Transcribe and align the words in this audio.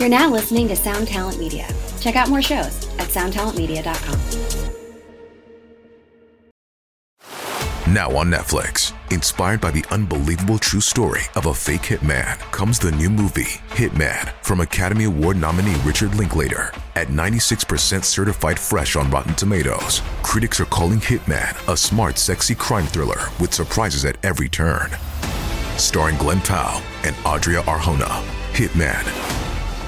You're 0.00 0.08
now 0.08 0.30
listening 0.30 0.66
to 0.68 0.76
Sound 0.76 1.08
Talent 1.08 1.38
Media. 1.38 1.68
Check 2.00 2.16
out 2.16 2.30
more 2.30 2.40
shows 2.40 2.88
at 2.98 3.08
soundtalentmedia.com. 3.08 4.18
Now 7.92 8.16
on 8.16 8.30
Netflix, 8.30 8.94
inspired 9.12 9.60
by 9.60 9.70
the 9.72 9.84
unbelievable 9.90 10.56
true 10.58 10.80
story 10.80 11.20
of 11.34 11.44
a 11.44 11.52
fake 11.52 11.82
hitman, 11.82 12.38
comes 12.50 12.78
the 12.78 12.92
new 12.92 13.10
movie, 13.10 13.60
Hitman, 13.72 14.32
from 14.42 14.60
Academy 14.60 15.04
Award 15.04 15.36
nominee 15.36 15.76
Richard 15.84 16.14
Linklater. 16.14 16.72
At 16.96 17.08
96% 17.08 18.02
certified 18.02 18.58
fresh 18.58 18.96
on 18.96 19.10
Rotten 19.10 19.34
Tomatoes, 19.34 20.00
critics 20.22 20.60
are 20.60 20.66
calling 20.66 21.00
Hitman 21.00 21.70
a 21.70 21.76
smart, 21.76 22.16
sexy 22.16 22.54
crime 22.54 22.86
thriller 22.86 23.28
with 23.38 23.52
surprises 23.52 24.06
at 24.06 24.16
every 24.24 24.48
turn. 24.48 24.88
Starring 25.76 26.16
Glen 26.16 26.40
Powell 26.40 26.80
and 27.04 27.14
Adria 27.26 27.60
Arjona, 27.64 28.22
Hitman. 28.54 29.49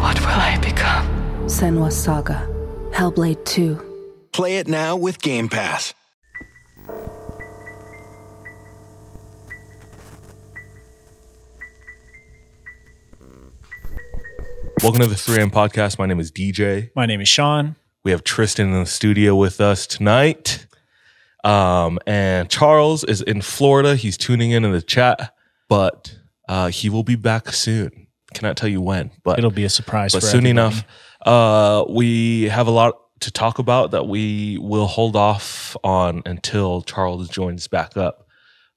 What 0.00 0.18
will 0.20 0.28
I 0.28 0.58
become? 0.62 1.06
Senua's 1.44 1.94
Saga. 1.94 2.48
Hellblade 2.90 3.44
2. 3.44 4.28
Play 4.32 4.56
it 4.56 4.66
now 4.66 4.96
with 4.96 5.20
Game 5.20 5.46
Pass. 5.50 5.92
Welcome 14.82 15.02
to 15.02 15.06
the 15.06 15.16
3M 15.16 15.50
podcast. 15.50 15.98
My 15.98 16.06
name 16.06 16.18
is 16.18 16.32
DJ. 16.32 16.90
My 16.96 17.04
name 17.04 17.20
is 17.20 17.28
Sean. 17.28 17.76
We 18.02 18.10
have 18.12 18.24
Tristan 18.24 18.72
in 18.72 18.80
the 18.80 18.86
studio 18.86 19.36
with 19.36 19.60
us 19.60 19.86
tonight. 19.86 20.66
Um, 21.44 21.98
and 22.06 22.48
Charles 22.48 23.04
is 23.04 23.20
in 23.20 23.42
Florida. 23.42 23.96
He's 23.96 24.16
tuning 24.16 24.52
in 24.52 24.64
in 24.64 24.72
the 24.72 24.80
chat, 24.80 25.34
but 25.68 26.16
uh, 26.48 26.68
he 26.68 26.88
will 26.88 27.04
be 27.04 27.16
back 27.16 27.50
soon. 27.50 27.99
Cannot 28.34 28.56
tell 28.56 28.68
you 28.68 28.80
when, 28.80 29.10
but 29.24 29.38
It'll 29.38 29.50
be 29.50 29.64
a 29.64 29.68
surprise 29.70 30.12
but 30.12 30.22
soon 30.22 30.46
everybody. 30.46 30.50
enough. 30.50 30.84
Uh, 31.26 31.84
we 31.88 32.44
have 32.44 32.66
a 32.66 32.70
lot 32.70 32.94
to 33.20 33.30
talk 33.30 33.58
about 33.58 33.90
that 33.90 34.06
we 34.06 34.56
will 34.58 34.86
hold 34.86 35.14
off 35.16 35.76
on 35.84 36.22
until 36.24 36.82
Charles 36.82 37.28
joins 37.28 37.66
back 37.68 37.96
up. 37.96 38.26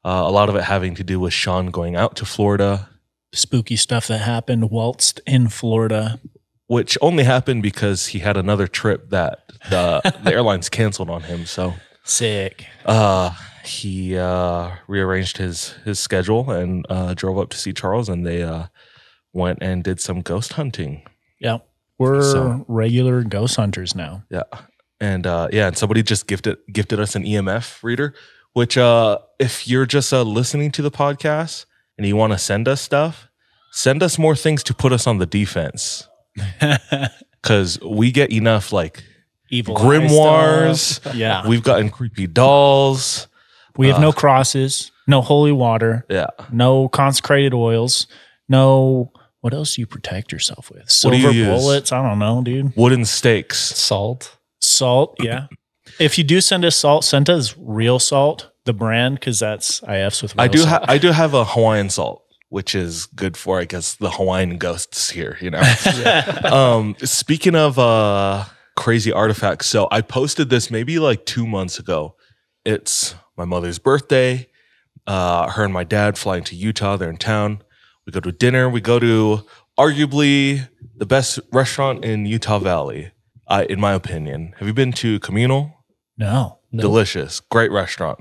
Uh, 0.03 0.23
a 0.25 0.31
lot 0.31 0.49
of 0.49 0.55
it 0.55 0.63
having 0.63 0.95
to 0.95 1.03
do 1.03 1.19
with 1.19 1.31
Sean 1.33 1.67
going 1.67 1.95
out 1.95 2.15
to 2.17 2.25
Florida, 2.25 2.89
Spooky 3.31 3.75
stuff 3.77 4.07
that 4.07 4.19
happened 4.19 4.69
whilst 4.69 5.19
in 5.25 5.47
Florida. 5.49 6.19
which 6.67 6.97
only 7.01 7.23
happened 7.23 7.63
because 7.63 8.07
he 8.07 8.19
had 8.19 8.35
another 8.38 8.67
trip 8.67 9.09
that 9.11 9.39
the, 9.69 10.01
the 10.23 10.31
airlines 10.33 10.69
canceled 10.69 11.09
on 11.09 11.21
him. 11.23 11.45
So 11.45 11.73
Sick. 12.03 12.65
uh, 12.85 13.31
he 13.63 14.17
uh, 14.17 14.71
rearranged 14.88 15.38
his 15.38 15.69
his 15.85 15.97
schedule 15.99 16.51
and 16.51 16.85
uh, 16.89 17.13
drove 17.13 17.39
up 17.39 17.49
to 17.51 17.57
see 17.57 17.71
Charles, 17.71 18.09
and 18.09 18.25
they 18.25 18.43
uh, 18.43 18.65
went 19.33 19.59
and 19.61 19.83
did 19.83 19.99
some 19.99 20.21
ghost 20.21 20.53
hunting. 20.53 21.03
Yeah. 21.39 21.57
We're 21.99 22.21
So- 22.21 22.65
regular 22.67 23.23
ghost 23.23 23.55
hunters 23.57 23.95
now. 23.95 24.23
Yeah, 24.29 24.43
and 24.99 25.27
uh, 25.27 25.47
yeah, 25.51 25.67
and 25.67 25.77
somebody 25.77 26.01
just 26.03 26.27
gifted 26.27 26.57
gifted 26.71 26.99
us 26.99 27.15
an 27.15 27.23
EMF 27.23 27.83
reader. 27.83 28.13
Which, 28.53 28.77
uh, 28.77 29.17
if 29.39 29.67
you're 29.67 29.85
just 29.88 30.13
uh, 30.13 30.22
listening 30.23 30.72
to 30.73 30.81
the 30.81 30.91
podcast 30.91 31.66
and 31.97 32.05
you 32.07 32.16
want 32.16 32.33
to 32.33 32.39
send 32.39 32.67
us 32.67 32.81
stuff, 32.81 33.27
send 33.72 34.03
us 34.03 34.17
more 34.19 34.35
things 34.35 34.61
to 34.63 34.73
put 34.75 34.91
us 34.91 35.07
on 35.07 35.17
the 35.17 35.25
defense 35.25 36.07
because 37.41 37.79
we 37.81 38.11
get 38.11 38.31
enough 38.31 38.72
like 38.72 39.03
Evil 39.49 39.75
grimoires. 39.75 40.99
Yeah. 41.16 41.47
We've 41.47 41.63
gotten 41.63 41.89
creepy 41.89 42.27
dolls. 42.27 43.27
We 43.77 43.88
have 43.88 43.97
uh, 43.97 44.01
no 44.01 44.11
crosses, 44.11 44.91
no 45.07 45.22
holy 45.22 45.51
water, 45.51 46.05
Yeah. 46.09 46.27
no 46.51 46.88
consecrated 46.89 47.53
oils, 47.53 48.07
no. 48.47 49.11
What 49.43 49.53
else 49.53 49.75
do 49.75 49.81
you 49.81 49.87
protect 49.87 50.31
yourself 50.31 50.69
with? 50.71 50.83
What 50.83 50.87
do 50.87 51.19
Silver 51.19 51.31
you 51.31 51.31
use? 51.31 51.47
bullets? 51.47 51.91
I 51.91 52.01
don't 52.01 52.17
know, 52.17 52.41
dude. 52.41 52.73
Wooden 52.77 53.03
stakes. 53.03 53.57
Salt. 53.59 54.37
Salt, 54.61 55.17
yeah. 55.19 55.47
if 55.99 56.17
you 56.17 56.23
do 56.23 56.39
send 56.39 56.63
us 56.63 56.77
salt, 56.77 57.03
send 57.03 57.29
us 57.29 57.53
real 57.59 57.99
salt, 57.99 58.51
the 58.63 58.71
brand, 58.71 59.15
because 59.15 59.39
that's 59.39 59.81
IFs 59.83 60.21
with. 60.21 60.33
Real 60.35 60.43
I 60.45 60.47
do 60.47 60.59
salt. 60.59 60.69
ha- 60.69 60.85
I 60.87 60.97
do 60.97 61.11
have 61.11 61.33
a 61.33 61.43
Hawaiian 61.43 61.89
salt, 61.89 62.23
which 62.47 62.73
is 62.73 63.05
good 63.07 63.35
for 63.35 63.59
I 63.59 63.65
guess 63.65 63.95
the 63.95 64.11
Hawaiian 64.11 64.57
ghosts 64.57 65.09
here, 65.09 65.37
you 65.41 65.49
know. 65.51 65.59
um 66.45 66.95
speaking 67.03 67.55
of 67.55 67.77
uh 67.77 68.45
crazy 68.77 69.11
artifacts, 69.11 69.67
so 69.67 69.89
I 69.91 69.99
posted 69.99 70.49
this 70.49 70.71
maybe 70.71 70.99
like 70.99 71.25
2 71.25 71.45
months 71.45 71.77
ago. 71.79 72.15
It's 72.63 73.13
my 73.35 73.43
mother's 73.43 73.77
birthday. 73.79 74.47
Uh 75.05 75.49
her 75.51 75.65
and 75.65 75.73
my 75.73 75.83
dad 75.83 76.17
flying 76.17 76.45
to 76.45 76.55
Utah, 76.55 76.95
they're 76.95 77.09
in 77.09 77.17
town. 77.17 77.61
We 78.06 78.12
go 78.12 78.19
to 78.19 78.31
dinner, 78.31 78.69
we 78.69 78.81
go 78.81 79.00
to 79.00 79.46
arguably 79.78 80.68
the 80.96 81.06
best 81.06 81.40
restaurant 81.52 82.03
in 82.03 82.25
Utah 82.25 82.59
Valley, 82.59 83.12
uh, 83.47 83.66
in 83.69 83.80
my 83.80 83.94
opinion. 83.94 84.53
Have 84.58 84.68
you 84.68 84.74
been 84.74 84.91
to 84.94 85.19
Communal? 85.19 85.74
no. 86.72 86.81
delicious. 86.81 87.40
Great 87.40 87.72
restaurant. 87.72 88.19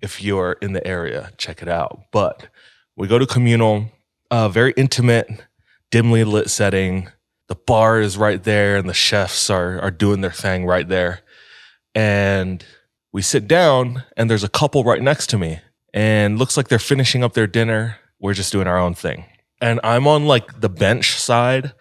If 0.00 0.22
you're 0.22 0.52
in 0.62 0.72
the 0.74 0.86
area 0.86 1.32
check 1.38 1.62
it 1.62 1.68
out. 1.68 2.02
But 2.12 2.48
we 2.96 3.08
go 3.08 3.18
to 3.18 3.26
communal 3.26 3.90
uh, 4.30 4.48
very 4.48 4.72
intimate 4.76 5.28
dimly 5.90 6.24
lit 6.24 6.50
setting. 6.50 7.08
The 7.48 7.54
bar 7.54 8.00
is 8.00 8.16
right 8.16 8.42
there 8.42 8.76
and 8.76 8.88
the 8.88 8.94
chefs 8.94 9.50
are 9.50 9.80
are 9.80 9.90
doing 9.90 10.20
their 10.20 10.32
thing 10.32 10.66
right 10.66 10.88
there. 10.88 11.20
And 11.94 12.64
we 13.12 13.22
sit 13.22 13.48
down 13.48 14.04
and 14.16 14.28
there's 14.28 14.44
a 14.44 14.48
couple 14.48 14.84
right 14.84 15.02
next 15.02 15.28
to 15.30 15.38
me. 15.38 15.60
And 15.94 16.38
looks 16.38 16.56
like 16.56 16.68
they're 16.68 16.78
finishing 16.78 17.24
up 17.24 17.32
their 17.32 17.46
dinner 17.46 17.96
we're 18.20 18.34
just 18.34 18.52
doing 18.52 18.66
our 18.66 18.78
own 18.78 18.94
thing 18.94 19.24
and 19.60 19.80
i'm 19.84 20.06
on 20.06 20.26
like 20.26 20.60
the 20.60 20.68
bench 20.68 21.18
side 21.18 21.72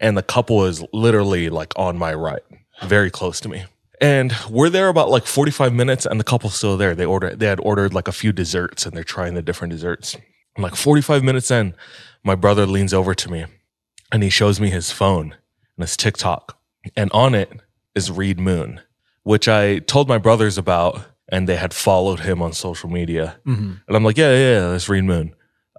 and 0.00 0.16
the 0.16 0.22
couple 0.22 0.64
is 0.64 0.84
literally 0.92 1.48
like 1.48 1.72
on 1.76 1.96
my 1.96 2.12
right 2.14 2.42
very 2.82 3.10
close 3.10 3.40
to 3.40 3.48
me 3.48 3.64
and 4.00 4.34
we're 4.50 4.68
there 4.70 4.88
about 4.88 5.08
like 5.08 5.24
45 5.24 5.72
minutes 5.72 6.04
and 6.04 6.18
the 6.18 6.24
couple's 6.24 6.56
still 6.56 6.76
there. 6.76 6.96
They 6.96 7.04
ordered 7.06 7.38
they 7.38 7.46
had 7.46 7.60
ordered 7.60 7.94
like 7.94 8.08
a 8.08 8.12
few 8.12 8.32
desserts 8.32 8.84
and 8.84 8.94
they're 8.94 9.04
trying 9.04 9.34
the 9.34 9.40
different 9.40 9.70
desserts. 9.70 10.14
And 10.56 10.62
like 10.64 10.74
45 10.74 11.22
minutes 11.22 11.50
in, 11.50 11.74
my 12.24 12.34
brother 12.34 12.66
leans 12.66 12.92
over 12.92 13.14
to 13.14 13.30
me 13.30 13.46
and 14.10 14.22
he 14.24 14.30
shows 14.30 14.58
me 14.60 14.68
his 14.68 14.90
phone 14.90 15.36
and 15.76 15.82
his 15.84 15.96
TikTok. 15.96 16.58
And 16.96 17.10
on 17.12 17.36
it 17.36 17.50
is 17.94 18.10
Reid 18.10 18.40
Moon, 18.40 18.80
which 19.22 19.46
I 19.48 19.78
told 19.78 20.08
my 20.08 20.18
brothers 20.18 20.58
about 20.58 21.00
and 21.28 21.48
they 21.48 21.56
had 21.56 21.72
followed 21.72 22.20
him 22.20 22.42
on 22.42 22.52
social 22.52 22.90
media. 22.90 23.36
Mhm. 23.46 23.80
And 23.86 23.96
I'm 23.96 24.04
like, 24.04 24.18
yeah, 24.18 24.32
yeah, 24.32 24.52
yeah, 24.60 24.68
that's 24.70 24.88
Reid 24.88 25.04
Moon. 25.04 25.34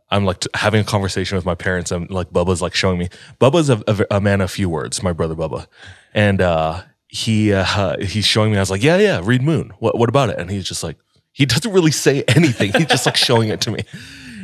I'm 0.10 0.26
like 0.26 0.42
t- 0.42 0.50
having 0.54 0.82
a 0.82 0.84
conversation 0.84 1.36
with 1.36 1.46
my 1.46 1.56
parents. 1.56 1.92
I'm 1.92 2.06
like, 2.08 2.30
Bubba's 2.30 2.62
like 2.62 2.76
showing 2.76 3.00
me. 3.00 3.10
Bubba's 3.40 3.70
a, 3.70 3.82
a, 3.88 4.18
a 4.18 4.22
man 4.22 4.42
of 4.42 4.52
few 4.52 4.70
words, 4.70 5.02
my 5.02 5.14
brother 5.14 5.36
Bubba. 5.36 5.68
And 6.14 6.42
uh, 6.42 6.84
he 7.08 7.54
uh, 7.54 7.98
he's 8.00 8.26
showing 8.26 8.52
me. 8.52 8.58
I 8.58 8.62
was 8.62 8.72
like, 8.72 8.84
yeah, 8.84 8.98
yeah, 8.98 9.22
Reid 9.24 9.42
Moon. 9.42 9.72
What 9.80 9.98
what 9.98 10.10
about 10.10 10.30
it? 10.30 10.38
And 10.38 10.50
he's 10.50 10.66
just 10.66 10.84
like, 10.84 10.98
he 11.32 11.46
doesn't 11.46 11.72
really 11.72 11.92
say 11.92 12.24
anything. 12.28 12.74
He's 12.74 12.88
just 12.88 13.06
like 13.06 13.18
showing 13.18 13.50
it 13.50 13.62
to 13.62 13.72
me, 13.72 13.80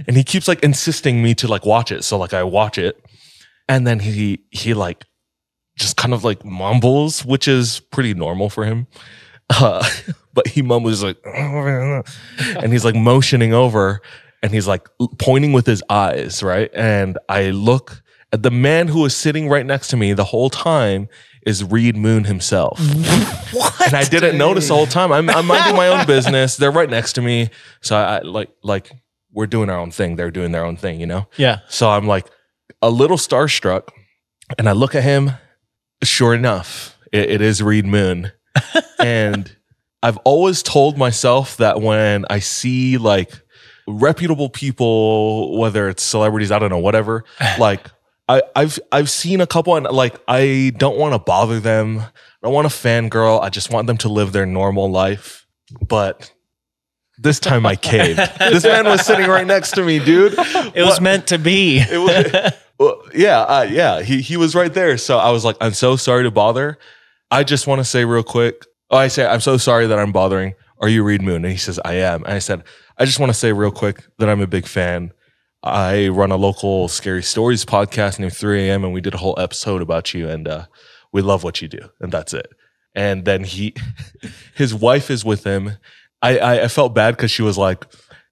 and 0.08 0.18
he 0.18 0.24
keeps 0.24 0.48
like 0.48 0.64
insisting 0.64 1.22
me 1.22 1.36
to 1.36 1.48
like 1.48 1.66
watch 1.66 1.92
it. 1.92 2.04
So 2.04 2.18
like 2.18 2.34
I 2.34 2.44
watch 2.44 2.78
it, 2.78 3.04
and 3.68 3.86
then 3.86 4.00
he 4.00 4.44
he 4.52 4.74
like 4.74 5.06
just 5.78 5.98
kind 5.98 6.14
of 6.14 6.24
like 6.24 6.44
mumbles, 6.46 7.26
which 7.26 7.48
is 7.48 7.80
pretty 7.80 8.14
normal 8.14 8.50
for 8.50 8.66
him. 8.66 8.88
Uh, 9.50 9.88
but 10.34 10.48
he 10.48 10.62
mumbles 10.62 11.04
like, 11.04 11.18
and 11.26 12.72
he's 12.72 12.86
like 12.86 12.96
motioning 12.96 13.54
over, 13.54 14.02
and 14.42 14.54
he's 14.54 14.68
like 14.68 14.88
pointing 15.18 15.54
with 15.54 15.66
his 15.66 15.84
eyes, 15.90 16.42
right? 16.44 16.70
And 16.74 17.18
I 17.30 17.52
look 17.52 18.02
at 18.34 18.44
the 18.44 18.52
man 18.52 18.88
who 18.88 19.02
was 19.02 19.16
sitting 19.16 19.50
right 19.50 19.66
next 19.66 19.90
to 19.90 19.98
me 19.98 20.14
the 20.14 20.24
whole 20.24 20.50
time 20.50 21.10
is 21.46 21.64
Reid 21.64 21.96
Moon 21.96 22.26
himself. 22.26 22.80
What? 23.52 23.88
And 23.88 23.96
I 23.96 24.06
didn't 24.06 24.38
notice 24.38 24.70
the 24.70 24.76
whole 24.76 24.88
time. 24.88 25.12
I'm, 25.12 25.30
I'm 25.30 25.46
minding 25.46 25.76
my 25.76 25.90
own 25.90 26.08
business. 26.08 26.56
They're 26.56 26.72
right 26.72 26.90
next 26.90 27.14
to 27.14 27.22
me. 27.22 27.50
So 27.82 27.98
I, 27.98 28.20
I 28.20 28.22
like 28.22 28.50
like 28.64 28.90
we're 29.34 29.46
doing 29.46 29.70
our 29.70 29.78
own 29.78 29.92
thing. 29.92 30.16
They're 30.16 30.32
doing 30.32 30.54
their 30.54 30.64
own 30.64 30.78
thing, 30.78 31.02
you 31.02 31.06
know? 31.06 31.28
Yeah. 31.36 31.60
So 31.68 31.90
I'm 31.90 32.08
like 32.08 32.28
a 32.82 32.90
little 32.90 33.18
starstruck 33.18 33.90
and 34.58 34.70
I 34.70 34.72
look 34.72 34.96
at 34.96 35.04
him. 35.04 35.32
Sure 36.02 36.34
enough, 36.34 36.98
it, 37.12 37.30
it 37.30 37.42
is 37.42 37.62
Reid 37.62 37.86
Moon. 37.86 38.32
and 39.00 39.54
I've 40.02 40.18
always 40.20 40.64
told 40.64 40.98
myself 40.98 41.58
that 41.58 41.82
when 41.82 42.26
I 42.30 42.40
see 42.40 42.98
like 42.98 43.34
reputable 43.92 44.50
people, 44.50 45.58
whether 45.58 45.90
it's 45.90 46.04
celebrities, 46.04 46.52
I 46.52 46.60
don't 46.60 46.70
know, 46.70 46.80
whatever, 46.80 47.24
like 47.60 47.88
I, 48.32 48.44
I've 48.56 48.80
I've 48.92 49.10
seen 49.10 49.42
a 49.42 49.48
couple 49.48 49.76
and 49.76 49.86
like 49.88 50.16
I 50.28 50.72
don't 50.78 50.98
want 50.98 51.14
to 51.14 51.20
bother 51.20 51.60
them. 51.60 52.00
I 52.00 52.10
don't 52.44 52.54
want 52.54 52.70
to 52.70 52.76
fangirl. 52.76 53.42
I 53.42 53.50
just 53.50 53.72
want 53.72 53.88
them 53.88 53.98
to 53.98 54.10
live 54.10 54.32
their 54.32 54.46
normal 54.46 54.90
life. 54.90 55.46
But 55.86 56.32
this 57.18 57.40
time 57.40 57.66
I 57.66 57.76
caved. 57.76 58.20
this 58.40 58.64
man 58.64 58.86
was 58.86 59.06
sitting 59.06 59.28
right 59.28 59.46
next 59.46 59.72
to 59.72 59.84
me, 59.84 60.00
dude. 60.00 60.34
It 60.38 60.84
was 60.84 61.02
meant 61.02 61.28
to 61.28 61.38
be. 61.38 61.80
It 61.80 61.98
was, 61.98 62.54
well, 62.80 63.04
yeah, 63.14 63.42
uh, 63.42 63.68
yeah. 63.70 64.02
He 64.02 64.22
he 64.22 64.38
was 64.38 64.56
right 64.56 64.74
there. 64.74 64.98
So 64.98 65.18
I 65.18 65.32
was 65.32 65.44
like, 65.44 65.58
I'm 65.60 65.74
so 65.74 65.98
sorry 65.98 66.24
to 66.24 66.32
bother. 66.32 66.78
I 67.30 67.44
just 67.44 67.68
want 67.68 67.80
to 67.80 67.86
say 67.86 68.06
real 68.06 68.24
quick. 68.24 68.66
Oh, 68.90 68.98
I 68.98 69.10
say 69.10 69.26
I'm 69.26 69.42
so 69.42 69.58
sorry 69.58 69.88
that 69.88 70.00
I'm 70.00 70.12
bothering. 70.12 70.54
Are 70.80 70.90
you 70.90 71.04
Reid 71.04 71.22
Moon? 71.22 71.44
And 71.44 71.52
he 71.52 71.58
says 71.58 71.80
I 71.84 71.96
am. 71.96 72.24
And 72.24 72.34
I 72.34 72.40
said 72.40 72.64
I 73.02 73.06
just 73.06 73.20
want 73.20 73.32
to 73.32 73.34
say 73.34 73.52
real 73.52 73.72
quick 73.72 74.04
that 74.20 74.30
I'm 74.30 74.42
a 74.42 74.48
big 74.48 74.68
fan. 74.68 75.12
I 75.64 76.10
run 76.10 76.30
a 76.30 76.36
local 76.36 76.88
scary 76.88 77.24
stories 77.24 77.66
podcast 77.66 78.20
named 78.20 78.38
3 78.38 78.70
a.m. 78.70 78.84
and 78.84 78.94
we 78.94 79.02
did 79.02 79.16
a 79.16 79.18
whole 79.18 79.34
episode 79.40 79.82
about 79.82 80.14
you 80.14 80.30
and 80.30 80.48
uh, 80.48 80.66
we 81.12 81.24
love 81.24 81.44
what 81.44 81.64
you 81.64 81.68
do 81.68 81.80
and 82.00 82.12
that's 82.12 82.32
it. 82.32 82.46
And 82.94 83.26
then 83.26 83.44
he, 83.44 83.74
his 84.56 84.76
wife 84.76 85.10
is 85.10 85.26
with 85.26 85.44
him. 85.46 85.80
I 86.22 86.38
I, 86.38 86.64
I 86.66 86.68
felt 86.68 86.94
bad 86.94 87.18
because 87.18 87.32
she 87.32 87.42
was 87.42 87.58
like, 87.58 87.88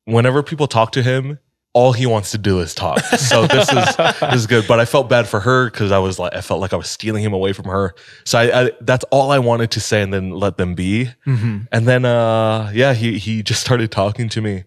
whenever 0.05 0.43
people 0.43 0.67
talk 0.67 0.91
to 0.91 1.01
him, 1.01 1.39
all 1.73 1.93
he 1.93 2.05
wants 2.05 2.31
to 2.31 2.37
do 2.37 2.59
is 2.59 2.73
talk. 2.73 2.99
So 3.01 3.45
this 3.45 3.71
is 3.71 3.95
this 3.97 4.33
is 4.33 4.47
good. 4.47 4.65
But 4.67 4.79
I 4.79 4.85
felt 4.85 5.07
bad 5.09 5.27
for 5.27 5.39
her 5.39 5.69
because 5.69 5.91
I 5.91 5.99
was 5.99 6.17
like, 6.17 6.33
I 6.33 6.41
felt 6.41 6.59
like 6.59 6.73
I 6.73 6.75
was 6.75 6.89
stealing 6.89 7.23
him 7.23 7.33
away 7.33 7.53
from 7.53 7.65
her. 7.65 7.93
So 8.25 8.39
I, 8.39 8.63
I 8.65 8.71
that's 8.81 9.05
all 9.11 9.31
I 9.31 9.39
wanted 9.39 9.71
to 9.71 9.79
say, 9.79 10.01
and 10.01 10.13
then 10.13 10.31
let 10.31 10.57
them 10.57 10.73
be. 10.75 11.09
And 11.71 11.87
then 11.87 12.05
uh 12.05 12.71
yeah, 12.73 12.93
he 12.93 13.17
he 13.19 13.43
just 13.43 13.61
started 13.61 13.91
talking 13.91 14.29
to 14.29 14.41
me. 14.41 14.63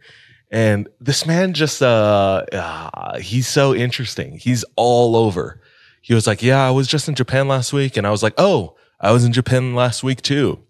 And 0.51 0.89
this 1.01 1.27
man 1.27 1.55
just 1.55 1.83
uh, 1.83 2.45
uh 2.53 3.19
he's 3.19 3.49
so 3.49 3.75
interesting. 3.75 4.37
He's 4.39 4.65
all 4.77 5.17
over. 5.17 5.61
He 6.03 6.15
was 6.15 6.27
like, 6.27 6.43
"Yeah, 6.43 6.67
I 6.67 6.71
was 6.71 6.87
just 6.89 7.09
in 7.09 7.15
Japan 7.15 7.49
last 7.49 7.73
week." 7.73 7.97
And 7.97 8.07
I 8.07 8.11
was 8.11 8.23
like, 8.23 8.35
"Oh, 8.37 8.77
I 9.01 9.13
was 9.13 9.25
in 9.25 9.33
Japan 9.33 9.75
last 9.75 10.03
week 10.05 10.21
too." 10.23 10.61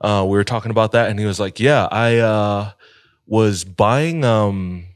Uh 0.00 0.24
we 0.28 0.36
were 0.36 0.44
talking 0.44 0.70
about 0.70 0.92
that 0.92 1.08
and 1.10 1.18
he 1.18 1.26
was 1.26 1.38
like, 1.40 1.60
"Yeah, 1.60 1.86
I 1.90 2.18
uh 2.18 2.72
was 3.26 3.64
buying 3.64 4.24
um 4.24 4.86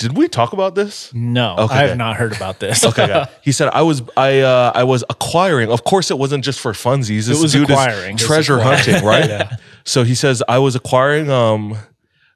did 0.00 0.16
we 0.16 0.26
talk 0.28 0.52
about 0.52 0.74
this? 0.74 1.12
No, 1.14 1.56
Okay, 1.58 1.74
I 1.74 1.86
have 1.88 1.96
not 1.98 2.16
heard 2.16 2.34
about 2.34 2.58
this. 2.58 2.84
Okay, 2.84 3.06
good. 3.06 3.28
he 3.42 3.52
said 3.52 3.68
I 3.72 3.82
was 3.82 4.02
I 4.16 4.40
uh 4.40 4.72
I 4.74 4.84
was 4.84 5.04
acquiring. 5.08 5.70
Of 5.70 5.84
course, 5.84 6.10
it 6.10 6.18
wasn't 6.18 6.42
just 6.42 6.58
for 6.58 6.72
funsies. 6.72 7.26
This 7.26 7.40
was 7.40 7.52
dude 7.52 7.70
is 7.70 7.70
acquiring. 7.70 8.14
It's 8.14 8.26
treasure 8.26 8.58
acquiring. 8.58 8.78
hunting, 8.90 9.04
right? 9.38 9.48
So 9.84 10.02
he 10.04 10.14
says 10.14 10.42
I 10.48 10.58
was 10.58 10.74
acquiring 10.74 11.30
um 11.30 11.76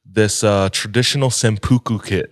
this 0.04 0.44
uh 0.44 0.68
traditional 0.72 1.30
senpuku 1.30 2.04
kit. 2.04 2.30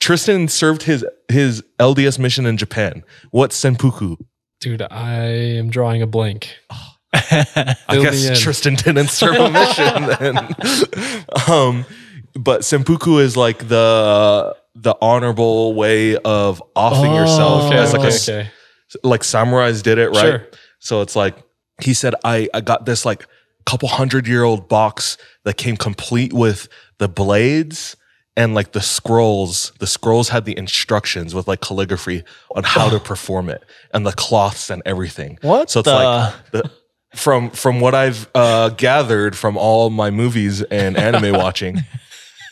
Tristan 0.00 0.48
served 0.48 0.82
his 0.82 1.04
his 1.28 1.62
LDS 1.78 2.18
mission 2.18 2.44
in 2.46 2.56
Japan. 2.56 3.04
What 3.30 3.50
senpuku? 3.52 4.16
Dude, 4.60 4.82
I 4.90 5.22
am 5.58 5.70
drawing 5.70 6.02
a 6.02 6.06
blank. 6.06 6.56
I 7.14 7.44
Fill 7.90 8.02
me 8.02 8.08
in. 8.08 8.12
guess 8.12 8.40
Tristan 8.40 8.74
didn't 8.74 9.08
serve 9.08 9.36
a 9.36 9.50
mission 9.50 10.06
then. 10.18 10.36
um, 11.48 11.84
but 12.38 12.60
sempuku 12.62 13.20
is 13.20 13.36
like 13.36 13.68
the 13.68 14.54
the 14.74 14.94
honorable 15.02 15.74
way 15.74 16.16
of 16.18 16.62
offing 16.76 17.12
yourself 17.14 17.64
Okay, 17.64 17.76
as 17.78 17.92
like 17.92 18.00
okay, 18.00 18.08
s- 18.08 18.28
okay. 18.28 18.50
like 19.02 19.22
samurais 19.22 19.82
did 19.82 19.98
it, 19.98 20.10
right? 20.10 20.20
Sure. 20.40 20.46
So 20.78 21.00
it's 21.02 21.16
like 21.16 21.34
he 21.82 21.94
said, 21.94 22.14
I 22.24 22.48
I 22.54 22.60
got 22.60 22.86
this 22.86 23.04
like 23.04 23.26
couple 23.66 23.88
hundred 23.88 24.26
year 24.26 24.44
old 24.44 24.68
box 24.68 25.16
that 25.44 25.56
came 25.56 25.76
complete 25.76 26.32
with 26.32 26.68
the 26.98 27.08
blades 27.08 27.96
and 28.36 28.54
like 28.54 28.70
the 28.72 28.80
scrolls. 28.80 29.72
The 29.80 29.86
scrolls 29.86 30.28
had 30.30 30.44
the 30.44 30.56
instructions 30.56 31.34
with 31.34 31.48
like 31.48 31.60
calligraphy 31.60 32.22
on 32.54 32.62
how 32.64 32.88
to 32.88 32.98
perform 33.10 33.48
it 33.50 33.64
and 33.92 34.06
the 34.06 34.12
cloths 34.12 34.70
and 34.70 34.80
everything. 34.86 35.38
What 35.42 35.70
So 35.70 35.80
it's 35.80 35.88
the- 35.88 35.94
like 35.94 36.34
the, 36.52 36.70
from 37.16 37.50
from 37.50 37.80
what 37.80 37.94
I've 37.94 38.28
uh, 38.34 38.68
gathered 38.70 39.34
from 39.36 39.56
all 39.56 39.90
my 39.90 40.10
movies 40.10 40.62
and 40.62 40.96
anime 40.96 41.32
watching, 41.34 41.78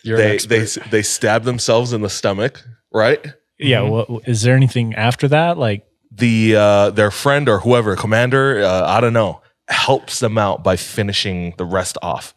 You're 0.06 0.18
they 0.18 0.38
they 0.38 0.64
they 0.90 1.02
stab 1.02 1.44
themselves 1.44 1.92
in 1.92 2.00
the 2.00 2.10
stomach, 2.10 2.64
right? 2.92 3.24
yeah. 3.58 4.04
Is 4.24 4.42
there 4.42 4.54
anything 4.54 4.94
after 4.94 5.28
that? 5.28 5.58
Like, 5.58 5.86
the 6.10 6.56
uh, 6.56 6.90
their 6.90 7.10
friend 7.10 7.48
or 7.48 7.60
whoever 7.60 7.96
commander 7.96 8.62
uh, 8.62 8.86
I 8.86 9.00
don't 9.00 9.12
know 9.12 9.42
helps 9.68 10.20
them 10.20 10.38
out 10.38 10.62
by 10.62 10.76
finishing 10.76 11.54
the 11.58 11.64
rest 11.64 11.98
off 12.02 12.34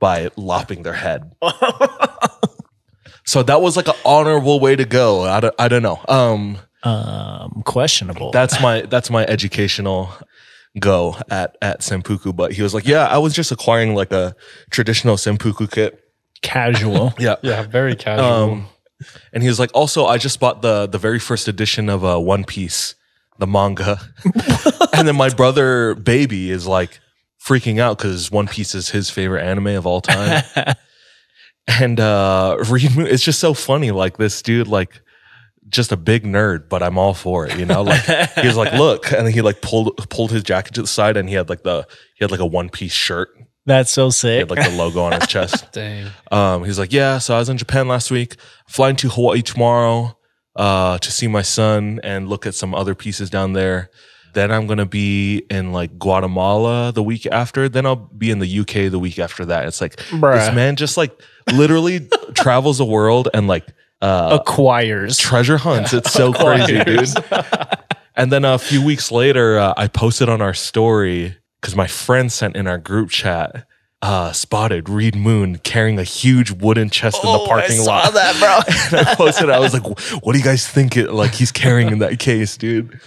by 0.00 0.30
lopping 0.36 0.82
their 0.82 0.94
head. 0.94 1.32
so 3.24 3.42
that 3.42 3.62
was 3.62 3.76
like 3.76 3.88
an 3.88 3.94
honorable 4.04 4.60
way 4.60 4.76
to 4.76 4.84
go. 4.84 5.22
I 5.22 5.40
don't, 5.40 5.54
I 5.58 5.68
don't 5.68 5.82
know. 5.82 6.00
Um, 6.08 6.58
um, 6.82 7.62
questionable. 7.64 8.30
that's 8.30 8.60
my 8.60 8.82
that's 8.82 9.08
my 9.08 9.24
educational 9.24 10.10
go 10.78 11.16
at 11.30 11.56
at 11.62 11.80
senpuku. 11.80 12.34
But 12.34 12.52
he 12.52 12.62
was 12.62 12.74
like, 12.74 12.86
yeah, 12.86 13.06
I 13.06 13.18
was 13.18 13.34
just 13.34 13.52
acquiring 13.52 13.94
like 13.94 14.12
a 14.12 14.36
traditional 14.70 15.16
senpuku 15.16 15.70
kit. 15.70 16.03
Casual. 16.44 17.12
Yeah. 17.18 17.36
yeah, 17.42 17.62
very 17.62 17.96
casual. 17.96 18.26
Um, 18.26 18.66
and 19.32 19.42
he 19.42 19.48
was 19.48 19.58
like, 19.58 19.70
also, 19.74 20.06
I 20.06 20.18
just 20.18 20.38
bought 20.38 20.62
the 20.62 20.86
the 20.86 20.98
very 20.98 21.18
first 21.18 21.48
edition 21.48 21.88
of 21.88 22.04
uh, 22.04 22.18
One 22.18 22.44
Piece, 22.44 22.94
the 23.38 23.46
manga. 23.46 23.98
and 24.92 25.08
then 25.08 25.16
my 25.16 25.30
brother 25.30 25.94
baby 25.94 26.50
is 26.50 26.66
like 26.66 27.00
freaking 27.44 27.80
out 27.80 27.98
because 27.98 28.30
One 28.30 28.46
Piece 28.46 28.74
is 28.74 28.90
his 28.90 29.10
favorite 29.10 29.42
anime 29.42 29.68
of 29.68 29.86
all 29.86 30.00
time. 30.00 30.44
and 31.66 31.98
uh 31.98 32.56
Reid 32.68 32.96
it's 32.98 33.24
just 33.24 33.40
so 33.40 33.54
funny. 33.54 33.90
Like 33.90 34.16
this 34.16 34.40
dude, 34.42 34.68
like 34.68 35.00
just 35.68 35.92
a 35.92 35.96
big 35.96 36.24
nerd, 36.24 36.68
but 36.68 36.82
I'm 36.82 36.98
all 36.98 37.14
for 37.14 37.46
it. 37.46 37.58
You 37.58 37.64
know, 37.66 37.82
like 37.82 38.04
he 38.34 38.46
was 38.46 38.56
like, 38.56 38.72
look, 38.74 39.10
and 39.12 39.26
then 39.26 39.32
he 39.32 39.40
like 39.40 39.60
pulled 39.60 39.96
pulled 40.10 40.30
his 40.30 40.42
jacket 40.42 40.74
to 40.74 40.82
the 40.82 40.88
side, 40.88 41.16
and 41.16 41.28
he 41.28 41.34
had 41.34 41.48
like 41.48 41.62
the 41.62 41.86
he 42.16 42.24
had 42.24 42.30
like 42.30 42.40
a 42.40 42.46
One 42.46 42.68
Piece 42.68 42.92
shirt. 42.92 43.30
That's 43.66 43.90
so 43.90 44.06
He 44.06 44.10
sick. 44.12 44.38
had 44.40 44.50
like 44.50 44.70
the 44.70 44.76
logo 44.76 45.02
on 45.04 45.12
his 45.12 45.26
chest. 45.26 45.66
Dang. 45.72 46.08
Um, 46.30 46.64
he's 46.64 46.78
like, 46.78 46.92
yeah. 46.92 47.18
So 47.18 47.34
I 47.34 47.38
was 47.38 47.48
in 47.48 47.56
Japan 47.56 47.88
last 47.88 48.10
week, 48.10 48.36
flying 48.68 48.96
to 48.96 49.08
Hawaii 49.08 49.40
tomorrow 49.42 50.16
uh, 50.56 50.98
to 50.98 51.10
see 51.12 51.28
my 51.28 51.42
son 51.42 52.00
and 52.04 52.28
look 52.28 52.46
at 52.46 52.54
some 52.54 52.74
other 52.74 52.94
pieces 52.94 53.30
down 53.30 53.54
there. 53.54 53.90
Then 54.34 54.50
I'm 54.50 54.66
gonna 54.66 54.84
be 54.84 55.44
in 55.48 55.72
like 55.72 55.96
Guatemala 55.98 56.90
the 56.92 57.02
week 57.04 57.24
after. 57.26 57.68
Then 57.68 57.86
I'll 57.86 57.94
be 57.96 58.30
in 58.30 58.40
the 58.40 58.58
UK 58.60 58.90
the 58.90 58.98
week 58.98 59.18
after 59.20 59.44
that. 59.46 59.66
It's 59.66 59.80
like 59.80 59.96
Bruh. 59.96 60.34
this 60.46 60.54
man 60.54 60.74
just 60.76 60.96
like 60.96 61.18
literally 61.52 62.08
travels 62.34 62.78
the 62.78 62.84
world 62.84 63.28
and 63.32 63.46
like 63.46 63.64
uh, 64.02 64.38
Acquires. 64.40 65.16
treasure 65.18 65.56
hunts. 65.56 65.92
It's 65.94 66.12
so 66.12 66.32
crazy, 66.32 66.82
dude. 66.84 67.08
And 68.16 68.30
then 68.30 68.44
a 68.44 68.58
few 68.60 68.80
weeks 68.84 69.10
later, 69.10 69.58
uh, 69.58 69.74
I 69.76 69.88
posted 69.88 70.28
on 70.28 70.40
our 70.40 70.54
story 70.54 71.36
because 71.64 71.74
my 71.74 71.86
friend 71.86 72.30
sent 72.30 72.56
in 72.56 72.66
our 72.66 72.76
group 72.76 73.08
chat. 73.08 73.66
Uh, 74.02 74.32
spotted 74.32 74.86
Reid 74.90 75.16
Moon 75.16 75.56
carrying 75.60 75.98
a 75.98 76.02
huge 76.04 76.50
wooden 76.50 76.90
chest 76.90 77.24
in 77.24 77.32
the 77.32 77.38
parking 77.46 77.80
lot. 77.86 78.12
that, 78.12 78.36
bro. 78.38 78.98
and 78.98 79.08
I 79.08 79.14
posted. 79.14 79.48
I 79.48 79.58
was 79.58 79.72
like, 79.72 79.82
"What 80.22 80.32
do 80.34 80.38
you 80.38 80.44
guys 80.44 80.68
think? 80.68 80.94
It 80.98 81.10
like 81.10 81.32
he's 81.32 81.50
carrying 81.50 81.88
in 81.90 82.00
that 82.00 82.18
case, 82.18 82.58
dude? 82.58 83.00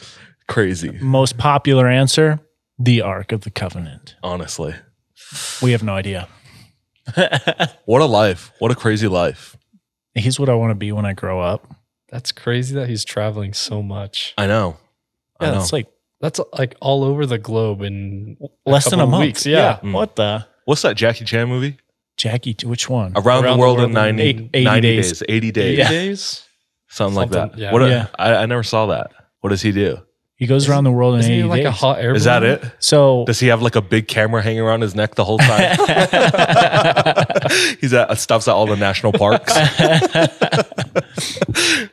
Crazy, 0.47 0.97
Most 0.99 1.37
popular 1.37 1.87
answer: 1.87 2.39
the 2.79 3.03
Ark 3.03 3.31
of 3.31 3.41
the 3.41 3.51
Covenant. 3.51 4.15
honestly. 4.23 4.73
We 5.61 5.71
have 5.73 5.83
no 5.83 5.93
idea. 5.93 6.27
What 7.85 8.01
a 8.01 8.05
life! 8.05 8.51
What 8.59 8.71
a 8.71 8.75
crazy 8.75 9.07
life! 9.07 9.55
He's 10.15 10.39
what 10.39 10.49
I 10.49 10.55
want 10.55 10.71
to 10.71 10.75
be 10.75 10.91
when 10.91 11.05
I 11.05 11.13
grow 11.13 11.39
up. 11.41 11.67
That's 12.09 12.31
crazy 12.31 12.73
that 12.75 12.89
he's 12.89 13.05
traveling 13.05 13.53
so 13.53 13.83
much. 13.83 14.33
I 14.37 14.47
know. 14.47 14.77
I 15.39 15.45
Yeah, 15.45 15.51
know. 15.51 15.59
it's 15.61 15.71
like 15.73 15.87
That's 16.19 16.39
like 16.57 16.75
all 16.81 17.03
over 17.03 17.25
the 17.25 17.37
globe 17.37 17.81
in 17.83 18.37
less 18.65 18.89
than 18.89 18.99
a 18.99 19.05
month. 19.05 19.21
weeks, 19.25 19.45
yeah. 19.45 19.79
Mm. 19.83 19.93
What 19.93 20.15
the 20.15 20.45
What's 20.65 20.81
that 20.81 20.95
Jackie 20.95 21.25
Chan 21.25 21.47
movie? 21.47 21.77
Jackie? 22.17 22.55
Which 22.65 22.89
one? 22.89 23.13
Around, 23.15 23.43
the 23.43 23.57
world 23.57 23.79
in 23.79 23.91
90, 23.91 24.23
Eight- 24.23 24.49
80 24.53 24.63
90 24.65 24.81
days. 24.81 25.11
days. 25.11 25.23
80 25.29 25.51
days. 25.51 25.77
Yeah. 25.77 25.89
days. 25.89 26.43
Something, 26.89 27.15
like 27.15 27.29
that. 27.31 27.57
yeah. 27.57 27.71
What 27.71 27.83
a- 27.83 27.89
Yeah. 27.89 28.07
I, 28.17 28.35
I 28.37 28.45
never 28.47 28.63
saw 28.63 28.87
that. 28.87 29.11
What 29.41 29.51
does 29.51 29.61
he 29.61 29.71
do? 29.71 29.99
He 30.35 30.47
goes 30.47 30.67
around 30.69 30.83
the 30.83 30.91
world 30.91 31.15
in 31.15 31.19
Isn't 31.21 31.31
eighty 31.31 31.41
he 31.43 31.47
like 31.47 31.59
days. 31.59 31.67
a 31.67 31.71
hot 31.71 31.99
air 31.99 32.13
Is 32.15 32.23
that 32.25 32.43
it? 32.43 32.63
so 32.79 33.23
Does 33.25 33.39
he 33.39 33.47
have 33.47 33.61
like 33.63 33.75
a 33.75 33.81
big 33.81 34.07
camera 34.07 34.41
hanging 34.41 34.59
around 34.61 34.81
his 34.81 34.93
neck 34.95 35.15
the 35.15 35.25
whole 35.25 35.37
time? 35.39 35.77
He's 37.81 37.93
at 37.93 38.15
stops 38.19 38.47
at 38.47 38.53
all 38.53 38.65
the 38.67 38.75
national 38.75 39.13
parks. 39.13 39.55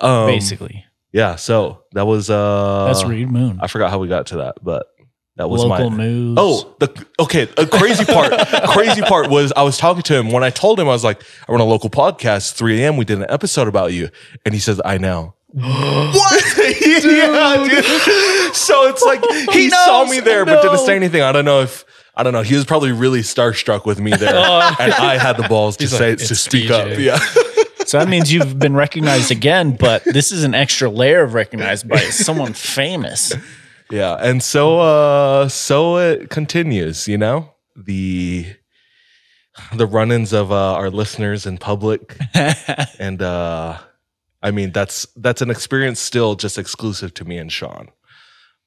um, 0.00 0.26
basically, 0.26 0.83
yeah. 1.14 1.36
So 1.36 1.84
that 1.92 2.06
was 2.06 2.28
uh, 2.28 2.84
that's 2.86 3.04
Reid 3.04 3.30
Moon. 3.30 3.58
I 3.62 3.68
forgot 3.68 3.90
how 3.90 3.98
we 4.00 4.08
got 4.08 4.26
to 4.26 4.38
that, 4.38 4.56
but 4.62 4.88
that 5.36 5.48
was 5.48 5.64
Local 5.64 5.90
my 5.90 5.96
news. 5.96 6.36
Oh, 6.38 6.74
the 6.80 7.06
okay. 7.20 7.48
A 7.56 7.66
crazy 7.66 8.04
part. 8.04 8.32
crazy 8.68 9.00
part 9.00 9.30
was 9.30 9.52
I 9.56 9.62
was 9.62 9.78
talking 9.78 10.02
to 10.02 10.16
him 10.16 10.30
when 10.30 10.44
I 10.44 10.50
told 10.50 10.78
him 10.78 10.86
I 10.86 10.90
was 10.90 11.04
like, 11.04 11.22
I 11.48 11.52
run 11.52 11.60
a 11.60 11.64
local 11.64 11.88
podcast. 11.88 12.52
3 12.54 12.82
a.m. 12.82 12.96
We 12.96 13.04
did 13.04 13.18
an 13.18 13.26
episode 13.28 13.68
about 13.68 13.92
you, 13.92 14.10
and 14.44 14.54
he 14.54 14.60
says, 14.60 14.80
I 14.84 14.98
know. 14.98 15.34
what? 15.48 16.44
yeah, 16.84 17.64
dude. 17.68 18.54
So 18.54 18.88
it's 18.88 19.02
like 19.02 19.24
he 19.52 19.70
saw 19.70 20.04
me 20.04 20.18
there, 20.20 20.44
but 20.44 20.62
didn't 20.62 20.78
say 20.78 20.96
anything. 20.96 21.22
I 21.22 21.30
don't 21.30 21.44
know 21.44 21.62
if 21.62 21.84
I 22.16 22.22
don't 22.22 22.32
know. 22.32 22.42
He 22.42 22.54
was 22.54 22.64
probably 22.64 22.92
really 22.92 23.20
starstruck 23.20 23.86
with 23.86 24.00
me 24.00 24.12
there, 24.12 24.34
and 24.34 24.92
I 24.92 25.18
had 25.18 25.36
the 25.36 25.48
balls 25.48 25.76
to 25.78 25.84
He's 25.84 25.96
say 25.96 26.10
like, 26.10 26.18
to 26.18 26.24
"It's 26.24 26.40
speak 26.40 26.70
DJ." 26.70 26.92
up. 26.92 26.98
Yeah. 26.98 27.53
So 27.86 27.98
that 27.98 28.08
means 28.08 28.32
you've 28.32 28.58
been 28.58 28.74
recognized 28.74 29.30
again, 29.30 29.76
but 29.78 30.04
this 30.04 30.32
is 30.32 30.44
an 30.44 30.54
extra 30.54 30.88
layer 30.90 31.22
of 31.22 31.34
recognized 31.34 31.88
by 31.88 31.98
someone 31.98 32.52
famous. 32.54 33.32
Yeah, 33.90 34.16
and 34.18 34.42
so 34.42 34.80
uh 34.80 35.48
so 35.48 35.98
it 35.98 36.30
continues, 36.30 37.06
you 37.06 37.18
know? 37.18 37.50
The 37.76 38.46
the 39.74 39.86
run-ins 39.86 40.32
of 40.32 40.50
uh, 40.50 40.74
our 40.74 40.90
listeners 40.90 41.46
in 41.46 41.58
public 41.58 42.16
and 42.98 43.22
uh 43.22 43.78
I 44.42 44.50
mean 44.50 44.72
that's 44.72 45.06
that's 45.16 45.42
an 45.42 45.50
experience 45.50 46.00
still 46.00 46.34
just 46.34 46.58
exclusive 46.58 47.14
to 47.14 47.24
me 47.24 47.38
and 47.38 47.52
Sean. 47.52 47.88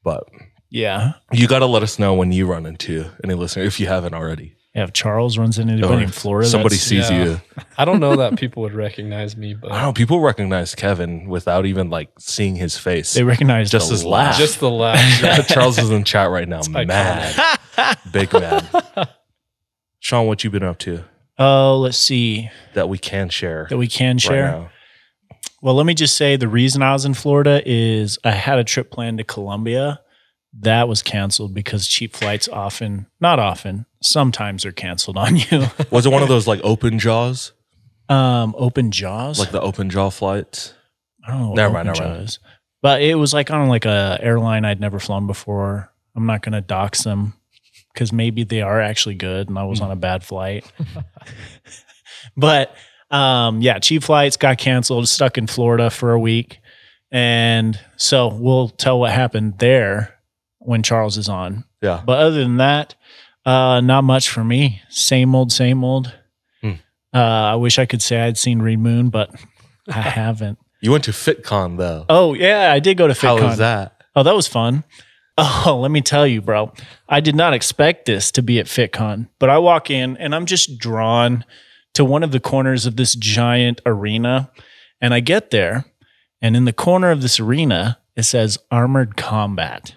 But 0.03 0.23
Yeah. 0.69 1.13
you 1.31 1.47
got 1.47 1.59
to 1.59 1.65
let 1.65 1.83
us 1.83 1.97
know 1.99 2.13
when 2.13 2.31
you 2.31 2.45
run 2.47 2.65
into 2.65 3.05
any 3.23 3.33
listener 3.33 3.63
if 3.63 3.79
you 3.79 3.87
haven't 3.87 4.13
already. 4.13 4.55
Yeah, 4.77 4.83
if 4.83 4.93
Charles 4.93 5.39
runs 5.39 5.57
into 5.57 5.73
anybody 5.73 5.95
Or 5.95 6.03
in 6.03 6.09
Florida, 6.09 6.47
somebody 6.47 6.75
that's- 6.75 6.87
sees 6.87 7.09
yeah. 7.09 7.23
you. 7.25 7.41
I 7.79 7.83
don't 7.83 7.99
know 7.99 8.15
that 8.17 8.37
people 8.37 8.61
would 8.61 8.73
recognize 8.75 9.35
me, 9.35 9.55
but 9.55 9.71
I 9.71 9.77
don't 9.81 9.83
know. 9.87 9.93
People 9.93 10.19
recognize 10.19 10.75
Kevin 10.75 11.27
without 11.27 11.65
even 11.65 11.89
like 11.89 12.09
seeing 12.19 12.55
his 12.55 12.77
face. 12.77 13.13
they 13.15 13.23
recognize 13.23 13.71
Just 13.71 13.87
the 13.89 13.95
his 13.95 14.05
laugh. 14.05 14.33
laugh. 14.33 14.37
just 14.37 14.59
the 14.59 14.69
laugh. 14.69 15.21
Yeah, 15.23 15.41
Charles 15.41 15.79
is 15.79 15.89
in 15.89 16.03
chat 16.03 16.29
right 16.29 16.47
now. 16.47 16.61
iconic. 16.61 16.87
Mad. 16.87 17.97
Big 18.11 18.31
mad. 18.33 19.09
Sean, 19.99 20.27
what 20.27 20.43
you 20.43 20.51
been 20.51 20.63
up 20.63 20.77
to 20.79 21.03
oh, 21.39 21.77
let's 21.77 21.97
see 21.97 22.49
that 22.75 22.87
we 22.89 22.97
can 22.99 23.29
share 23.29 23.65
that 23.69 23.77
we 23.77 23.87
can 23.87 24.15
right 24.15 24.21
share. 24.21 24.51
now? 24.51 24.69
Well, 25.61 25.73
let 25.73 25.85
me 25.87 25.95
just 25.95 26.15
say 26.15 26.35
the 26.35 26.47
reason 26.47 26.83
I 26.83 26.93
was 26.93 27.03
in 27.05 27.15
Florida 27.15 27.61
is 27.65 28.19
I 28.23 28.31
had 28.31 28.59
a 28.59 28.63
trip 28.63 28.91
planned 28.91 29.17
to 29.17 29.23
Colombia. 29.23 29.99
That 30.59 30.87
was 30.87 31.03
canceled 31.03 31.53
because 31.53 31.87
cheap 31.87 32.15
flights 32.15 32.47
often, 32.47 33.07
not 33.19 33.37
often, 33.37 33.85
sometimes 34.01 34.65
are 34.65 34.71
canceled 34.71 35.17
on 35.17 35.35
you. 35.35 35.65
Was 35.91 36.05
it 36.05 36.11
one 36.11 36.23
of 36.23 36.29
those 36.29 36.47
like 36.47 36.61
open 36.63 36.99
jaws? 36.99 37.51
um, 38.09 38.55
open 38.57 38.91
jaws. 38.91 39.39
Like 39.39 39.51
the 39.51 39.61
open 39.61 39.89
jaw 39.89 40.09
flights? 40.09 40.73
I 41.25 41.31
don't 41.31 41.41
know. 41.41 41.47
What 41.49 41.55
Never 41.57 41.73
mind, 41.73 41.87
never 41.87 42.09
mind. 42.09 42.37
But 42.81 43.01
it 43.01 43.15
was 43.15 43.33
like 43.33 43.51
on 43.51 43.67
like 43.67 43.85
a 43.85 44.17
airline 44.21 44.65
I'd 44.65 44.79
never 44.79 44.99
flown 44.99 45.27
before. 45.27 45.91
I'm 46.15 46.25
not 46.25 46.41
going 46.41 46.53
to 46.53 46.61
dox 46.61 47.03
them 47.03 47.33
because 47.93 48.13
maybe 48.13 48.43
they 48.43 48.61
are 48.61 48.81
actually 48.81 49.15
good 49.15 49.49
and 49.49 49.57
I 49.57 49.63
was 49.63 49.81
on 49.81 49.91
a 49.91 49.95
bad 49.95 50.23
flight. 50.23 50.71
but 52.37 52.75
um, 53.11 53.61
yeah, 53.61 53.79
cheap 53.79 54.03
flights 54.03 54.37
got 54.37 54.57
canceled, 54.57 55.07
stuck 55.07 55.37
in 55.37 55.47
Florida 55.47 55.89
for 55.89 56.11
a 56.11 56.19
week. 56.19 56.59
And 57.11 57.79
so 57.95 58.33
we'll 58.33 58.69
tell 58.69 58.99
what 58.99 59.11
happened 59.11 59.59
there 59.59 60.16
when 60.67 60.83
Charles 60.83 61.17
is 61.17 61.29
on. 61.29 61.63
Yeah. 61.81 62.03
But 62.05 62.19
other 62.19 62.41
than 62.43 62.57
that, 62.57 62.95
uh, 63.45 63.79
not 63.79 64.03
much 64.03 64.29
for 64.29 64.43
me. 64.43 64.81
Same 64.89 65.33
old, 65.33 65.53
same 65.53 65.81
old. 65.81 66.13
Hmm. 66.61 66.73
Uh, 67.13 67.17
I 67.53 67.55
wish 67.55 67.79
I 67.79 67.85
could 67.85 68.01
say 68.01 68.19
I'd 68.19 68.37
seen 68.37 68.61
Reid 68.61 68.79
Moon, 68.79 69.09
but 69.09 69.31
I 69.87 70.01
haven't. 70.01 70.59
You 70.81 70.91
went 70.91 71.05
to 71.05 71.11
FitCon 71.11 71.77
though. 71.77 72.05
Oh 72.09 72.33
yeah, 72.33 72.73
I 72.73 72.79
did 72.79 72.97
go 72.97 73.07
to 73.07 73.13
FitCon. 73.13 73.39
How 73.39 73.47
was 73.47 73.57
that? 73.59 74.03
Oh, 74.13 74.23
that 74.23 74.35
was 74.35 74.47
fun. 74.47 74.83
Oh, 75.39 75.77
let 75.79 75.91
me 75.91 76.01
tell 76.01 76.25
you, 76.25 76.41
bro. 76.41 76.73
I 77.07 77.19
did 77.19 77.35
not 77.35 77.53
expect 77.53 78.07
this 78.07 78.31
to 78.31 78.41
be 78.41 78.57
at 78.59 78.65
FitCon, 78.65 79.27
but 79.37 79.51
I 79.51 79.59
walk 79.59 79.91
in 79.91 80.17
and 80.17 80.33
I'm 80.33 80.47
just 80.47 80.79
drawn 80.79 81.45
to 81.93 82.03
one 82.03 82.23
of 82.23 82.31
the 82.31 82.39
corners 82.39 82.87
of 82.87 82.95
this 82.95 83.13
giant 83.13 83.79
arena. 83.85 84.49
And 84.99 85.13
I 85.13 85.19
get 85.19 85.51
there, 85.51 85.85
and 86.41 86.55
in 86.57 86.65
the 86.65 86.73
corner 86.73 87.11
of 87.11 87.21
this 87.21 87.39
arena, 87.39 87.99
it 88.15 88.23
says 88.23 88.57
armored 88.71 89.15
combat. 89.15 89.93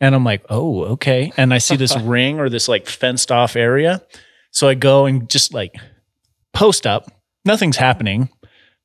And 0.00 0.14
I'm 0.14 0.24
like, 0.24 0.44
oh, 0.48 0.84
okay. 0.84 1.32
And 1.36 1.52
I 1.52 1.58
see 1.58 1.76
this 1.76 1.96
ring 2.00 2.38
or 2.38 2.48
this 2.48 2.68
like 2.68 2.88
fenced 2.88 3.32
off 3.32 3.56
area. 3.56 4.02
So 4.50 4.68
I 4.68 4.74
go 4.74 5.06
and 5.06 5.28
just 5.28 5.52
like 5.52 5.74
post 6.52 6.86
up. 6.86 7.10
Nothing's 7.44 7.76
happening. 7.76 8.30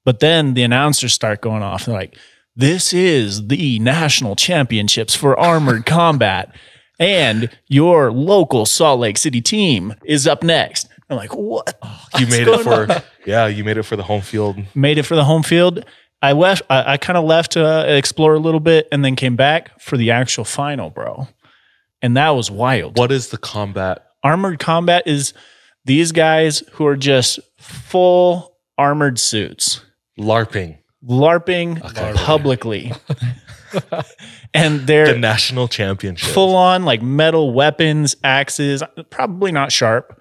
But 0.06 0.20
then 0.20 0.54
the 0.54 0.64
announcers 0.64 1.14
start 1.14 1.42
going 1.42 1.64
off. 1.64 1.86
They're 1.86 1.96
like, 1.96 2.18
this 2.56 2.94
is 2.94 3.48
the 3.48 3.80
national 3.80 4.36
championships 4.36 5.16
for 5.16 5.40
armored 5.40 5.86
combat. 5.88 6.54
And 7.00 7.50
your 7.68 8.12
local 8.12 8.66
Salt 8.66 9.00
Lake 9.00 9.18
City 9.18 9.42
team 9.42 9.96
is 10.06 10.28
up 10.28 10.44
next. 10.44 10.88
I'm 11.10 11.18
like, 11.18 11.36
what? 11.36 11.78
You 12.18 12.26
What's 12.26 12.32
made 12.32 12.48
it 12.48 12.60
for 12.62 12.92
on? 12.92 13.02
yeah, 13.26 13.48
you 13.48 13.64
made 13.64 13.78
it 13.78 13.84
for 13.84 13.96
the 13.96 14.04
home 14.04 14.22
field. 14.22 14.58
made 14.76 14.98
it 14.98 15.04
for 15.04 15.16
the 15.16 15.24
home 15.26 15.44
field. 15.44 15.86
I 16.24 16.32
left. 16.32 16.64
I, 16.70 16.94
I 16.94 16.98
kind 16.98 17.18
of 17.18 17.26
left 17.26 17.52
to 17.52 17.64
uh, 17.66 17.84
explore 17.84 18.34
a 18.34 18.40
little 18.40 18.60
bit, 18.60 18.88
and 18.92 19.06
then 19.06 19.16
came 19.16 19.36
back 19.36 19.80
for 19.80 19.98
the 19.98 20.10
actual 20.12 20.46
final, 20.46 20.90
bro. 20.90 21.28
And 22.02 22.18
that 22.18 22.30
was 22.32 22.50
wild. 22.50 22.98
What 22.98 23.12
is 23.12 23.28
the 23.30 23.38
combat? 23.38 24.08
armored 24.24 24.58
combat 24.58 25.04
is 25.06 25.34
these 25.86 26.14
guys 26.14 26.64
who 26.74 26.86
are 26.88 26.96
just 26.96 27.40
full 27.58 28.56
armored 28.78 29.20
suits, 29.20 29.84
LARPing. 30.18 30.78
larping 31.06 31.84
Okay. 31.84 32.14
publicly, 32.16 32.94
and 34.54 34.82
they're 34.88 35.14
the 35.14 35.20
national 35.20 35.68
championship. 35.68 36.30
full 36.34 36.56
on 36.56 36.84
like 36.86 37.02
metal 37.02 37.54
weapons, 37.54 38.16
axes. 38.24 38.82
Probably 39.10 39.52
not 39.52 39.72
sharp, 39.74 40.20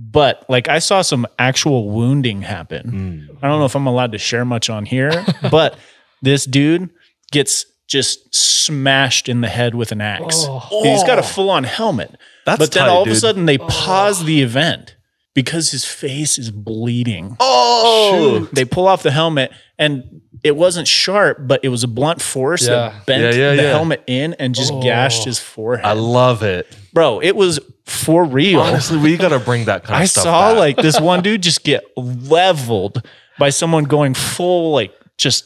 but 0.00 0.44
like 0.48 0.68
I 0.68 0.78
saw 0.78 1.02
some 1.02 1.26
actual 1.38 1.90
wounding 1.90 2.42
happen. 2.42 3.28
Mm. 3.30 3.38
I 3.42 3.48
don't 3.48 3.58
know 3.58 3.66
if 3.66 3.76
I'm 3.76 3.86
allowed 3.86 4.12
to 4.12 4.18
share 4.18 4.44
much 4.44 4.70
on 4.70 4.86
here, 4.86 5.24
but 5.50 5.76
this 6.22 6.44
dude 6.46 6.90
gets 7.30 7.66
just 7.86 8.34
smashed 8.34 9.28
in 9.28 9.40
the 9.40 9.48
head 9.48 9.74
with 9.74 9.92
an 9.92 10.00
axe. 10.00 10.46
He's 10.70 11.04
got 11.04 11.18
a 11.18 11.22
full 11.22 11.50
on 11.50 11.64
helmet. 11.64 12.16
That's 12.46 12.58
but 12.58 12.72
then 12.72 12.84
tight, 12.84 12.88
all 12.88 13.02
of 13.02 13.08
a 13.08 13.10
dude. 13.10 13.20
sudden 13.20 13.46
they 13.46 13.58
pause 13.58 14.24
the 14.24 14.42
event 14.42 14.96
because 15.34 15.70
his 15.70 15.84
face 15.84 16.38
is 16.38 16.50
bleeding. 16.50 17.36
Oh, 17.40 18.48
They 18.52 18.64
pull 18.64 18.88
off 18.88 19.02
the 19.02 19.10
helmet 19.10 19.52
and 19.78 20.20
it 20.42 20.56
wasn't 20.56 20.88
sharp, 20.88 21.38
but 21.46 21.60
it 21.62 21.68
was 21.68 21.84
a 21.84 21.88
blunt 21.88 22.20
force 22.20 22.66
Yeah. 22.66 22.74
that 22.90 23.06
bent 23.06 23.36
Yeah, 23.36 23.52
yeah, 23.52 23.62
the 23.62 23.68
helmet 23.68 24.02
in 24.06 24.34
and 24.34 24.54
just 24.54 24.72
Oh. 24.72 24.82
gashed 24.82 25.24
his 25.24 25.38
forehead. 25.38 25.84
I 25.86 25.92
love 25.92 26.42
it. 26.42 26.66
Bro, 26.92 27.20
it 27.22 27.36
was 27.36 27.60
for 27.86 28.24
real. 28.24 28.60
Honestly, 28.60 28.98
we 28.98 29.16
got 29.16 29.28
to 29.28 29.38
bring 29.38 29.66
that 29.66 29.84
kind 29.84 29.96
of 29.96 30.02
I 30.02 30.04
stuff 30.06 30.24
saw 30.24 30.50
back. 30.50 30.58
like 30.58 30.76
this 30.76 31.00
one 31.00 31.22
dude 31.24 31.42
just 31.42 31.62
get 31.64 31.84
leveled 31.96 33.06
by 33.38 33.50
someone 33.50 33.84
going 33.84 34.14
full 34.14 34.72
like 34.72 34.92
just 35.16 35.44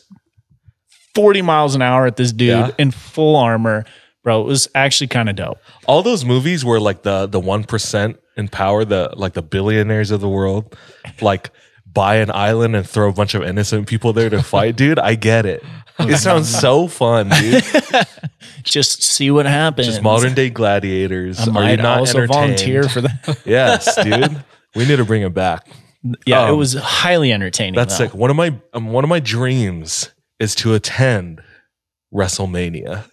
40 1.14 1.42
miles 1.42 1.74
an 1.74 1.82
hour 1.82 2.06
at 2.06 2.16
this 2.16 2.32
dude 2.32 2.74
in 2.78 2.90
full 2.90 3.36
armor. 3.36 3.84
Bro, 4.22 4.42
it 4.42 4.44
was 4.46 4.68
actually 4.74 5.08
kind 5.08 5.28
of 5.28 5.36
dope. 5.36 5.58
all 5.86 6.02
those 6.02 6.24
movies 6.24 6.64
where 6.64 6.80
like 6.80 7.02
the 7.02 7.26
the 7.26 7.38
one 7.40 7.62
percent 7.64 8.16
in 8.36 8.48
power, 8.48 8.84
the 8.84 9.12
like 9.16 9.34
the 9.34 9.42
billionaires 9.42 10.10
of 10.10 10.20
the 10.20 10.28
world, 10.28 10.76
like 11.20 11.50
buy 11.90 12.16
an 12.16 12.30
island 12.32 12.74
and 12.74 12.88
throw 12.88 13.08
a 13.08 13.12
bunch 13.12 13.34
of 13.34 13.42
innocent 13.42 13.86
people 13.86 14.12
there 14.12 14.28
to 14.30 14.42
fight, 14.42 14.76
dude. 14.82 14.98
I 14.98 15.14
get 15.14 15.46
it. 15.46 15.62
It 16.00 16.16
sounds 16.18 16.48
so 16.48 16.88
fun, 16.88 17.28
dude. 17.28 17.62
Just 18.64 19.02
see 19.04 19.30
what 19.30 19.46
happens. 19.46 19.86
Just 19.86 20.02
modern 20.02 20.34
day 20.34 20.50
gladiators. 20.50 21.38
I 21.46 21.52
Are 21.54 21.70
you 21.70 21.76
not 21.76 21.98
also 22.00 22.18
entertained? 22.18 22.58
volunteer 22.58 22.88
for 22.88 23.00
that. 23.02 23.38
Yes, 23.46 23.94
dude. 24.02 24.44
We 24.74 24.86
need 24.86 24.96
to 24.96 25.04
bring 25.04 25.22
it 25.22 25.32
back. 25.32 25.68
yeah, 26.26 26.48
it 26.48 26.50
Um, 26.50 26.58
was 26.58 26.74
highly 26.74 27.32
entertaining. 27.32 27.74
That's 27.74 27.96
though. 27.96 28.06
sick. 28.06 28.14
One 28.14 28.30
of 28.30 28.34
my 28.36 28.58
um, 28.72 28.86
one 28.88 29.04
of 29.04 29.08
my 29.10 29.20
dreams 29.20 30.10
is 30.40 30.56
to 30.56 30.74
attend 30.74 31.40
WrestleMania. 32.12 33.04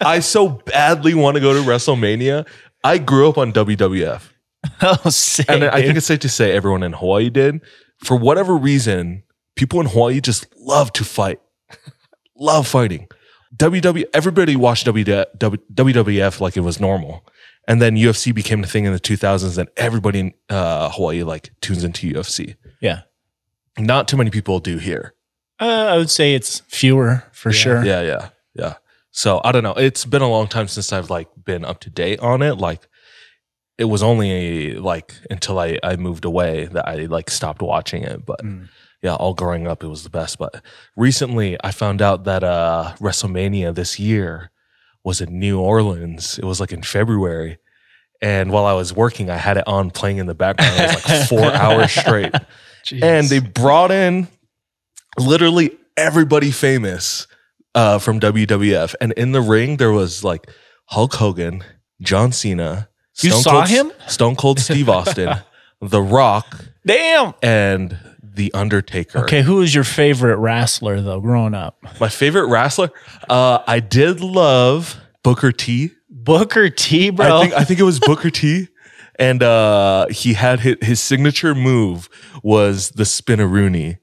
I 0.00 0.20
so 0.22 0.48
badly 0.48 1.14
want 1.14 1.34
to 1.36 1.40
go 1.40 1.52
to 1.54 1.60
WrestleMania. 1.68 2.46
I 2.84 2.98
grew 2.98 3.28
up 3.28 3.38
on 3.38 3.52
WWF. 3.52 4.22
Oh, 4.82 5.08
sick. 5.08 5.46
And 5.48 5.64
I 5.64 5.76
think 5.76 5.86
dude. 5.86 5.96
it's 5.98 6.06
safe 6.06 6.20
to 6.20 6.28
say 6.28 6.52
everyone 6.52 6.82
in 6.82 6.92
Hawaii 6.92 7.30
did. 7.30 7.60
For 8.04 8.14
whatever 8.16 8.54
reason, 8.56 9.22
people 9.56 9.80
in 9.80 9.86
Hawaii 9.86 10.20
just 10.20 10.46
love 10.58 10.92
to 10.94 11.04
fight, 11.04 11.40
love 12.36 12.66
fighting. 12.68 13.08
WW, 13.56 14.04
everybody 14.12 14.56
watched 14.56 14.86
WW, 14.86 15.24
WWF 15.38 16.40
like 16.40 16.56
it 16.58 16.60
was 16.60 16.78
normal. 16.78 17.26
And 17.68 17.80
then 17.80 17.96
UFC 17.96 18.34
became 18.34 18.60
the 18.60 18.66
thing 18.68 18.84
in 18.84 18.92
the 18.92 19.00
2000s, 19.00 19.56
and 19.56 19.68
everybody 19.78 20.20
in 20.20 20.34
uh, 20.50 20.90
Hawaii 20.90 21.22
like 21.22 21.52
tunes 21.60 21.82
into 21.84 22.12
UFC. 22.12 22.56
yeah. 22.80 23.02
Not 23.78 24.08
too 24.08 24.16
many 24.18 24.30
people 24.30 24.58
do 24.60 24.76
here. 24.76 25.14
Uh, 25.58 25.86
I 25.92 25.96
would 25.96 26.10
say 26.10 26.34
it's 26.34 26.60
fewer 26.68 27.24
for 27.32 27.50
sure. 27.52 27.82
Yeah, 27.84 28.02
yeah, 28.02 28.28
yeah. 28.54 28.74
So 29.12 29.40
I 29.44 29.52
don't 29.52 29.62
know. 29.64 29.74
It's 29.74 30.04
been 30.04 30.22
a 30.22 30.28
long 30.28 30.46
time 30.46 30.68
since 30.68 30.92
I've 30.92 31.10
like 31.10 31.28
been 31.44 31.64
up 31.64 31.80
to 31.80 31.90
date 31.90 32.20
on 32.20 32.42
it. 32.42 32.58
Like 32.58 32.86
it 33.78 33.84
was 33.84 34.02
only 34.02 34.74
like 34.74 35.14
until 35.30 35.58
I 35.58 35.78
I 35.82 35.96
moved 35.96 36.24
away 36.24 36.66
that 36.66 36.86
I 36.88 37.06
like 37.06 37.30
stopped 37.30 37.62
watching 37.62 38.02
it. 38.04 38.24
But 38.24 38.40
Mm. 38.44 38.68
yeah, 39.02 39.14
all 39.14 39.34
growing 39.34 39.66
up 39.66 39.82
it 39.82 39.88
was 39.88 40.04
the 40.04 40.10
best. 40.10 40.38
But 40.38 40.62
recently 40.96 41.56
I 41.64 41.70
found 41.72 42.00
out 42.02 42.24
that 42.24 42.44
uh 42.44 42.94
WrestleMania 43.00 43.74
this 43.74 43.98
year 43.98 44.50
was 45.02 45.20
in 45.20 45.38
New 45.38 45.58
Orleans. 45.60 46.38
It 46.38 46.44
was 46.44 46.60
like 46.60 46.72
in 46.72 46.82
February. 46.82 47.58
And 48.22 48.50
while 48.52 48.66
I 48.66 48.74
was 48.74 48.92
working, 48.94 49.30
I 49.30 49.38
had 49.38 49.56
it 49.56 49.66
on 49.66 49.90
playing 49.90 50.18
in 50.18 50.26
the 50.26 50.34
background. 50.34 50.74
It 50.78 50.94
was 50.94 51.08
like 51.08 51.28
four 51.28 51.50
hours 51.62 51.90
straight. 51.90 52.32
Jeez. 52.84 53.02
And 53.02 53.26
they 53.28 53.38
brought 53.40 53.90
in 53.90 54.28
literally 55.18 55.76
everybody 55.96 56.50
famous 56.50 57.26
uh, 57.74 57.98
from 57.98 58.20
WWF. 58.20 58.94
And 59.00 59.12
in 59.12 59.32
the 59.32 59.40
ring, 59.40 59.76
there 59.76 59.92
was 59.92 60.24
like 60.24 60.48
Hulk 60.86 61.14
Hogan, 61.14 61.64
John 62.02 62.32
Cena, 62.32 62.88
You 63.22 63.30
saw 63.30 63.52
Cold, 63.64 63.68
him? 63.68 63.92
Stone 64.06 64.36
Cold 64.36 64.58
Steve 64.60 64.88
Austin, 64.88 65.36
The 65.80 66.00
Rock, 66.02 66.64
Damn. 66.86 67.34
and 67.42 67.96
The 68.22 68.52
Undertaker. 68.54 69.20
Okay, 69.20 69.42
who 69.42 69.56
was 69.56 69.74
your 69.74 69.84
favorite 69.84 70.36
wrestler 70.36 71.00
though, 71.00 71.20
growing 71.20 71.54
up? 71.54 71.78
My 72.00 72.08
favorite 72.08 72.46
wrestler, 72.48 72.90
uh, 73.28 73.60
I 73.66 73.80
did 73.80 74.20
love 74.20 74.96
Booker 75.22 75.52
T. 75.52 75.90
Booker 76.08 76.68
T, 76.70 77.10
bro. 77.10 77.38
I 77.38 77.40
think 77.42 77.54
I 77.54 77.64
think 77.64 77.80
it 77.80 77.84
was 77.84 77.98
Booker 78.00 78.30
T. 78.30 78.68
And 79.18 79.42
uh, 79.42 80.06
he 80.10 80.32
had 80.32 80.60
his, 80.60 80.76
his 80.80 81.00
signature 81.00 81.54
move 81.54 82.08
was 82.42 82.90
the 82.90 83.02
spinaroonie. 83.02 83.98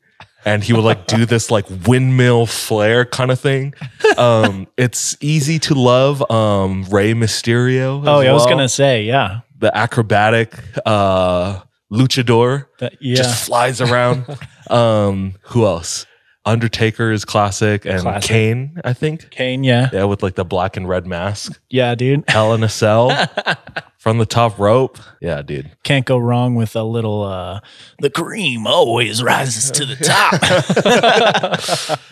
And 0.46 0.63
he 0.63 0.72
would 0.74 0.84
like 0.86 1.08
do 1.08 1.25
this 1.25 1.51
like 1.51 1.65
windmill 1.86 2.46
flare 2.46 3.03
kind 3.06 3.32
of 3.32 3.39
thing. 3.39 3.74
Um, 4.17 4.67
it's 4.77 5.17
easy 5.20 5.60
to 5.60 5.74
love. 5.75 6.29
Um, 6.32 6.84
Rey 6.89 7.13
Mysterio. 7.13 8.01
oh, 8.08 8.22
yeah, 8.22 8.29
I 8.29 8.34
was 8.34 8.46
gonna 8.46 8.70
say, 8.70 9.03
yeah, 9.03 9.41
the 9.60 9.75
acrobatic 9.75 10.53
uh, 10.86 11.60
luchador 11.91 12.67
That- 12.79 12.94
yeah. 13.01 13.15
just 13.15 13.46
flies 13.46 13.82
around. 13.82 14.25
um, 14.70 15.36
who 15.41 15.65
else? 15.65 16.06
Undertaker 16.46 17.12
is 17.12 17.25
classic, 17.25 17.84
and 17.86 18.00
Classic. 18.03 18.29
Kane, 18.29 18.79
I 18.86 18.94
think. 18.94 19.29
Kane, 19.32 19.65
yeah, 19.65 19.89
Yeah, 19.91 20.06
with 20.06 20.24
like 20.24 20.36
the 20.36 20.46
black 20.46 20.77
and 20.77 20.88
red 20.88 21.06
mask. 21.06 21.60
yeah, 21.70 21.94
dude. 21.94 22.24
Hell 22.29 22.53
in 22.53 22.63
a 22.63 22.70
cell 22.70 23.10
from 24.07 24.19
the 24.19 24.25
top 24.25 24.57
rope. 24.57 24.97
Yeah, 25.19 25.41
dude. 25.41 25.69
Can't 25.83 26.05
go 26.05 26.17
wrong 26.17 26.55
with 26.55 26.77
a 26.77 26.83
little. 26.83 27.23
uh 27.23 27.59
The 27.99 28.09
cream 28.09 28.65
always 28.65 29.21
rises 29.21 29.69
to 29.71 29.85
the 29.85 29.97
top. 29.97 31.99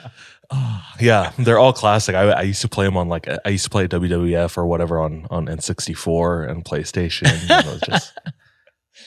Yeah, 0.99 1.31
they're 1.39 1.57
all 1.57 1.73
classic. 1.73 2.15
I, 2.15 2.29
I 2.29 2.41
used 2.43 2.61
to 2.61 2.69
play 2.69 2.85
them 2.85 2.97
on 2.97 3.09
like 3.09 3.27
I 3.45 3.49
used 3.49 3.63
to 3.65 3.69
play 3.69 3.87
WWF 3.87 4.57
or 4.57 4.65
whatever 4.65 4.99
on 4.99 5.27
on 5.29 5.47
N64 5.47 6.49
and 6.49 6.63
PlayStation. 6.63 7.27
and 7.27 7.65
it 7.65 7.67
was 7.71 7.81
just, 7.81 8.13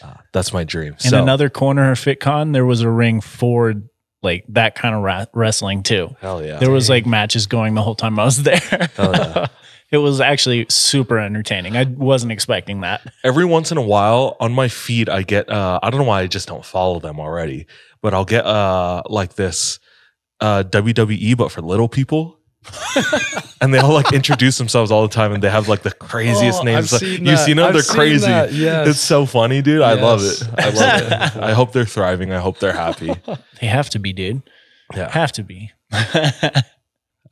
uh, 0.03 0.15
that's 0.33 0.53
my 0.53 0.65
dream. 0.65 0.95
In 1.05 1.11
so, 1.11 1.23
another 1.23 1.49
corner 1.49 1.91
of 1.93 1.99
FitCon, 1.99 2.53
there 2.53 2.67
was 2.67 2.83
a 2.83 2.91
ring 2.91 3.21
for 3.21 3.75
like 4.23 4.45
that 4.49 4.75
kind 4.75 4.95
of 4.95 5.03
ra- 5.03 5.27
wrestling 5.33 5.83
too. 5.83 6.15
hell 6.21 6.45
yeah, 6.45 6.59
There 6.59 6.71
was 6.73 6.91
like 6.91 7.07
matches 7.07 7.47
going 7.47 7.75
the 7.75 7.83
whole 7.83 7.95
time 7.95 8.19
I 8.19 8.25
was 8.25 8.43
there. 8.43 8.91
Hell 8.97 9.13
yeah. 9.15 9.47
it 9.91 9.99
was 9.99 10.21
actually 10.21 10.67
super 10.69 11.19
entertaining. 11.19 11.77
I 11.77 11.85
wasn't 11.85 12.33
expecting 12.33 12.81
that. 12.83 13.01
every 13.25 13.45
once 13.45 13.73
in 13.73 13.79
a 13.79 13.83
while 13.83 14.37
on 14.41 14.53
my 14.53 14.69
feed 14.69 15.09
i 15.09 15.23
get 15.23 15.49
uh 15.51 15.79
i 15.83 15.91
don't 15.91 16.01
know 16.01 16.07
why 16.07 16.21
i 16.23 16.27
just 16.27 16.47
don't 16.49 16.65
follow 16.65 17.01
them 17.01 17.19
already 17.21 17.67
but 18.03 18.13
i'll 18.15 18.25
get 18.25 18.45
uh 18.47 19.03
like 19.09 19.35
this 19.35 19.79
uh 20.41 20.63
wwe 20.65 21.37
but 21.37 21.51
for 21.51 21.61
little 21.63 21.89
people. 21.89 22.39
And 23.61 23.75
they 23.75 23.79
all 23.79 23.93
like 23.93 24.13
introduce 24.13 24.57
themselves 24.59 24.93
all 24.93 25.03
the 25.03 25.13
time 25.13 25.33
and 25.33 25.43
they 25.43 25.51
have 25.51 25.67
like 25.69 25.83
the 25.83 25.91
craziest 25.91 26.61
Oh, 26.61 26.65
names. 26.65 26.93
I've 26.93 27.03
Like, 27.03 27.09
seen 27.11 27.27
you've 27.27 27.39
seen 27.41 27.57
them 27.57 27.67
I've 27.67 27.73
they're 27.73 27.83
seen 27.83 27.97
crazy. 27.97 28.27
that, 28.27 28.53
yes. 28.53 28.87
it's 28.89 29.01
so 29.01 29.27
funny 29.27 29.63
dude. 29.63 29.83
I 29.83 29.95
love 29.95 30.21
it. 30.23 30.43
I 30.57 30.69
love 30.71 31.03
it. 31.03 31.37
I 31.43 31.53
hope 31.55 31.73
they're 31.73 31.85
thriving. 31.85 32.31
I 32.33 32.39
hope 32.39 32.61
they're 32.61 32.73
happy. 32.73 33.13
They 33.61 33.67
have 33.67 33.91
to 33.91 33.99
be, 33.99 34.13
dude. 34.13 34.43
yeah. 34.95 35.11
Have 35.11 35.33
to 35.33 35.43
be. 35.43 35.73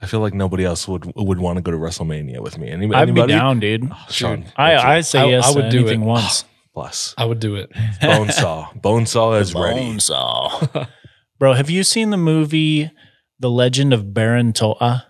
I 0.02 0.06
feel 0.06 0.20
like 0.20 0.34
nobody 0.34 0.64
else 0.64 0.86
would 0.88 1.10
would 1.16 1.38
want 1.38 1.56
to 1.56 1.62
go 1.62 1.70
to 1.70 1.76
wrestlemania 1.78 2.40
with 2.40 2.58
me 2.58 2.68
Any, 2.68 2.92
I'd 2.94 3.14
be 3.14 3.26
down, 3.26 3.60
dude. 3.60 3.90
sean 4.10 4.44
I 4.56 4.76
I 4.76 5.00
say 5.00 5.20
I- 5.20 5.26
yes 5.26 5.48
I 5.48 5.52
to 5.54 5.60
would 5.62 5.70
do 5.70 5.78
anything 5.80 6.02
it. 6.02 6.06
once. 6.06 6.44
bless 6.74 7.14
I 7.16 7.24
would 7.24 7.40
do 7.40 7.54
it. 7.56 7.72
bonesaw 8.02 8.74
bonesaw 8.80 9.40
is 9.40 9.54
ready 9.54 9.80
Bonesaw. 9.80 10.88
Bro, 11.38 11.54
have 11.54 11.70
you 11.70 11.82
seen 11.84 12.10
the 12.10 12.16
movie 12.16 12.90
The 13.40 13.50
Legend 13.50 13.92
of 13.92 14.12
Baron 14.14 14.52
To'a? 14.52 15.04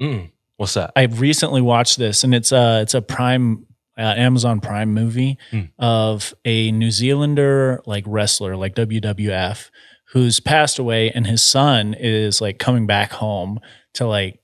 Mm, 0.00 0.30
what's 0.56 0.74
that 0.74 0.92
I 0.96 1.04
recently 1.04 1.60
watched 1.62 1.96
this, 1.98 2.22
and 2.24 2.34
it's 2.34 2.52
a 2.52 2.80
it's 2.82 2.94
a 2.94 3.00
Prime 3.02 3.64
uh, 3.98 4.02
Amazon 4.16 4.60
Prime 4.60 4.92
movie 4.92 5.38
Hmm. 5.50 5.60
of 5.78 6.34
a 6.44 6.70
New 6.72 6.90
Zealander 6.90 7.80
like 7.86 8.04
wrestler, 8.06 8.54
like 8.56 8.74
WWF, 8.74 9.70
who's 10.12 10.38
passed 10.40 10.78
away, 10.78 11.10
and 11.10 11.26
his 11.26 11.42
son 11.42 11.94
is 11.98 12.40
like 12.42 12.58
coming 12.58 12.86
back 12.86 13.12
home 13.12 13.58
to 13.96 14.06
like 14.06 14.40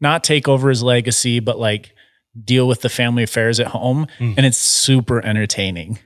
not 0.00 0.24
take 0.24 0.48
over 0.48 0.68
his 0.70 0.82
legacy, 0.82 1.40
but 1.40 1.58
like 1.58 1.94
deal 2.44 2.66
with 2.68 2.80
the 2.80 2.88
family 2.88 3.22
affairs 3.24 3.58
at 3.60 3.66
home, 3.68 4.06
Hmm. 4.18 4.32
and 4.36 4.46
it's 4.46 4.56
super 4.58 5.24
entertaining. 5.24 5.98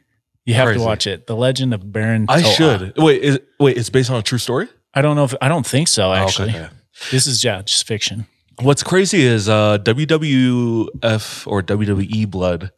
You 0.46 0.54
have 0.54 0.66
Crazy. 0.66 0.80
to 0.80 0.84
watch 0.84 1.06
it. 1.06 1.26
The 1.26 1.36
Legend 1.36 1.72
of 1.74 1.90
Baron. 1.92 2.26
i 2.28 2.42
To'a. 2.42 2.52
should 2.54 2.92
wait 2.98 3.22
is 3.22 3.38
wait 3.60 3.76
it's 3.78 3.88
based 3.90 4.10
on 4.10 4.16
a 4.18 4.22
true 4.22 4.38
story 4.38 4.68
I 4.94 5.02
don't 5.02 5.16
know 5.16 5.24
if 5.24 5.34
I 5.40 5.48
don't 5.48 5.66
think 5.66 5.88
so. 5.88 6.10
Oh, 6.10 6.14
Actually, 6.14 6.50
okay. 6.50 6.68
this 7.10 7.26
is 7.26 7.42
yeah, 7.44 7.62
just 7.62 7.86
fiction. 7.86 8.26
What's 8.60 8.82
crazy 8.84 9.22
is 9.22 9.48
uh, 9.48 9.78
WWF 9.78 11.46
or 11.46 11.62
WWE 11.62 12.30
blood 12.30 12.70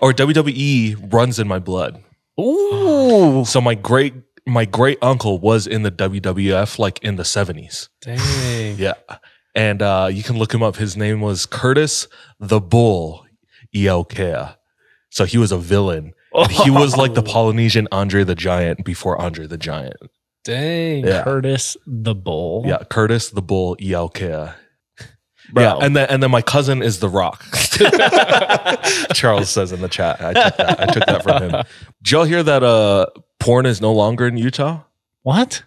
or 0.00 0.12
WWE 0.12 1.12
runs 1.12 1.38
in 1.38 1.48
my 1.48 1.58
blood. 1.58 2.02
Ooh, 2.40 3.44
So 3.44 3.60
my 3.60 3.74
great 3.74 4.14
my 4.46 4.64
great 4.64 4.98
uncle 5.02 5.38
was 5.38 5.66
in 5.66 5.82
the 5.82 5.90
WWF 5.90 6.78
like 6.78 7.02
in 7.02 7.16
the 7.16 7.22
70s. 7.24 7.88
Dang. 8.00 8.78
Yeah. 8.78 8.94
And 9.54 9.82
uh, 9.82 10.08
you 10.12 10.22
can 10.22 10.38
look 10.38 10.52
him 10.52 10.62
up. 10.62 10.76
His 10.76 10.96
name 10.96 11.20
was 11.20 11.46
Curtis 11.46 12.06
the 12.38 12.60
Bull 12.60 13.26
Iaukea. 13.74 14.56
So 15.10 15.24
he 15.24 15.38
was 15.38 15.52
a 15.52 15.58
villain. 15.58 16.14
He 16.50 16.70
was 16.70 16.96
like 16.96 17.14
the 17.14 17.22
Polynesian 17.22 17.88
Andre 17.90 18.22
the 18.22 18.34
Giant 18.34 18.84
before 18.84 19.20
Andre 19.20 19.46
the 19.46 19.56
Giant. 19.56 19.96
Dang. 20.44 21.04
Yeah. 21.04 21.24
Curtis 21.24 21.76
the 21.86 22.14
Bull. 22.14 22.64
Yeah, 22.66 22.78
Curtis 22.88 23.30
the 23.30 23.42
Bull 23.42 23.76
Iaukea. 23.76 24.54
Bro. 25.52 25.62
Yeah, 25.62 25.76
and 25.80 25.96
then 25.96 26.08
and 26.10 26.22
then 26.22 26.30
my 26.30 26.42
cousin 26.42 26.82
is 26.82 27.00
the 27.00 27.08
Rock. 27.08 27.44
Charles 29.14 29.48
says 29.50 29.72
in 29.72 29.80
the 29.80 29.88
chat. 29.88 30.20
I 30.20 30.32
took 30.34 30.56
that. 30.58 30.80
I 30.80 30.86
took 30.86 31.06
that 31.06 31.22
from 31.22 31.42
him. 31.42 31.64
Did 32.02 32.10
y'all 32.12 32.24
hear 32.24 32.42
that 32.42 32.62
uh 32.62 33.06
porn 33.40 33.66
is 33.66 33.80
no 33.80 33.92
longer 33.92 34.26
in 34.26 34.36
Utah? 34.36 34.82
What? 35.22 35.64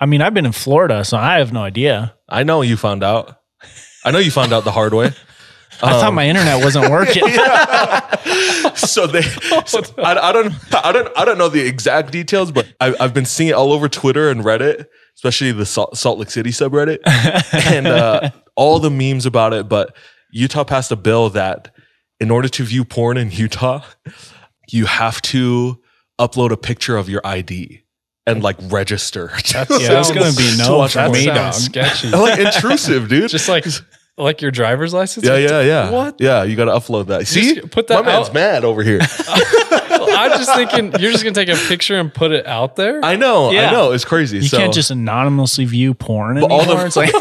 I 0.00 0.06
mean, 0.06 0.22
I've 0.22 0.34
been 0.34 0.46
in 0.46 0.52
Florida, 0.52 1.04
so 1.04 1.16
I 1.16 1.38
have 1.38 1.52
no 1.52 1.62
idea. 1.62 2.14
I 2.28 2.42
know 2.42 2.62
you 2.62 2.76
found 2.76 3.02
out. 3.02 3.40
I 4.04 4.10
know 4.10 4.18
you 4.18 4.30
found 4.30 4.52
out 4.52 4.64
the 4.64 4.72
hard 4.72 4.94
way. 4.94 5.12
I 5.82 5.92
thought 5.92 6.12
my 6.12 6.28
internet 6.28 6.62
wasn't 6.64 6.90
working. 6.90 7.22
So 8.74 9.06
they, 9.06 9.22
so 9.66 9.82
I, 9.98 10.16
I 10.16 10.32
don't, 10.32 10.54
I 10.74 10.92
don't, 10.92 11.08
I 11.16 11.24
don't 11.24 11.38
know 11.38 11.48
the 11.48 11.66
exact 11.66 12.12
details, 12.12 12.52
but 12.52 12.72
I, 12.80 12.94
I've 13.00 13.12
been 13.12 13.24
seeing 13.24 13.50
it 13.50 13.52
all 13.52 13.72
over 13.72 13.88
Twitter 13.88 14.30
and 14.30 14.42
Reddit, 14.42 14.86
especially 15.16 15.52
the 15.52 15.66
Salt, 15.66 15.96
Salt 15.96 16.18
Lake 16.18 16.30
City 16.30 16.50
subreddit, 16.50 16.98
and 17.72 17.86
uh, 17.86 18.30
all 18.56 18.78
the 18.78 18.90
memes 18.90 19.26
about 19.26 19.52
it. 19.52 19.68
But 19.68 19.96
Utah 20.30 20.64
passed 20.64 20.92
a 20.92 20.96
bill 20.96 21.30
that 21.30 21.74
in 22.20 22.30
order 22.30 22.48
to 22.48 22.64
view 22.64 22.84
porn 22.84 23.16
in 23.16 23.30
Utah, 23.30 23.84
you 24.68 24.86
have 24.86 25.20
to 25.22 25.80
upload 26.18 26.50
a 26.50 26.56
picture 26.56 26.96
of 26.96 27.08
your 27.08 27.20
ID 27.24 27.82
and 28.28 28.42
like 28.42 28.56
register. 28.62 29.30
yeah, 29.54 29.64
it's 29.68 30.10
gonna 30.12 30.32
be 30.36 30.50
To 30.52 30.56
no 30.68 30.78
watch 30.78 30.92
for 30.92 31.00
porn. 31.00 31.12
me, 31.12 31.24
sounds 31.24 31.68
dog. 31.68 31.86
sketchy. 31.86 32.08
like 32.16 32.38
intrusive, 32.38 33.08
dude. 33.08 33.28
Just 33.38 33.48
like 33.48 33.64
like 34.16 34.42
your 34.42 34.50
driver's 34.50 34.92
license. 34.92 35.24
yeah, 35.26 35.36
yeah, 35.36 35.60
yeah. 35.60 35.90
What? 35.90 36.20
Yeah, 36.20 36.42
you 36.42 36.56
got 36.56 36.64
to 36.64 36.72
upload 36.72 37.06
that. 37.06 37.28
See, 37.28 37.54
Just 37.54 37.70
put 37.70 37.86
that 37.86 38.04
my 38.04 38.10
man's 38.12 38.32
mad 38.32 38.64
over 38.64 38.82
here. 38.82 38.98
I'm 39.00 40.30
just 40.32 40.52
thinking 40.54 41.00
you're 41.00 41.12
just 41.12 41.22
gonna 41.22 41.34
take 41.34 41.48
a 41.48 41.54
picture 41.68 41.94
and 41.98 42.12
put 42.12 42.32
it 42.32 42.44
out 42.46 42.74
there. 42.74 43.04
I 43.04 43.14
know, 43.14 43.52
Yeah. 43.52 43.68
I 43.68 43.72
know. 43.72 43.92
It's 43.92 44.04
crazy. 44.04 44.38
You 44.38 44.42
so, 44.48 44.56
can't 44.58 44.74
just 44.74 44.90
anonymously 44.90 45.64
view 45.66 45.94
porn 45.94 46.40
But 46.40 46.50
all 46.50 46.64
the- 46.64 46.84
it's 46.86 46.96
like, 46.96 47.12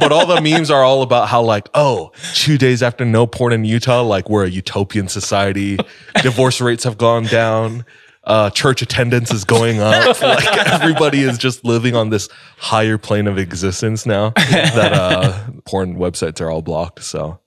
but 0.00 0.10
all 0.10 0.26
the 0.26 0.40
memes 0.40 0.70
are 0.70 0.82
all 0.82 1.02
about 1.02 1.28
how 1.28 1.42
like, 1.42 1.68
oh, 1.74 2.10
two 2.34 2.58
days 2.58 2.82
after 2.82 3.04
no 3.04 3.26
porn 3.28 3.52
in 3.52 3.64
Utah, 3.64 4.02
like 4.02 4.28
we're 4.28 4.44
a 4.44 4.50
utopian 4.50 5.06
society. 5.08 5.78
Divorce 6.22 6.60
rates 6.60 6.82
have 6.84 6.98
gone 6.98 7.24
down. 7.24 7.84
Uh, 8.26 8.50
church 8.50 8.82
attendance 8.82 9.32
is 9.32 9.44
going 9.44 9.78
up. 9.80 10.20
like 10.22 10.56
everybody 10.66 11.22
is 11.22 11.38
just 11.38 11.64
living 11.64 11.94
on 11.94 12.10
this 12.10 12.28
higher 12.58 12.98
plane 12.98 13.28
of 13.28 13.38
existence 13.38 14.04
now 14.04 14.30
that 14.30 14.92
uh, 14.92 15.46
porn 15.64 15.96
websites 15.96 16.40
are 16.40 16.50
all 16.50 16.60
blocked. 16.62 17.04
So 17.04 17.38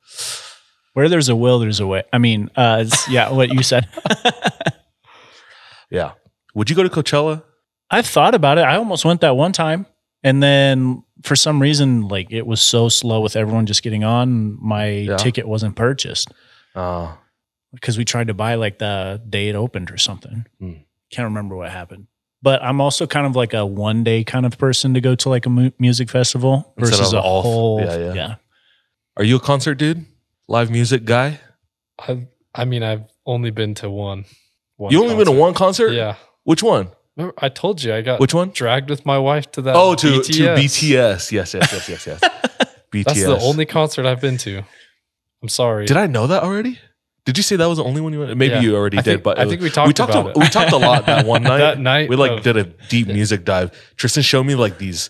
where 0.93 1.09
there's 1.09 1.27
a 1.29 1.35
will, 1.35 1.59
there's 1.59 1.79
a 1.81 1.87
way. 1.87 2.03
I 2.13 2.17
mean, 2.17 2.49
uh, 2.55 2.85
yeah, 3.09 3.29
what 3.31 3.49
you 3.53 3.61
said. 3.61 3.87
yeah, 5.91 6.13
would 6.55 6.69
you 6.69 6.75
go 6.75 6.83
to 6.83 6.89
Coachella? 6.89 7.43
I've 7.91 8.07
thought 8.07 8.35
about 8.35 8.57
it. 8.57 8.61
I 8.61 8.75
almost 8.77 9.03
went 9.03 9.21
that 9.21 9.35
one 9.35 9.51
time. 9.51 9.85
And 10.23 10.43
then 10.43 11.03
for 11.23 11.35
some 11.35 11.61
reason, 11.61 12.07
like 12.07 12.31
it 12.31 12.45
was 12.45 12.61
so 12.61 12.89
slow 12.89 13.21
with 13.21 13.35
everyone 13.35 13.65
just 13.65 13.83
getting 13.83 14.03
on, 14.03 14.57
my 14.61 15.07
ticket 15.17 15.47
wasn't 15.47 15.75
purchased 15.75 16.29
Uh, 16.75 17.13
because 17.73 17.97
we 17.97 18.05
tried 18.05 18.27
to 18.27 18.34
buy 18.34 18.55
like 18.55 18.79
the 18.79 19.21
day 19.29 19.49
it 19.49 19.55
opened 19.55 19.91
or 19.91 19.97
something. 19.97 20.45
Hmm. 20.60 20.73
Can't 21.12 21.25
remember 21.25 21.55
what 21.55 21.69
happened. 21.71 22.08
But 22.41 22.63
I'm 22.63 22.79
also 22.79 23.05
kind 23.05 23.27
of 23.27 23.36
like 23.36 23.53
a 23.53 23.65
one 23.65 24.03
day 24.03 24.23
kind 24.23 24.45
of 24.45 24.58
person 24.58 24.93
to 24.93 25.01
go 25.01 25.15
to 25.15 25.29
like 25.29 25.45
a 25.45 25.49
mu- 25.49 25.71
music 25.79 26.10
festival 26.10 26.73
Instead 26.77 26.97
versus 26.99 27.13
of 27.13 27.19
a 27.19 27.21
all- 27.21 27.41
whole. 27.41 27.82
yeah, 27.82 27.97
yeah. 27.97 28.13
yeah. 28.13 28.36
are 29.17 29.23
you 29.25 29.36
a 29.38 29.39
concert 29.39 29.75
dude? 29.75 30.05
Live 30.47 30.71
music 30.71 31.03
guy? 31.05 31.39
I 31.99 32.27
I 32.55 32.65
mean 32.65 32.82
I've 32.84 33.03
only 33.25 33.51
been 33.51 33.75
to 33.75 33.89
one. 33.89 34.25
one 34.77 34.91
you 34.93 35.01
only 35.03 35.15
been 35.15 35.25
to 35.25 35.32
one 35.32 35.53
concert? 35.53 35.91
Yeah. 35.91 36.15
Which 36.43 36.63
one? 36.63 36.89
Remember, 37.17 37.36
I 37.38 37.49
told 37.49 37.84
you 37.84 37.93
I 37.93 38.01
got 38.01 38.19
Which 38.21 38.34
one? 38.34 38.49
dragged 38.51 38.89
with 38.89 39.05
my 39.05 39.17
wife 39.19 39.51
to 39.51 39.62
that. 39.63 39.75
oh, 39.75 39.93
to 39.95 40.08
BTS. 40.08 40.25
to 40.25 40.43
BTS. 40.55 41.32
Yes, 41.32 41.53
yes, 41.53 41.53
yes, 41.53 41.89
yes, 41.89 42.08
yes. 42.08 42.19
BTS. 42.93 43.03
That's 43.03 43.23
the 43.25 43.39
only 43.41 43.65
concert 43.65 44.05
I've 44.05 44.21
been 44.21 44.38
to. 44.38 44.63
I'm 45.43 45.49
sorry. 45.49 45.86
Did 45.86 45.97
I 45.97 46.08
know 46.08 46.27
that 46.27 46.43
already? 46.43 46.79
Did 47.25 47.38
you 47.38 47.43
say 47.43 47.55
that 47.58 47.65
was 47.67 47.77
the 47.77 47.84
only 47.84 48.01
one 48.01 48.13
you 48.13 48.19
went? 48.19 48.36
Maybe 48.38 48.55
Yeah. 48.55 48.62
you 48.62 48.75
already 48.75 48.97
I 48.97 49.01
did, 49.01 49.12
think- 49.12 49.23
but 49.23 49.38
I 49.39 49.43
it 49.43 49.49
think 49.49 49.62
we 49.62 49.69
talked 49.69 49.88
we 49.88 49.93
talked 49.93 50.12
about 50.12 50.27
a, 50.27 50.29
it. 50.32 50.38
we 50.38 50.47
talked 50.47 50.71
a 50.71 50.77
lot 50.77 51.05
that 51.05 51.25
one 51.25 51.43
night. 51.51 51.58
That 51.60 51.79
night 51.79 52.10
we 52.10 52.15
like 52.15 52.32
of- 52.32 52.43
did 52.43 52.58
a 52.58 52.63
deep 52.63 53.08
music 53.08 53.45
dive. 53.45 53.71
Tristan 53.97 54.23
showed 54.23 54.43
me 54.45 54.55
like 54.55 54.77
these. 54.77 55.10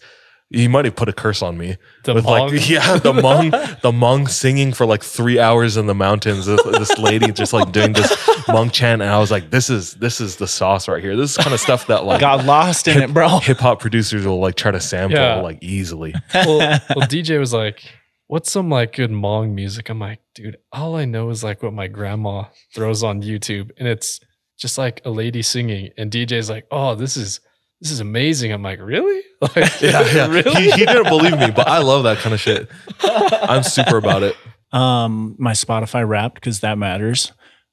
He 0.52 0.68
might 0.68 0.86
have 0.86 0.96
put 0.96 1.08
a 1.08 1.14
curse 1.14 1.44
on 1.44 1.60
me 1.60 1.78
The 2.06 2.16
with 2.16 2.26
Hmong? 2.26 2.52
like 2.52 2.68
yeah 2.68 2.98
the 2.98 3.14
Hmong 3.22 3.52
the 3.82 3.92
Hmong 3.92 4.28
singing 4.28 4.74
for 4.74 4.88
like 4.88 5.04
three 5.04 5.40
hours 5.40 5.78
in 5.78 5.86
the 5.86 5.94
mountains. 5.94 6.48
This, 6.48 6.60
this 6.64 6.98
lady 6.98 7.32
just 7.32 7.54
like 7.54 7.72
doing 7.72 7.94
this 7.94 8.12
Hmong 8.48 8.72
chant, 8.74 9.04
and 9.04 9.12
I 9.12 9.20
was 9.20 9.30
like, 9.30 9.52
this 9.52 9.70
is 9.70 9.94
this 9.94 10.20
is 10.20 10.38
the 10.38 10.48
sauce 10.48 10.88
right 10.88 11.04
here. 11.04 11.16
This 11.16 11.32
is 11.32 11.38
kind 11.38 11.54
of 11.54 11.60
stuff 11.60 11.86
that 11.86 12.04
like 12.04 12.20
Got 12.20 12.46
lost 12.46 12.88
in 12.88 13.00
it, 13.00 13.14
bro. 13.14 13.38
hip 13.38 13.60
hop 13.60 13.80
producers 13.80 14.26
will 14.26 14.40
like 14.40 14.56
try 14.56 14.72
to 14.72 14.80
sample 14.82 15.20
Yeah. 15.20 15.36
like 15.36 15.60
easily. 15.62 16.16
well, 16.34 16.58
well, 16.58 17.08
DJ 17.08 17.40
was 17.40 17.54
like, 17.54 17.84
"What's 18.30 18.52
some 18.52 18.70
like 18.70 18.96
good 18.96 19.10
Hmong 19.12 19.54
music?" 19.54 19.90
I'm 19.90 20.00
like, 20.00 20.20
"Dude, 20.36 20.58
all 20.72 20.96
I 20.96 21.06
know 21.06 21.30
is 21.32 21.44
like 21.44 21.62
what 21.64 21.74
my 21.74 21.88
grandma 21.88 22.46
throws 22.74 23.04
on 23.04 23.24
YouTube, 23.24 23.72
and 23.78 23.88
it's 23.88 24.20
just 24.58 24.78
like 24.78 25.02
a 25.04 25.10
lady 25.10 25.42
singing." 25.42 25.90
And 25.98 26.12
DJ's 26.12 26.48
like, 26.50 26.66
"Oh, 26.72 26.94
this 26.94 27.18
is 27.18 27.42
this 27.82 27.92
is 27.92 28.00
amazing." 28.00 28.52
I'm 28.54 28.64
like, 28.64 28.80
"Really? 28.80 29.22
Like, 29.42 29.56
Yeah, 29.82 30.06
yeah. 30.14 30.28
really?" 30.28 30.54
He, 30.64 30.72
he 30.72 30.86
didn't 30.86 31.10
believe 31.10 31.38
me, 31.40 31.50
but 31.50 31.68
I 31.68 31.80
love 31.80 32.04
that 32.04 32.18
kind 32.20 32.34
of 32.34 32.40
shit. 32.40 32.70
I'm 33.02 33.64
super 33.64 33.98
about 33.98 34.22
it. 34.24 34.36
Um, 34.72 35.36
my 35.40 35.54
Spotify 35.54 36.08
Wrapped 36.08 36.36
because 36.36 36.60
that 36.60 36.78
matters. 36.78 37.32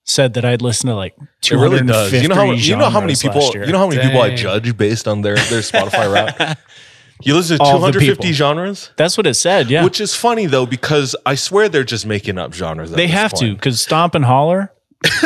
Said 0.09 0.35
that 0.35 0.45
I'd 0.45 0.63
listen 0.63 0.89
to 0.89 0.95
like 0.95 1.17
It 1.43 1.51
really 1.53 1.83
does. 1.83 2.13
You 2.13 2.29
know 2.29 2.37
how 2.37 2.53
you 2.53 2.77
know 2.77 2.89
how 2.89 3.01
many 3.01 3.17
people 3.17 3.53
you 3.53 3.73
know 3.73 3.79
how 3.79 3.89
many 3.89 4.01
people 4.01 4.23
I 4.23 4.37
judge 4.37 4.77
based 4.77 5.09
on 5.09 5.23
their 5.23 5.35
their 5.35 5.61
Spotify 5.61 6.07
rap. 6.13 6.59
You 7.23 7.35
listen 7.35 7.59
to 7.59 7.63
All 7.65 7.79
the 7.81 7.93
250 7.93 8.23
people. 8.23 8.33
genres, 8.35 8.91
That's 8.97 9.17
what 9.17 9.27
it 9.27 9.35
said. 9.35 9.71
Yeah, 9.71 9.85
which 9.85 10.01
is 10.01 10.15
funny 10.15 10.47
though 10.47 10.67
because 10.67 11.17
I 11.25 11.35
swear 11.35 11.69
they're 11.69 11.85
just 11.85 12.07
making 12.07 12.39
up 12.39 12.53
genres. 12.55 12.91
at 12.91 12.97
they 12.97 13.07
this 13.07 13.15
have 13.15 13.33
to 13.35 13.47
point. 13.47 13.59
because 13.59 13.81
Stomp 13.81 14.15
and 14.15 14.25
Holler. 14.25 14.73
I- 15.05 15.21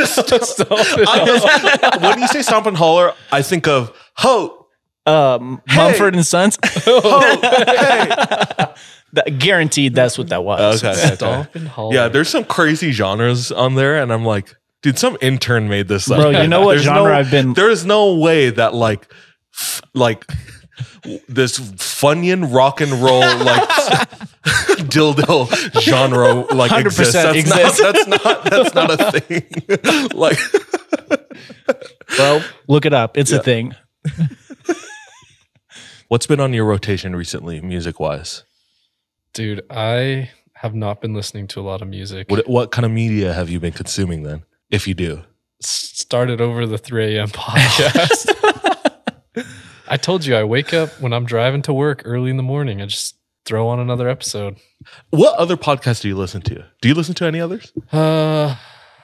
when 2.00 2.20
you 2.20 2.28
say 2.28 2.42
Stomp 2.42 2.66
and 2.66 2.76
Holler, 2.76 3.14
I 3.32 3.42
think 3.42 3.66
of 3.68 3.92
ho 4.14 4.66
Um, 5.06 5.62
Hey. 5.66 5.76
Mumford 5.76 6.14
and 6.14 6.26
Sons. 6.26 6.58
ho 6.64 7.20
hey. 7.40 8.66
That- 9.12 9.38
guaranteed, 9.40 9.96
that's 9.96 10.16
what 10.16 10.28
that 10.28 10.44
was. 10.44 10.84
Okay, 10.84 10.92
okay. 10.96 11.14
Stomp 11.16 11.54
and 11.56 11.66
holler. 11.66 11.94
Yeah, 11.94 12.06
there's 12.08 12.28
some 12.28 12.44
crazy 12.44 12.92
genres 12.92 13.50
on 13.50 13.74
there, 13.74 14.00
and 14.00 14.12
I'm 14.12 14.24
like, 14.24 14.54
dude, 14.82 15.00
some 15.00 15.18
intern 15.20 15.68
made 15.68 15.88
this. 15.88 16.08
up. 16.08 16.20
Bro, 16.20 16.30
you 16.40 16.46
know 16.46 16.60
what 16.64 16.74
There's 16.74 16.84
genre 16.84 17.10
no- 17.12 17.18
I've 17.18 17.28
been- 17.30 17.54
There 17.54 17.70
is 17.70 17.84
no 17.84 18.14
way 18.14 18.50
that 18.50 18.72
like, 18.72 19.12
f- 19.52 19.82
like 19.94 20.24
this 21.28 21.58
Funyun 21.58 22.54
rock 22.54 22.80
and 22.80 22.92
roll 22.92 23.20
like 23.20 23.68
dildo 24.88 25.48
genre 25.80 26.32
like 26.54 26.70
100% 26.70 26.86
exists. 26.86 27.12
That's 27.12 27.36
exists. 27.36 28.06
Not, 28.06 28.44
that's 28.44 28.74
not. 28.74 28.94
That's 28.94 29.00
not 29.00 29.00
a 29.00 29.20
thing. 29.20 30.08
like, 30.14 30.38
well, 32.18 32.44
look 32.68 32.86
it 32.86 32.92
up. 32.92 33.16
It's 33.16 33.32
a 33.32 33.42
thing. 33.42 33.74
what's 36.08 36.26
been 36.26 36.40
on 36.40 36.52
your 36.52 36.64
rotation 36.64 37.14
recently, 37.14 37.60
music 37.60 38.00
wise? 38.00 38.44
dude, 39.32 39.62
I 39.70 40.30
have 40.54 40.74
not 40.74 41.00
been 41.00 41.14
listening 41.14 41.46
to 41.48 41.60
a 41.60 41.62
lot 41.62 41.82
of 41.82 41.88
music. 41.88 42.30
What 42.30 42.48
what 42.48 42.70
kind 42.70 42.84
of 42.84 42.92
media 42.92 43.32
have 43.32 43.48
you 43.48 43.60
been 43.60 43.72
consuming 43.72 44.22
then? 44.22 44.44
If 44.70 44.86
you 44.86 44.94
do, 44.94 45.22
started 45.60 46.40
over 46.40 46.66
the 46.66 46.78
3 46.78 47.16
a.m. 47.16 47.28
podcast. 47.30 48.58
I 49.90 49.96
told 49.96 50.24
you 50.24 50.36
I 50.36 50.44
wake 50.44 50.72
up 50.72 50.88
when 51.00 51.12
I'm 51.12 51.24
driving 51.26 51.62
to 51.62 51.72
work 51.72 52.02
early 52.04 52.30
in 52.30 52.36
the 52.36 52.42
morning. 52.42 52.80
I 52.80 52.86
just 52.86 53.16
throw 53.44 53.68
on 53.68 53.80
another 53.80 54.08
episode. 54.08 54.56
what 55.10 55.36
other 55.38 55.56
podcasts 55.56 56.00
do 56.02 56.08
you 56.08 56.16
listen 56.16 56.40
to? 56.42 56.64
Do 56.80 56.88
you 56.88 56.94
listen 56.94 57.14
to 57.16 57.24
any 57.26 57.40
others? 57.40 57.72
Uh, 57.92 58.54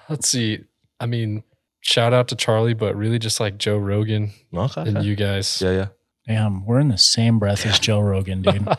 let's 0.08 0.28
see. 0.28 0.60
I 1.00 1.06
mean, 1.06 1.42
shout 1.80 2.12
out 2.12 2.28
to 2.28 2.36
Charlie, 2.36 2.74
but 2.74 2.94
really 2.96 3.18
just 3.18 3.40
like 3.40 3.58
Joe 3.58 3.76
Rogan 3.78 4.32
Okay. 4.54 4.82
and 4.82 5.04
you 5.04 5.16
guys. 5.16 5.60
Yeah, 5.60 5.72
yeah. 5.72 5.86
Damn, 6.28 6.64
we're 6.66 6.80
in 6.80 6.88
the 6.88 6.98
same 6.98 7.38
breath 7.38 7.66
as 7.66 7.78
Joe 7.78 8.00
Rogan, 8.00 8.42
dude. 8.42 8.66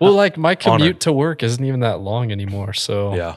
Well, 0.00 0.12
like 0.12 0.36
my 0.38 0.54
commute 0.54 0.80
Honored. 0.82 1.00
to 1.00 1.12
work 1.12 1.42
isn't 1.42 1.64
even 1.64 1.80
that 1.80 1.98
long 1.98 2.30
anymore. 2.30 2.72
So 2.72 3.16
Yeah. 3.16 3.34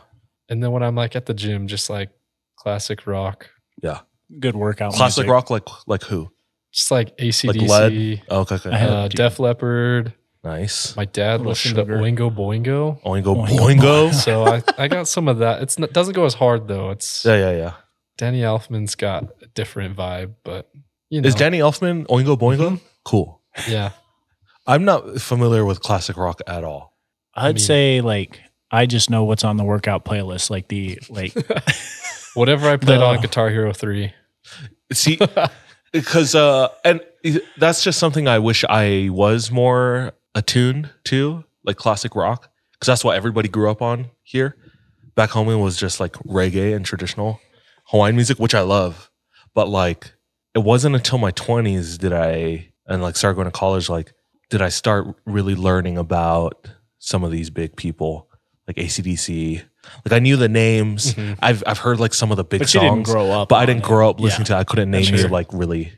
And 0.47 0.63
then 0.63 0.71
when 0.71 0.83
I'm 0.83 0.93
like 0.93 1.15
at 1.15 1.25
the 1.25 1.33
gym, 1.33 1.65
just 1.67 1.89
like 1.89 2.11
classic 2.55 3.07
rock, 3.07 3.49
Yeah. 3.81 4.01
Good 4.39 4.55
workout. 4.55 4.93
Classic 4.93 5.23
music. 5.23 5.31
rock 5.31 5.49
like 5.49 5.63
like 5.87 6.03
who? 6.03 6.29
Just 6.71 6.91
like 6.91 7.09
Like 7.09 7.17
ACDC, 7.17 7.69
lead? 7.89 8.23
Oh, 8.29 8.39
okay, 8.41 8.55
okay. 8.55 8.69
Uh, 8.71 9.07
Dude. 9.07 9.17
Def 9.17 9.39
Leppard. 9.39 10.13
nice. 10.43 10.95
My 10.95 11.05
dad 11.05 11.39
Little 11.41 11.47
listened 11.49 11.75
sugar. 11.75 11.97
to 11.97 12.03
Oingo 12.03 12.33
Boingo. 12.35 13.01
Oingo 13.03 13.47
Oingo 13.47 13.57
Boingo. 13.57 14.13
So 14.13 14.45
I, 14.45 14.61
I 14.77 14.87
got 14.87 15.07
some 15.07 15.27
of 15.27 15.39
that. 15.39 15.61
It's 15.61 15.77
not, 15.79 15.93
doesn't 15.93 16.13
go 16.13 16.25
as 16.25 16.33
hard 16.33 16.67
though. 16.67 16.89
It's 16.91 17.25
Yeah, 17.25 17.35
yeah, 17.35 17.51
yeah. 17.51 17.73
Danny 18.17 18.41
Elfman's 18.41 18.95
got 18.95 19.23
a 19.41 19.47
different 19.47 19.95
vibe, 19.97 20.33
but 20.43 20.69
you 21.09 21.21
know, 21.21 21.27
Is 21.27 21.35
Danny 21.35 21.59
Elfman 21.59 22.05
Oingo 22.07 22.37
Boingo? 22.37 22.57
Mm-hmm. 22.77 22.85
Cool. 23.03 23.41
yeah. 23.67 23.91
I'm 24.67 24.85
not 24.85 25.19
familiar 25.19 25.65
with 25.65 25.81
classic 25.81 26.15
rock 26.17 26.39
at 26.47 26.63
all. 26.63 26.95
I'd 27.33 27.55
mean- 27.55 27.57
say 27.59 28.01
like 28.01 28.39
I 28.69 28.85
just 28.85 29.09
know 29.09 29.25
what's 29.25 29.43
on 29.43 29.57
the 29.57 29.63
workout 29.65 30.05
playlist, 30.05 30.49
like 30.49 30.67
the 30.69 30.99
like 31.09 31.33
Whatever 32.35 32.69
I 32.69 32.77
played 32.77 32.99
The- 33.01 33.05
on 33.05 33.19
Guitar 33.21 33.49
Hero 33.49 33.73
3. 33.73 34.13
See, 34.93 35.19
because 35.91 36.35
uh, 36.35 36.69
and 36.83 37.01
that's 37.57 37.83
just 37.83 37.99
something 37.99 38.27
I 38.27 38.39
wish 38.39 38.63
I 38.67 39.09
was 39.11 39.51
more 39.51 40.13
attuned 40.35 40.89
to, 41.05 41.43
like 41.63 41.77
classic 41.77 42.15
rock, 42.15 42.49
because 42.73 42.87
that's 42.87 43.03
what 43.03 43.15
everybody 43.15 43.49
grew 43.49 43.69
up 43.69 43.81
on 43.81 44.07
here. 44.23 44.55
Back 45.15 45.31
home, 45.31 45.49
it 45.49 45.55
was 45.55 45.77
just 45.77 45.99
like 45.99 46.13
reggae 46.13 46.75
and 46.75 46.85
traditional 46.85 47.39
Hawaiian 47.85 48.15
music, 48.15 48.39
which 48.39 48.55
I 48.55 48.61
love. 48.61 49.11
But 49.53 49.67
like, 49.67 50.13
it 50.55 50.59
wasn't 50.59 50.95
until 50.95 51.17
my 51.17 51.31
20s 51.33 51.97
did 51.97 52.13
I, 52.13 52.71
and 52.87 53.01
like 53.01 53.15
started 53.15 53.35
going 53.35 53.45
to 53.45 53.51
college, 53.51 53.89
like, 53.89 54.13
did 54.49 54.61
I 54.61 54.69
start 54.69 55.07
really 55.25 55.55
learning 55.55 55.97
about 55.97 56.69
some 57.01 57.23
of 57.23 57.31
these 57.31 57.49
big 57.49 57.75
people, 57.75 58.29
like 58.67 58.77
ACDC. 58.77 59.63
Like 60.05 60.13
I 60.13 60.19
knew 60.19 60.35
the 60.37 60.49
names. 60.49 61.15
I've 61.41 61.63
I've 61.65 61.79
heard 61.79 61.99
like 61.99 62.13
some 62.13 62.31
of 62.31 62.37
the 62.37 62.43
big 62.43 62.59
But 62.59 62.69
songs, 62.69 62.83
didn't 62.83 63.03
grow 63.05 63.31
up 63.31 63.49
but 63.49 63.55
I 63.55 63.65
didn't 63.65 63.83
it. 63.83 63.87
grow 63.87 64.09
up 64.09 64.19
Yeah. 64.19 64.23
listening 64.25 64.45
to. 64.45 64.55
I 64.55 64.63
couldn't 64.63 64.91
name 64.91 65.03
Sure. 65.03 65.17
you 65.17 65.27
like 65.27 65.47
really, 65.51 65.93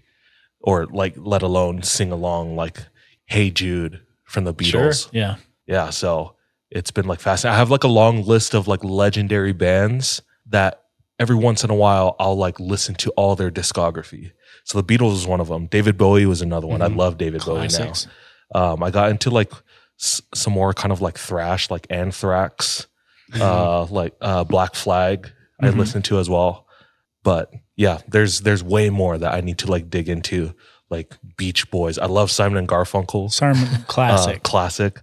or 0.61 0.85
like 0.87 1.13
let 1.17 1.41
alone 1.41 1.83
sing 1.83 2.11
along 2.11 2.55
like 2.55 2.77
"Hey 3.25 3.49
Jude" 3.51 4.01
from 4.23 4.45
the 4.45 4.55
Sure. 4.63 4.89
Beatles. 4.89 5.09
yeah. 5.11 5.35
Yeah, 5.67 5.89
so 5.91 6.35
it's 6.71 6.91
been 6.91 7.05
like 7.07 7.19
fascinating. 7.19 7.55
I 7.55 7.57
have 7.59 7.69
like 7.69 7.83
a 7.83 7.87
long 7.89 8.23
list 8.25 8.53
of 8.53 8.67
like 8.67 8.83
legendary 8.83 9.53
bands 9.53 10.21
that 10.47 10.81
every 11.19 11.35
once 11.35 11.63
in 11.63 11.69
a 11.69 11.75
while 11.75 12.15
I'll 12.19 12.35
like 12.37 12.59
listen 12.59 12.95
to 12.95 13.11
all 13.11 13.35
their 13.35 13.51
discography. 13.51 14.31
So 14.65 14.81
the 14.81 14.83
Beatles 14.97 15.13
is 15.13 15.27
one 15.27 15.39
of 15.41 15.47
them. 15.49 15.67
David 15.67 15.97
Bowie 15.97 16.25
was 16.25 16.41
another 16.41 16.67
one. 16.67 16.81
I 16.81 16.87
love 16.87 17.17
David 17.17 17.41
Classics. 17.41 18.05
Bowie 18.05 18.13
now. 18.55 18.73
Um, 18.73 18.83
I 18.83 18.91
got 18.91 19.09
into 19.09 19.29
like 19.29 19.51
s- 19.99 20.21
some 20.33 20.53
more 20.53 20.73
kind 20.73 20.91
of 20.91 21.01
like 21.01 21.17
thrash, 21.17 21.69
like 21.69 21.85
Anthrax, 21.89 22.87
uh, 23.39 23.85
like 23.85 24.13
uh, 24.21 24.43
Black 24.43 24.75
Flag. 24.75 25.31
I 25.61 25.69
listened 25.69 26.05
to 26.05 26.19
as 26.19 26.29
well. 26.29 26.67
But 27.23 27.51
yeah, 27.77 27.99
there's 28.07 28.41
there's 28.41 28.63
way 28.63 28.89
more 28.89 29.17
that 29.17 29.33
I 29.33 29.41
need 29.41 29.57
to 29.59 29.67
like 29.71 29.89
dig 29.89 30.09
into, 30.09 30.53
like 30.89 31.13
Beach 31.37 31.69
Boys. 31.71 31.97
I 31.97 32.05
love 32.07 32.29
Simon 32.31 32.57
and 32.57 32.67
Garfunkel. 32.67 33.31
Simon 33.31 33.63
Uh, 33.73 33.77
classic. 33.87 34.43
classic. 34.43 35.01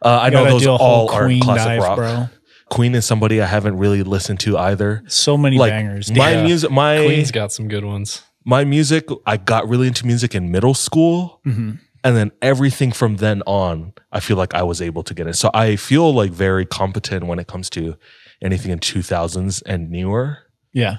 Uh, 0.00 0.20
I 0.22 0.30
know 0.30 0.44
those 0.44 0.62
do 0.62 0.72
a 0.72 0.76
whole 0.76 1.08
all 1.08 1.10
are 1.10 1.28
classic 1.40 1.66
dive, 1.66 1.82
rock. 1.82 1.96
bro. 1.96 2.28
Queen 2.70 2.94
is 2.94 3.04
somebody 3.04 3.40
I 3.42 3.46
haven't 3.46 3.78
really 3.78 4.02
listened 4.04 4.38
to 4.40 4.56
either. 4.58 5.02
So 5.08 5.36
many 5.36 5.58
Like 5.58 5.72
bangers. 5.72 6.12
my 6.12 6.32
Yeah. 6.34 6.44
music, 6.44 6.70
my 6.70 6.98
Queen's 7.04 7.30
got 7.32 7.50
some 7.50 7.66
good 7.66 7.84
ones. 7.84 8.22
my 8.44 8.62
music. 8.64 9.08
I 9.26 9.36
got 9.38 9.68
really 9.68 9.88
into 9.88 10.06
music 10.06 10.34
in 10.36 10.52
middle 10.52 10.74
school, 10.74 11.40
Mhm. 11.46 11.80
And 12.04 12.16
then 12.16 12.32
everything 12.42 12.92
from 12.92 13.16
then 13.16 13.42
on, 13.46 13.92
I 14.12 14.20
feel 14.20 14.36
like 14.36 14.54
I 14.54 14.62
was 14.62 14.80
able 14.80 15.02
to 15.04 15.14
get 15.14 15.26
it. 15.26 15.34
So 15.34 15.50
I 15.54 15.76
feel 15.76 16.12
like 16.12 16.30
very 16.30 16.64
competent 16.64 17.26
when 17.26 17.38
it 17.38 17.46
comes 17.46 17.68
to 17.70 17.96
anything 18.42 18.70
in 18.70 18.78
2000s 18.78 19.62
and 19.66 19.90
newer. 19.90 20.38
Yeah. 20.72 20.98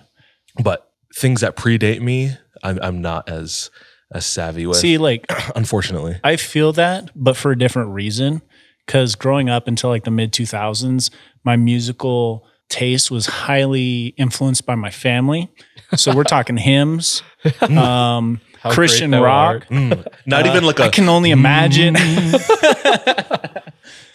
But 0.62 0.92
things 1.16 1.42
that 1.42 1.56
predate 1.56 2.02
me, 2.02 2.32
I'm, 2.64 2.80
I'm 2.82 3.02
not 3.02 3.30
as 3.30 3.70
as 4.12 4.26
savvy 4.26 4.66
with. 4.66 4.78
See, 4.78 4.98
like 4.98 5.26
unfortunately, 5.56 6.20
I 6.24 6.36
feel 6.36 6.74
that, 6.74 7.12
but 7.16 7.38
for 7.38 7.52
a 7.52 7.58
different 7.58 7.92
reason. 7.92 8.42
Because 8.86 9.14
growing 9.14 9.50
up 9.50 9.68
until 9.68 9.92
like 9.92 10.04
the 10.04 10.10
mid 10.10 10.32
2000s, 10.32 11.12
my 11.44 11.56
musical 11.56 12.48
taste 12.70 13.12
was 13.12 13.28
highly 13.28 14.16
influenced 14.18 14.66
by 14.66 14.74
my 14.74 14.90
family. 14.90 15.50
So 15.96 16.16
we're 16.16 16.24
talking 16.24 16.58
hymns, 16.58 17.22
um, 17.62 18.42
How 18.62 18.72
Christian 18.72 19.12
thou 19.12 19.24
rock. 19.24 19.68
Mm. 19.68 20.06
not 20.26 20.46
even 20.46 20.64
like 20.64 20.80
a 20.80 20.84
I 20.86 20.90
can 20.90 21.08
only 21.10 21.32
imagine. 21.32 21.96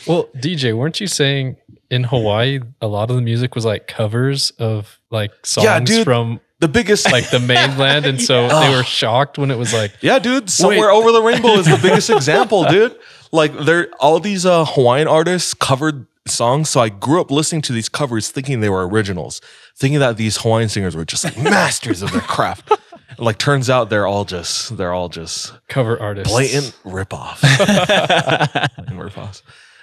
Well, 0.07 0.29
DJ, 0.37 0.77
weren't 0.77 1.01
you 1.01 1.07
saying 1.07 1.57
in 1.91 2.05
Hawaii 2.05 2.61
a 2.83 2.87
lot 2.87 3.09
of 3.09 3.17
the 3.17 3.23
music 3.23 3.55
was 3.55 3.65
like 3.65 3.87
covers 3.87 4.51
of 4.59 4.99
like 5.11 5.31
songs 5.47 5.65
Yeah, 5.65 5.81
dude. 5.81 6.05
from 6.05 6.41
the 6.61 6.69
biggest 6.69 7.11
like 7.11 7.31
the 7.31 7.41
mainland, 7.41 8.05
and 8.05 8.21
so 8.21 8.49
they 8.49 8.77
were 8.77 8.83
shocked 8.85 9.39
when 9.39 9.51
it 9.51 9.57
was 9.57 9.73
like 9.73 9.93
Yeah, 10.03 10.19
dude. 10.19 10.51
Somewhere 10.51 10.91
over 10.91 11.11
the 11.13 11.23
rainbow 11.23 11.53
is 11.55 11.67
the 11.67 11.79
biggest 11.81 12.11
example, 12.11 12.65
dude. 12.65 12.95
Like 13.33 13.57
there 13.61 13.89
all 13.99 14.21
these 14.21 14.45
uh 14.45 14.65
Hawaiian 14.67 15.09
artists 15.09 15.55
covered 15.55 16.07
songs. 16.27 16.69
So 16.71 16.81
I 16.81 16.89
grew 16.91 17.21
up 17.21 17.31
listening 17.31 17.63
to 17.63 17.73
these 17.73 17.89
covers 17.89 18.31
thinking 18.31 18.61
they 18.61 18.71
were 18.71 18.87
originals, 18.87 19.41
thinking 19.77 20.01
that 20.01 20.17
these 20.17 20.37
Hawaiian 20.37 20.69
singers 20.69 20.95
were 20.95 21.05
just 21.05 21.25
like 21.25 21.39
masters 21.39 22.03
of 22.03 22.13
their 22.13 22.21
craft. 22.21 22.71
Like 23.19 23.39
turns 23.39 23.69
out 23.71 23.91
they're 23.91 24.07
all 24.07 24.25
just 24.25 24.77
they're 24.77 24.93
all 24.93 25.09
just 25.09 25.53
Cover 25.69 26.01
artists. 26.01 26.33
blatant 26.33 26.77
ripoffs. 26.85 27.41
blatant 28.77 28.99
ripoffs. 29.01 29.43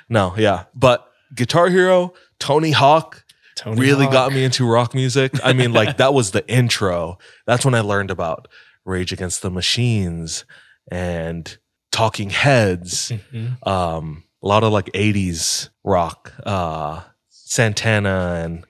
No, 0.09 0.33
yeah. 0.37 0.65
But 0.75 1.07
Guitar 1.33 1.69
Hero, 1.69 2.13
Tony 2.39 2.71
Hawk 2.71 3.23
Tony 3.55 3.79
really 3.79 4.05
Hawk. 4.05 4.13
got 4.13 4.33
me 4.33 4.43
into 4.43 4.65
rock 4.69 4.93
music. 4.93 5.33
I 5.43 5.53
mean, 5.53 5.71
like 5.73 5.97
that 5.97 6.13
was 6.13 6.31
the 6.31 6.47
intro. 6.51 7.17
That's 7.45 7.63
when 7.65 7.75
I 7.75 7.81
learned 7.81 8.11
about 8.11 8.47
Rage 8.85 9.11
Against 9.11 9.41
the 9.41 9.51
Machines 9.51 10.45
and 10.91 11.57
Talking 11.91 12.29
Heads. 12.31 13.11
Mhm. 13.33 13.65
Um, 13.67 14.23
a 14.43 14.47
lot 14.47 14.63
of 14.63 14.71
like 14.73 14.89
80s 14.93 15.69
rock, 15.83 16.33
uh, 16.45 17.01
Santana 17.29 18.41
and 18.43 18.65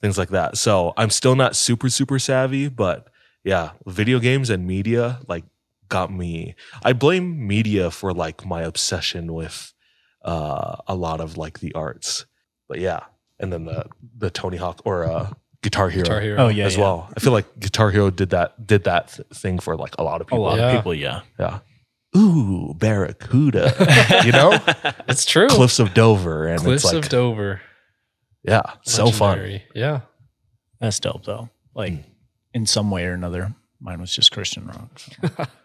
things 0.00 0.18
like 0.18 0.30
that. 0.30 0.56
So 0.58 0.92
I'm 0.96 1.10
still 1.10 1.36
not 1.36 1.54
super, 1.54 1.88
super 1.88 2.18
savvy, 2.18 2.68
but 2.68 3.08
yeah, 3.44 3.70
video 3.86 4.18
games 4.18 4.50
and 4.50 4.66
media 4.66 5.20
like 5.28 5.44
got 5.88 6.12
me. 6.12 6.54
I 6.82 6.92
blame 6.92 7.46
media 7.46 7.90
for 7.90 8.12
like 8.12 8.46
my 8.46 8.62
obsession 8.62 9.32
with 9.34 9.72
uh, 10.24 10.76
a 10.86 10.94
lot 10.94 11.20
of 11.20 11.36
like 11.36 11.58
the 11.60 11.74
arts. 11.74 12.24
But 12.68 12.78
yeah, 12.78 13.00
and 13.38 13.52
then 13.52 13.64
the 13.64 13.86
the 14.16 14.30
Tony 14.30 14.56
Hawk 14.56 14.82
or 14.84 15.04
uh, 15.04 15.30
Guitar 15.62 15.90
Hero, 15.90 16.04
Guitar 16.04 16.20
Hero. 16.20 16.36
Oh 16.44 16.48
yeah, 16.48 16.64
as 16.64 16.76
yeah. 16.76 16.82
well. 16.82 17.10
I 17.16 17.20
feel 17.20 17.32
like 17.32 17.46
Guitar 17.58 17.90
Hero 17.90 18.10
did 18.10 18.30
that 18.30 18.66
did 18.66 18.84
that 18.84 19.08
th- 19.14 19.28
thing 19.34 19.58
for 19.58 19.76
like 19.76 19.94
a 19.98 20.02
lot 20.04 20.20
of 20.20 20.26
people. 20.28 20.46
A 20.48 20.52
people. 20.52 20.62
lot 20.64 20.70
Yeah. 20.70 20.76
of 20.76 20.78
people, 20.80 20.94
yeah. 20.94 21.20
Yeah. 21.38 21.58
Ooh, 22.16 22.74
Barracuda. 22.74 24.22
you 24.26 24.32
know, 24.32 24.58
It's 25.08 25.24
true. 25.24 25.48
Cliffs 25.48 25.78
of 25.78 25.94
Dover, 25.94 26.46
and 26.46 26.60
Cliffs 26.60 26.84
it's 26.84 26.92
like 26.92 27.02
of 27.04 27.08
Dover. 27.10 27.60
yeah, 28.44 28.62
so 28.82 29.10
fun. 29.10 29.60
Yeah. 29.74 30.00
That's 30.80 30.98
dope 31.00 31.24
though. 31.24 31.48
Like 31.74 31.94
in 32.54 32.66
some 32.66 32.90
way 32.90 33.04
or 33.06 33.12
another. 33.14 33.54
Mine 33.80 34.00
was 34.00 34.14
just 34.14 34.32
Christian 34.32 34.66
rock. 34.66 34.98
so. 34.98 35.46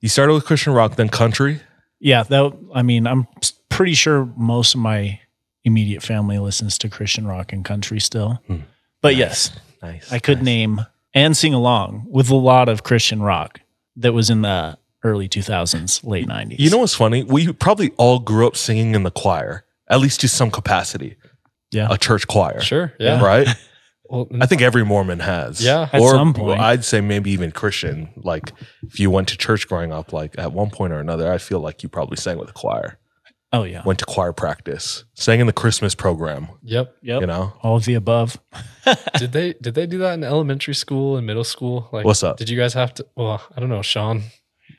You 0.00 0.08
started 0.10 0.34
with 0.34 0.44
Christian 0.44 0.74
rock, 0.74 0.96
then 0.96 1.08
country. 1.08 1.60
yeah, 2.00 2.22
that 2.24 2.52
I 2.74 2.82
mean, 2.82 3.06
I'm 3.06 3.26
pretty 3.70 3.94
sure 3.94 4.26
most 4.36 4.74
of 4.74 4.80
my 4.80 5.20
immediate 5.64 6.02
family 6.02 6.38
listens 6.38 6.76
to 6.78 6.88
Christian 6.88 7.26
rock 7.26 7.52
and 7.52 7.64
country 7.64 7.98
still. 7.98 8.40
Hmm. 8.46 8.56
But 9.00 9.12
Nice. 9.14 9.18
yes, 9.18 9.50
Nice. 9.82 10.12
I 10.12 10.18
could 10.18 10.38
nice. 10.38 10.44
name 10.44 10.80
and 11.14 11.36
sing 11.36 11.54
along 11.54 12.06
with 12.10 12.28
a 12.30 12.36
lot 12.36 12.68
of 12.68 12.82
Christian 12.82 13.22
rock 13.22 13.60
that 13.96 14.12
was 14.12 14.28
in 14.28 14.42
the 14.42 14.76
early 15.02 15.28
2000s, 15.28 16.04
late 16.04 16.26
90s. 16.28 16.56
You 16.58 16.68
know 16.70 16.78
what's 16.78 16.94
funny? 16.94 17.22
We 17.24 17.52
probably 17.54 17.90
all 17.96 18.18
grew 18.18 18.46
up 18.46 18.56
singing 18.56 18.94
in 18.94 19.02
the 19.02 19.10
choir, 19.10 19.64
at 19.88 19.98
least 20.00 20.20
to 20.20 20.28
some 20.28 20.50
capacity, 20.50 21.16
yeah. 21.70 21.88
a 21.90 21.96
church 21.96 22.26
choir. 22.26 22.60
Sure. 22.60 22.92
Yeah. 23.00 23.22
Right? 23.24 23.48
Well, 24.08 24.28
I 24.40 24.46
think 24.46 24.62
every 24.62 24.84
Mormon 24.84 25.20
has. 25.20 25.62
Yeah. 25.62 25.88
At 25.92 26.00
or 26.00 26.10
some 26.10 26.34
point. 26.34 26.60
I'd 26.60 26.84
say 26.84 27.00
maybe 27.00 27.30
even 27.30 27.52
Christian. 27.52 28.10
Like 28.16 28.52
if 28.82 28.98
you 29.00 29.10
went 29.10 29.28
to 29.28 29.36
church 29.38 29.68
growing 29.68 29.92
up, 29.92 30.12
like 30.12 30.34
at 30.38 30.52
one 30.52 30.70
point 30.70 30.92
or 30.92 31.00
another, 31.00 31.30
I 31.32 31.38
feel 31.38 31.60
like 31.60 31.82
you 31.82 31.88
probably 31.88 32.16
sang 32.16 32.38
with 32.38 32.50
a 32.50 32.52
choir. 32.52 32.98
Oh 33.52 33.62
yeah. 33.62 33.82
Went 33.84 34.00
to 34.00 34.04
choir 34.04 34.32
practice, 34.32 35.04
sang 35.14 35.40
in 35.40 35.46
the 35.46 35.52
Christmas 35.52 35.94
program. 35.94 36.48
Yep. 36.62 36.96
Yep. 37.02 37.20
You 37.20 37.26
know, 37.26 37.52
All 37.62 37.76
of 37.76 37.84
the 37.84 37.94
above. 37.94 38.38
did 39.18 39.32
they 39.32 39.54
did 39.62 39.74
they 39.74 39.86
do 39.86 39.98
that 39.98 40.14
in 40.14 40.24
elementary 40.24 40.74
school 40.74 41.16
and 41.16 41.26
middle 41.26 41.44
school? 41.44 41.88
Like 41.92 42.04
What's 42.04 42.22
up? 42.22 42.36
Did 42.38 42.48
you 42.48 42.56
guys 42.58 42.74
have 42.74 42.92
to 42.94 43.06
well, 43.16 43.42
I 43.56 43.60
don't 43.60 43.68
know, 43.70 43.82
Sean. 43.82 44.22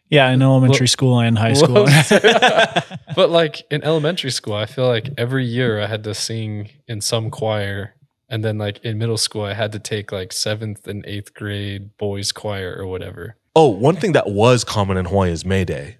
Yeah, 0.09 0.29
in 0.31 0.41
elementary 0.41 0.81
Well- 0.83 0.87
school 0.87 1.19
and 1.19 1.37
high 1.37 1.53
school. 1.63 1.85
but 3.15 3.29
like 3.29 3.63
in 3.71 3.83
elementary 3.83 4.31
school, 4.31 4.53
I 4.53 4.65
feel 4.65 4.87
like 4.87 5.09
every 5.17 5.45
year 5.45 5.81
I 5.81 5.87
had 5.87 6.03
to 6.05 6.13
sing 6.13 6.69
in 6.87 7.01
some 7.01 7.29
choir. 7.29 7.93
And 8.29 8.43
then 8.43 8.57
like 8.57 8.83
in 8.83 8.97
middle 8.97 9.17
school, 9.17 9.43
I 9.43 9.53
had 9.53 9.71
to 9.71 9.79
take 9.79 10.11
like 10.11 10.33
seventh 10.33 10.87
and 10.87 11.05
eighth 11.05 11.33
grade 11.33 11.95
boys 11.97 12.31
choir 12.31 12.75
or 12.77 12.85
whatever. 12.85 13.37
Oh, 13.55 13.69
one 13.69 13.95
thing 13.95 14.11
that 14.11 14.29
was 14.29 14.63
common 14.63 14.97
in 14.97 15.05
Hawaii 15.05 15.31
is 15.31 15.45
May 15.45 15.65
Day. 15.65 15.97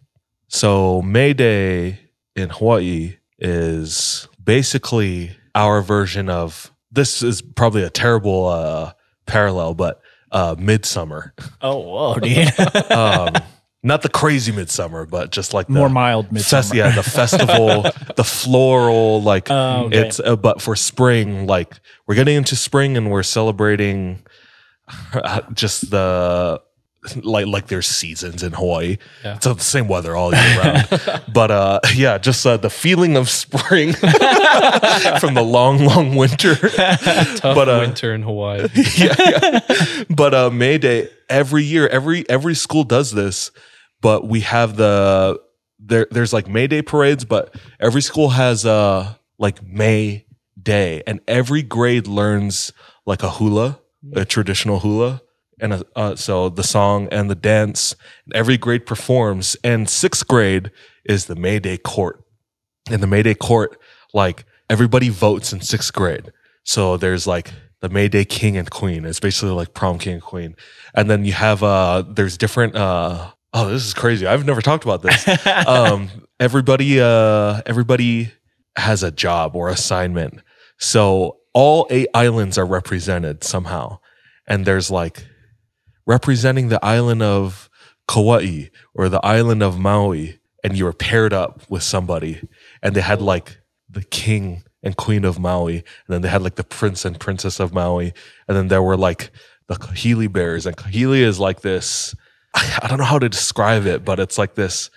So 0.47 1.01
May 1.01 1.33
Day 1.33 1.99
in 2.35 2.49
Hawaii 2.49 3.17
is 3.39 4.27
basically 4.43 5.35
our 5.55 5.81
version 5.81 6.29
of 6.29 6.71
this 6.91 7.21
is 7.23 7.41
probably 7.41 7.83
a 7.83 7.89
terrible 7.89 8.47
uh, 8.47 8.93
parallel, 9.25 9.73
but 9.73 10.01
uh, 10.31 10.55
midsummer. 10.57 11.33
oh, 11.61 11.77
whoa, 11.77 12.15
dude. 12.19 12.51
Um, 12.91 13.33
not 13.83 14.01
the 14.01 14.09
crazy 14.09 14.51
midsummer, 14.51 15.05
but 15.05 15.31
just 15.31 15.53
like 15.53 15.67
the 15.67 15.73
More 15.73 15.89
mild 15.89 16.31
midsummer. 16.31 16.61
fest- 16.63 16.73
yeah, 16.73 16.91
the 16.95 17.03
festival, 17.03 17.83
the 18.15 18.23
floral, 18.23 19.21
like 19.21 19.49
Oh, 19.51 19.85
okay. 19.85 19.99
it's. 20.07 20.19
Uh, 20.19 20.35
but 20.35 20.61
for 20.61 20.75
spring, 20.75 21.45
like 21.47 21.79
we're 22.07 22.15
getting 22.15 22.35
into 22.37 22.55
spring 22.55 22.97
and 22.97 23.11
we're 23.11 23.23
celebrating 23.23 24.25
uh, 25.13 25.41
just 25.53 25.91
the 25.91 26.61
like 27.23 27.47
like 27.47 27.67
there's 27.67 27.87
seasons 27.87 28.43
in 28.43 28.53
Hawaii. 28.53 28.97
Yeah. 29.23 29.35
It's 29.35 29.45
the 29.45 29.57
same 29.57 29.87
weather 29.87 30.15
all 30.15 30.33
year 30.33 30.59
round. 30.59 31.23
but 31.33 31.51
uh, 31.51 31.79
yeah, 31.95 32.17
just 32.17 32.45
uh, 32.45 32.57
the 32.57 32.69
feeling 32.69 33.15
of 33.17 33.29
spring 33.29 33.93
from 35.19 35.33
the 35.33 35.43
long, 35.45 35.79
long 35.85 36.15
winter. 36.15 36.55
Tough 36.55 37.41
But, 37.55 37.69
uh, 37.69 37.79
winter 37.81 38.13
in 38.13 38.21
Hawaii. 38.23 38.67
yeah, 38.97 39.15
yeah. 39.19 40.03
But 40.09 40.33
uh, 40.33 40.49
May 40.49 40.77
Day 40.77 41.09
every 41.29 41.63
year, 41.63 41.87
every 41.87 42.27
every 42.29 42.55
school 42.55 42.83
does 42.83 43.11
this. 43.11 43.51
But 44.01 44.27
we 44.27 44.41
have 44.41 44.77
the 44.77 45.39
there. 45.79 46.07
There's 46.11 46.33
like 46.33 46.47
May 46.47 46.67
Day 46.67 46.81
parades, 46.81 47.25
but 47.25 47.55
every 47.79 48.01
school 48.01 48.29
has 48.29 48.65
uh 48.65 49.13
like 49.39 49.63
May 49.63 50.25
Day, 50.61 51.03
and 51.07 51.19
every 51.27 51.61
grade 51.63 52.07
learns 52.07 52.71
like 53.05 53.23
a 53.23 53.29
hula, 53.29 53.79
a 54.13 54.25
traditional 54.25 54.79
hula, 54.79 55.21
and 55.59 55.83
uh, 55.95 56.15
so 56.15 56.49
the 56.49 56.63
song 56.63 57.07
and 57.11 57.29
the 57.29 57.35
dance. 57.35 57.95
Every 58.33 58.57
grade 58.57 58.85
performs, 58.85 59.55
and 59.63 59.89
sixth 59.89 60.27
grade 60.27 60.71
is 61.05 61.25
the 61.25 61.35
May 61.35 61.59
Day 61.59 61.77
court. 61.77 62.23
In 62.89 63.01
the 63.01 63.07
May 63.07 63.23
Day 63.23 63.35
court, 63.35 63.79
like 64.13 64.45
everybody 64.69 65.09
votes 65.09 65.51
in 65.53 65.61
sixth 65.61 65.93
grade. 65.93 66.31
So 66.63 66.97
there's 66.97 67.25
like 67.25 67.53
the 67.81 67.89
May 67.89 68.07
Day 68.07 68.25
king 68.25 68.57
and 68.57 68.69
queen. 68.69 69.05
It's 69.05 69.19
basically 69.19 69.51
like 69.51 69.73
prom 69.73 69.99
king 69.99 70.13
and 70.13 70.21
queen. 70.21 70.55
And 70.93 71.09
then 71.09 71.25
you 71.25 71.33
have 71.33 71.63
uh 71.63 72.03
there's 72.07 72.37
different 72.37 72.75
uh 72.75 73.31
oh 73.53 73.69
this 73.69 73.85
is 73.85 73.93
crazy. 73.93 74.25
I've 74.27 74.45
never 74.45 74.61
talked 74.61 74.83
about 74.83 75.01
this. 75.01 75.27
um 75.67 76.09
everybody 76.39 76.99
uh 76.99 77.61
everybody 77.65 78.31
has 78.75 79.03
a 79.03 79.11
job 79.11 79.55
or 79.55 79.69
assignment. 79.69 80.41
So 80.77 81.37
all 81.53 81.87
eight 81.89 82.09
islands 82.13 82.57
are 82.57 82.65
represented 82.65 83.43
somehow. 83.43 83.99
And 84.47 84.65
there's 84.65 84.91
like 84.91 85.25
representing 86.07 86.69
the 86.69 86.83
island 86.83 87.21
of 87.21 87.69
Kauai 88.07 88.69
or 88.95 89.09
the 89.09 89.23
island 89.23 89.61
of 89.61 89.77
Maui 89.77 90.39
and 90.63 90.75
you 90.75 90.85
were 90.85 90.93
paired 90.93 91.33
up 91.33 91.61
with 91.69 91.83
somebody 91.83 92.41
and 92.81 92.95
they 92.95 93.01
had 93.01 93.21
like 93.21 93.59
the 93.89 94.03
king 94.03 94.63
and 94.81 94.95
queen 94.95 95.25
of 95.25 95.37
Maui 95.37 95.77
and 95.77 95.83
then 96.07 96.21
they 96.21 96.29
had 96.29 96.41
like 96.41 96.55
the 96.55 96.63
prince 96.63 97.03
and 97.05 97.19
princess 97.19 97.59
of 97.59 97.73
Maui 97.73 98.13
and 98.47 98.57
then 98.57 98.69
there 98.69 98.81
were 98.81 98.97
like 98.97 99.31
the 99.67 99.75
Kahili 99.75 100.31
bears 100.31 100.65
and 100.65 100.77
Kahili 100.77 101.19
is 101.19 101.39
like 101.39 101.61
this 101.61 102.15
I 102.53 102.87
don't 102.87 102.97
know 102.97 103.03
how 103.03 103.19
to 103.19 103.29
describe 103.29 103.85
it 103.85 104.05
but 104.05 104.19
it's 104.19 104.37
like 104.37 104.55
this 104.55 104.89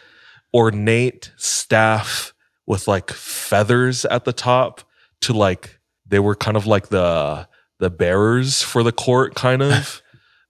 ornate 0.55 1.33
staff 1.37 2.33
with 2.67 2.87
like 2.87 3.11
feathers 3.11 4.05
at 4.05 4.25
the 4.25 4.33
top 4.33 4.83
to 5.23 5.33
like 5.33 5.81
they 6.07 6.21
were 6.21 6.37
kind 6.37 6.57
of 6.57 6.67
like 6.67 6.89
the 6.89 7.49
the 7.81 7.91
bearers 7.91 8.63
for 8.63 8.85
the 8.85 8.93
court 8.93 9.35
kind 9.35 9.63
of 9.63 10.03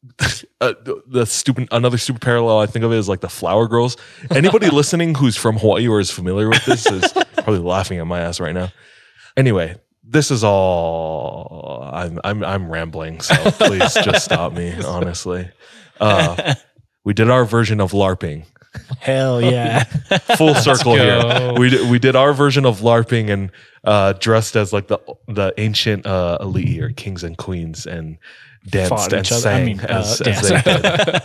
uh, 0.61 0.73
the, 0.83 1.03
the 1.07 1.27
stupid 1.27 1.69
another 1.73 1.99
stupid 1.99 2.23
parallel 2.23 2.59
I 2.59 2.67
think 2.67 2.85
of 2.85 2.93
it 2.93 2.97
is 2.97 3.09
like 3.09 3.21
the 3.21 3.29
flower 3.29 3.69
girls. 3.69 3.97
Anybody 4.31 4.71
listening 4.73 5.15
who's 5.15 5.37
from 5.37 5.59
Hawaii 5.59 5.89
or 5.89 6.01
is 6.01 6.11
familiar 6.11 6.49
with 6.49 6.65
this 6.65 6.87
is 6.87 7.13
probably 7.35 7.59
laughing 7.59 7.99
at 7.99 8.07
my 8.07 8.21
ass 8.21 8.41
right 8.41 8.55
now. 8.55 8.73
Anyway, 9.37 9.77
this 10.03 10.31
is 10.31 10.43
all 10.43 11.91
I'm 11.93 12.19
I'm 12.25 12.43
I'm 12.43 12.71
rambling, 12.71 13.21
so 13.21 13.35
please 13.53 13.93
just 13.95 14.25
stop 14.25 14.53
me. 14.55 14.75
Honestly, 14.83 15.51
uh, 16.01 16.55
we 17.05 17.13
did 17.13 17.29
our 17.29 17.45
version 17.45 17.81
of 17.81 17.93
LARPing. 17.93 18.47
Hell 19.01 19.43
yeah. 19.43 19.85
Full 20.37 20.55
circle 20.55 20.95
here. 20.95 21.53
We 21.59 21.71
did, 21.71 21.91
we 21.91 21.99
did 21.99 22.15
our 22.15 22.33
version 22.33 22.65
of 22.65 22.81
LARPing 22.81 23.29
and 23.29 23.51
uh, 23.85 24.15
dressed 24.15 24.57
as 24.57 24.73
like 24.73 24.89
the 24.89 24.99
the 25.27 25.53
ancient 25.59 26.07
uh, 26.07 26.39
elite 26.41 26.81
or 26.81 26.91
kings 26.91 27.23
and 27.23 27.37
queens 27.37 27.87
and 27.87 28.17
danced 28.66 29.12
and 29.12 29.27
sang 29.27 29.62
I 29.62 29.64
mean, 29.64 29.81
as, 29.81 30.20
uh, 30.20 30.25
as 30.27 30.49
they 30.49 30.62
did. 31.12 31.23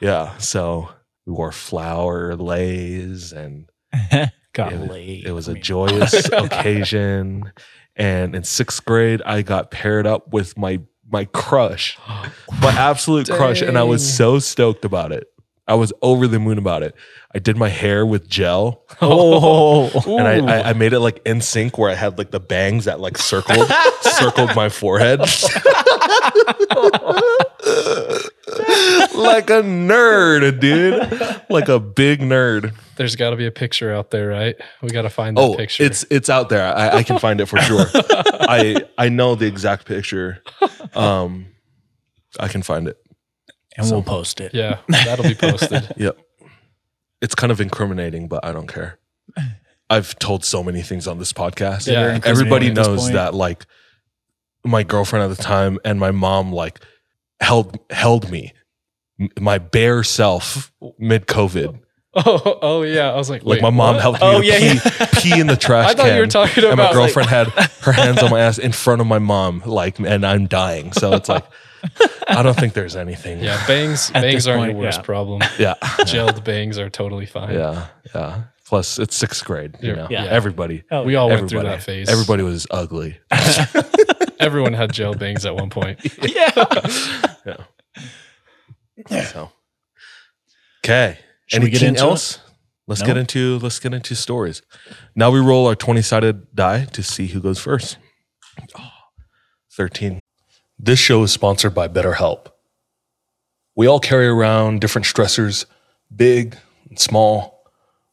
Yeah, 0.00 0.36
so 0.38 0.88
we 1.26 1.32
wore 1.32 1.52
flower 1.52 2.34
leis 2.36 3.32
and 3.32 3.68
Got 4.52 4.72
it, 4.72 4.90
laid. 4.90 5.26
it 5.26 5.32
was 5.32 5.48
I 5.48 5.52
a 5.52 5.54
joyous 5.56 6.28
occasion. 6.32 7.52
And 7.96 8.34
in 8.34 8.44
sixth 8.44 8.84
grade, 8.84 9.22
I 9.26 9.42
got 9.42 9.70
paired 9.70 10.06
up 10.06 10.32
with 10.32 10.56
my 10.56 10.80
my 11.10 11.24
crush, 11.26 11.98
my 12.62 12.70
absolute 12.72 13.28
crush, 13.28 13.62
and 13.62 13.78
I 13.78 13.82
was 13.82 14.08
so 14.16 14.38
stoked 14.38 14.84
about 14.84 15.12
it. 15.12 15.26
I 15.66 15.74
was 15.74 15.92
over 16.00 16.26
the 16.26 16.38
moon 16.38 16.56
about 16.56 16.82
it. 16.82 16.94
I 17.34 17.40
did 17.40 17.58
my 17.58 17.68
hair 17.68 18.06
with 18.06 18.26
gel 18.26 18.84
Oh, 19.02 19.90
and 20.18 20.26
I, 20.26 20.60
I, 20.60 20.70
I 20.70 20.72
made 20.72 20.94
it 20.94 21.00
like 21.00 21.20
in 21.26 21.42
sync 21.42 21.76
where 21.76 21.90
I 21.90 21.94
had 21.94 22.16
like 22.16 22.30
the 22.30 22.40
bangs 22.40 22.86
that 22.86 23.00
like 23.00 23.18
circled 23.18 23.70
circled 24.00 24.56
my 24.56 24.70
forehead. 24.70 25.20
Like 29.14 29.50
a 29.50 29.62
nerd, 29.62 30.60
dude. 30.60 31.40
Like 31.50 31.68
a 31.68 31.78
big 31.80 32.20
nerd. 32.20 32.74
There's 32.96 33.16
got 33.16 33.30
to 33.30 33.36
be 33.36 33.46
a 33.46 33.50
picture 33.50 33.92
out 33.92 34.10
there, 34.10 34.28
right? 34.28 34.56
We 34.82 34.88
got 34.90 35.02
to 35.02 35.10
find 35.10 35.36
that 35.36 35.40
Oh, 35.42 35.54
picture. 35.56 35.82
it's 35.84 36.04
it's 36.10 36.28
out 36.28 36.48
there. 36.48 36.64
I, 36.74 36.98
I 36.98 37.02
can 37.02 37.18
find 37.18 37.40
it 37.40 37.46
for 37.46 37.58
sure. 37.58 37.86
I 37.94 38.82
I 38.96 39.08
know 39.08 39.34
the 39.34 39.46
exact 39.46 39.86
picture. 39.86 40.42
Um, 40.94 41.46
I 42.40 42.48
can 42.48 42.62
find 42.62 42.88
it. 42.88 42.96
and 43.76 43.90
we'll 43.90 44.02
post 44.02 44.40
it. 44.40 44.54
yeah, 44.54 44.78
that'll 44.88 45.24
be 45.24 45.34
posted. 45.34 45.92
Yep. 45.96 46.18
It's 47.20 47.34
kind 47.34 47.50
of 47.50 47.60
incriminating, 47.60 48.28
but 48.28 48.44
I 48.44 48.52
don't 48.52 48.68
care. 48.68 48.98
I've 49.90 50.16
told 50.20 50.44
so 50.44 50.62
many 50.62 50.82
things 50.82 51.08
on 51.08 51.18
this 51.18 51.32
podcast. 51.32 51.90
Yeah. 51.90 52.20
Everybody 52.24 52.68
incriminating 52.68 52.70
at 52.70 52.74
this 52.76 52.86
knows 52.86 53.10
that 53.12 53.34
like 53.34 53.66
my 54.64 54.82
girlfriend 54.82 55.30
at 55.30 55.36
the 55.36 55.42
time 55.42 55.78
and 55.84 55.98
my 56.00 56.10
mom 56.10 56.52
like 56.52 56.80
held 57.40 57.78
held 57.90 58.30
me 58.30 58.52
my 59.40 59.58
bare 59.58 60.02
self 60.02 60.72
mid 60.98 61.26
COVID. 61.26 61.80
oh, 62.14 62.58
oh 62.62 62.82
yeah. 62.82 63.10
I 63.12 63.16
was 63.16 63.28
like, 63.30 63.42
Like 63.44 63.56
wait, 63.56 63.62
my 63.62 63.70
mom 63.70 63.94
what? 63.96 64.02
helped 64.02 64.20
me 64.20 64.26
Oh, 64.26 64.40
yeah, 64.40 64.78
pee, 64.80 65.06
pee 65.32 65.40
in 65.40 65.46
the 65.46 65.56
trash 65.56 65.90
I 65.90 65.94
thought 65.94 66.06
can. 66.06 66.14
you 66.16 66.20
were 66.22 66.26
talking 66.26 66.64
about. 66.64 66.70
and 66.70 66.78
my 66.78 66.84
about, 66.84 66.96
like- 66.96 67.14
girlfriend 67.14 67.28
had 67.28 67.48
her 67.82 67.92
hands 67.92 68.22
on 68.22 68.30
my 68.30 68.40
ass 68.40 68.58
in 68.58 68.72
front 68.72 69.00
of 69.00 69.06
my 69.06 69.18
mom, 69.18 69.62
like, 69.66 69.98
and 69.98 70.24
I'm 70.24 70.46
dying. 70.46 70.92
So 70.92 71.12
it's 71.12 71.28
like, 71.28 71.44
I 72.28 72.42
don't 72.42 72.56
think 72.58 72.72
there's 72.74 72.96
anything. 72.96 73.40
Yeah, 73.42 73.64
bangs 73.66 74.10
At 74.14 74.22
bangs 74.22 74.46
aren't 74.48 74.60
point, 74.60 74.72
your 74.72 74.80
worst 74.82 74.98
yeah. 75.00 75.04
problem. 75.04 75.42
Yeah. 75.58 75.74
Gelled 75.80 76.42
bangs 76.44 76.78
are 76.78 76.88
totally 76.90 77.26
fine. 77.26 77.54
Yeah. 77.54 77.86
Yeah. 78.14 78.42
Plus, 78.66 78.98
it's 78.98 79.14
sixth 79.16 79.44
grade. 79.44 79.76
You 79.80 79.90
Yeah. 79.90 79.94
know, 79.96 80.06
Yeah. 80.10 80.24
everybody. 80.24 80.82
Oh, 80.90 81.02
We 81.04 81.14
all 81.16 81.28
went 81.28 81.42
everybody, 81.42 81.60
through 81.66 81.70
that 81.70 81.82
phase. 81.82 82.08
Everybody 82.08 82.42
was 82.42 82.66
ugly. 82.70 83.18
Everyone 84.40 84.72
had 84.72 84.92
gel 84.92 85.14
bangs 85.14 85.44
at 85.46 85.54
one 85.54 85.70
point. 85.70 85.98
yeah. 86.22 86.50
So, 89.26 89.50
okay. 90.84 91.18
Should 91.46 91.62
we 91.62 91.70
get 91.70 91.82
Anything 91.82 91.88
into 91.94 92.04
it? 92.06 92.10
else? 92.10 92.38
Let's 92.86 93.00
No? 93.02 93.06
get 93.08 93.16
into 93.16 93.58
let's 93.58 93.78
get 93.78 93.92
into 93.94 94.14
stories. 94.14 94.62
Now 95.14 95.30
we 95.30 95.40
roll 95.40 95.66
our 95.66 95.74
twenty 95.76 96.02
sided 96.02 96.54
die 96.54 96.84
to 96.86 97.02
see 97.02 97.26
who 97.28 97.40
goes 97.40 97.58
first. 97.58 97.98
Thirteen. 99.72 100.20
This 100.78 100.98
show 100.98 101.22
is 101.22 101.32
sponsored 101.32 101.74
by 101.74 101.88
BetterHelp. 101.88 102.46
We 103.74 103.86
all 103.86 104.00
carry 104.00 104.26
around 104.26 104.80
different 104.80 105.06
stressors, 105.06 105.66
big 106.14 106.56
and 106.88 106.98
small. 106.98 107.62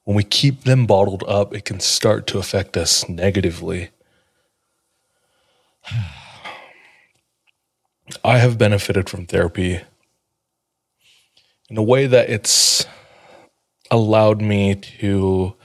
When 0.03 0.15
we 0.15 0.23
keep 0.23 0.63
them 0.63 0.85
bottled 0.85 1.23
up, 1.27 1.55
it 1.55 1.65
can 1.65 1.79
start 1.79 2.27
to 2.27 2.37
affect 2.37 2.77
us 2.77 3.07
negatively. 3.09 3.89
I 8.23 8.37
have 8.37 8.57
benefited 8.57 9.09
from 9.09 9.25
therapy 9.25 9.81
in 11.69 11.77
a 11.77 11.83
way 11.83 12.07
that 12.07 12.29
it's 12.29 12.85
allowed 13.91 14.41
me 14.41 14.75
to 14.75 15.55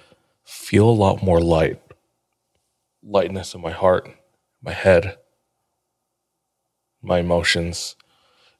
feel 0.45 0.89
a 0.89 0.91
lot 0.91 1.23
more 1.23 1.41
light 1.41 1.81
lightness 3.03 3.55
in 3.55 3.61
my 3.61 3.71
heart, 3.71 4.11
my 4.63 4.73
head, 4.73 5.17
my 7.03 7.19
emotions. 7.19 7.97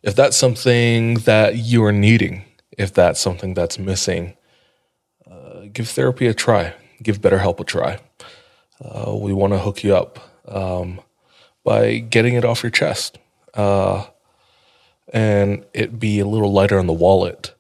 If 0.03 0.15
that's 0.15 0.37
something 0.37 1.15
that 1.21 1.57
you 1.57 1.85
are 1.85 1.93
needing, 1.93 2.45
if 2.79 2.93
that's 2.95 3.21
something 3.21 3.55
that's 3.55 3.79
missing, 3.79 4.37
uh, 5.31 5.67
give 5.73 5.89
therapy 5.89 6.27
a 6.27 6.35
try. 6.35 6.75
Give 7.03 7.21
BetterHelp 7.21 7.61
a 7.61 7.65
try. 7.65 7.99
Uh, 8.83 9.15
we 9.17 9.33
want 9.33 9.53
to 9.53 9.59
hook 9.59 9.85
you 9.85 9.95
up 9.95 10.19
um, 10.49 11.01
by 11.71 11.99
getting 11.99 12.35
it 12.35 12.45
off 12.45 12.65
your 12.65 12.71
chest 12.71 13.17
uh, 13.55 14.05
and 15.13 15.65
it 15.73 16.01
be 16.01 16.19
a 16.19 16.27
little 16.27 16.53
lighter 16.53 16.81
on 16.81 16.89
the 16.89 16.93
wallet. 16.93 17.55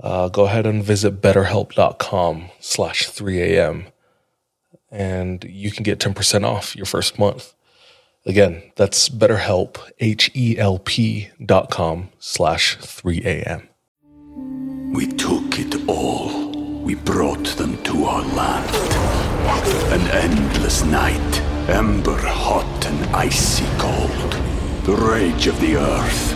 Uh, 0.00 0.28
go 0.28 0.44
ahead 0.44 0.64
and 0.64 0.84
visit 0.84 1.20
betterhelp.com 1.20 2.50
slash 2.60 3.10
3am 3.10 3.86
and 4.92 5.42
you 5.42 5.72
can 5.72 5.82
get 5.82 5.98
10% 5.98 6.44
off 6.44 6.76
your 6.76 6.86
first 6.86 7.18
month. 7.18 7.52
Again, 8.24 8.62
that's 8.76 9.08
betterhelp, 9.08 9.76
H-E-L-P 9.98 11.30
dot 11.44 11.68
com 11.68 12.10
slash 12.20 12.78
3am. 12.78 13.66
We 14.94 15.08
took 15.08 15.58
it 15.58 15.88
all. 15.88 16.52
We 16.84 16.94
brought 16.94 17.46
them 17.56 17.82
to 17.82 18.04
our 18.04 18.22
land. 18.22 18.70
An 19.92 20.06
endless 20.12 20.84
night, 20.84 21.42
ember 21.68 22.18
hot 22.18 22.86
and 22.86 23.16
icy 23.16 23.64
cold. 23.78 24.32
The 24.84 24.94
rage 24.96 25.46
of 25.46 25.58
the 25.60 25.76
earth. 25.76 26.34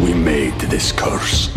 We 0.00 0.14
made 0.14 0.58
this 0.60 0.92
curse. 0.92 1.48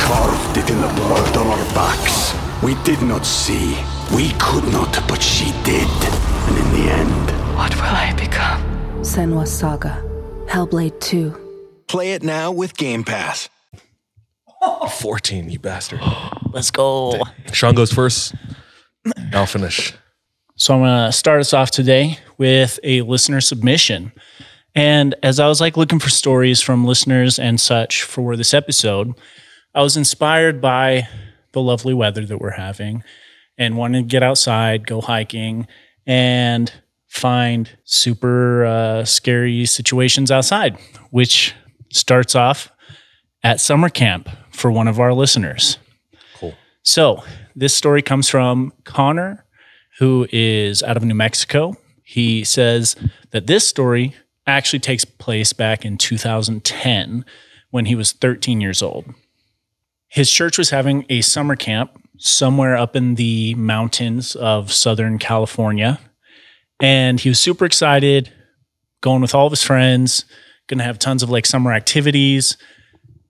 Carved 0.00 0.56
it 0.56 0.70
in 0.70 0.80
the 0.80 0.92
blood 0.94 1.36
on 1.36 1.46
our 1.46 1.64
backs. 1.74 2.34
We 2.62 2.74
did 2.84 3.00
not 3.02 3.24
see. 3.24 3.76
We 4.14 4.30
could 4.38 4.64
not, 4.72 4.92
but 5.08 5.22
she 5.22 5.52
did. 5.64 5.88
And 6.48 6.56
in 6.58 6.72
the 6.72 6.90
end, 6.92 7.56
What 7.56 7.74
will 7.76 7.82
I 7.82 8.14
become? 8.16 8.62
Senua's 9.02 9.52
Saga. 9.56 10.02
Hellblade 10.46 10.98
2. 11.00 11.82
Play 11.88 12.12
it 12.12 12.22
now 12.22 12.50
with 12.52 12.76
Game 12.76 13.04
Pass. 13.04 13.48
14, 15.00 15.50
you 15.50 15.58
bastard. 15.58 16.00
Let's 16.52 16.70
go. 16.70 17.20
Sean 17.52 17.74
goes 17.74 17.92
first. 17.92 18.34
I'll 19.32 19.46
finish. 19.46 19.92
So 20.60 20.74
I'm 20.74 20.80
gonna 20.80 21.12
start 21.12 21.38
us 21.38 21.54
off 21.54 21.70
today 21.70 22.18
with 22.36 22.80
a 22.82 23.02
listener 23.02 23.40
submission. 23.40 24.10
And 24.74 25.14
as 25.22 25.38
I 25.38 25.46
was 25.46 25.60
like 25.60 25.76
looking 25.76 26.00
for 26.00 26.10
stories 26.10 26.60
from 26.60 26.84
listeners 26.84 27.38
and 27.38 27.60
such 27.60 28.02
for 28.02 28.34
this 28.34 28.52
episode, 28.52 29.14
I 29.72 29.82
was 29.82 29.96
inspired 29.96 30.60
by 30.60 31.06
the 31.52 31.62
lovely 31.62 31.94
weather 31.94 32.26
that 32.26 32.40
we're 32.40 32.50
having 32.50 33.04
and 33.56 33.76
wanted 33.76 34.02
to 34.02 34.08
get 34.08 34.24
outside, 34.24 34.84
go 34.84 35.00
hiking, 35.00 35.68
and 36.08 36.72
find 37.06 37.70
super 37.84 38.64
uh, 38.64 39.04
scary 39.04 39.64
situations 39.64 40.32
outside, 40.32 40.76
which 41.10 41.54
starts 41.92 42.34
off 42.34 42.68
at 43.44 43.60
summer 43.60 43.88
camp 43.88 44.28
for 44.50 44.72
one 44.72 44.88
of 44.88 44.98
our 44.98 45.14
listeners. 45.14 45.78
Cool. 46.34 46.54
So 46.82 47.22
this 47.54 47.76
story 47.76 48.02
comes 48.02 48.28
from 48.28 48.72
Connor, 48.82 49.44
who 49.98 50.26
is 50.32 50.82
out 50.82 50.96
of 50.96 51.04
New 51.04 51.14
Mexico. 51.14 51.76
He 52.02 52.44
says 52.44 52.96
that 53.32 53.46
this 53.46 53.66
story 53.66 54.14
actually 54.46 54.78
takes 54.78 55.04
place 55.04 55.52
back 55.52 55.84
in 55.84 55.98
2010 55.98 57.24
when 57.70 57.84
he 57.86 57.94
was 57.94 58.12
13 58.12 58.60
years 58.60 58.82
old. 58.82 59.06
His 60.08 60.30
church 60.30 60.56
was 60.56 60.70
having 60.70 61.04
a 61.10 61.20
summer 61.20 61.54
camp 61.54 61.90
somewhere 62.16 62.76
up 62.76 62.96
in 62.96 63.16
the 63.16 63.54
mountains 63.56 64.34
of 64.36 64.72
Southern 64.72 65.18
California. 65.18 66.00
And 66.80 67.20
he 67.20 67.28
was 67.28 67.40
super 67.40 67.64
excited, 67.64 68.32
going 69.00 69.20
with 69.20 69.34
all 69.34 69.46
of 69.46 69.52
his 69.52 69.62
friends, 69.62 70.24
going 70.66 70.78
to 70.78 70.84
have 70.84 70.98
tons 70.98 71.22
of 71.22 71.30
like 71.30 71.44
summer 71.44 71.72
activities. 71.72 72.56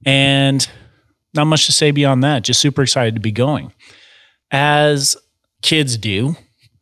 And 0.06 0.66
not 1.34 1.46
much 1.46 1.66
to 1.66 1.72
say 1.72 1.90
beyond 1.90 2.22
that, 2.24 2.44
just 2.44 2.60
super 2.60 2.82
excited 2.82 3.14
to 3.14 3.20
be 3.20 3.32
going. 3.32 3.72
As 4.50 5.16
kids 5.62 5.96
do, 5.96 6.36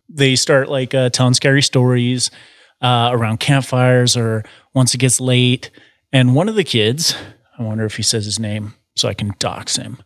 they 0.08 0.36
start 0.36 0.68
like 0.68 0.94
uh, 0.94 1.10
telling 1.10 1.34
scary 1.34 1.62
stories 1.62 2.30
uh, 2.80 3.10
around 3.12 3.40
campfires 3.40 4.16
or 4.16 4.44
once 4.74 4.94
it 4.94 4.98
gets 4.98 5.20
late. 5.20 5.70
And 6.12 6.34
one 6.34 6.48
of 6.48 6.54
the 6.54 6.64
kids, 6.64 7.16
I 7.58 7.62
wonder 7.62 7.84
if 7.84 7.96
he 7.96 8.02
says 8.02 8.24
his 8.24 8.38
name 8.38 8.74
so 8.94 9.08
I 9.08 9.14
can 9.14 9.32
dox 9.38 9.76
him. 9.76 9.98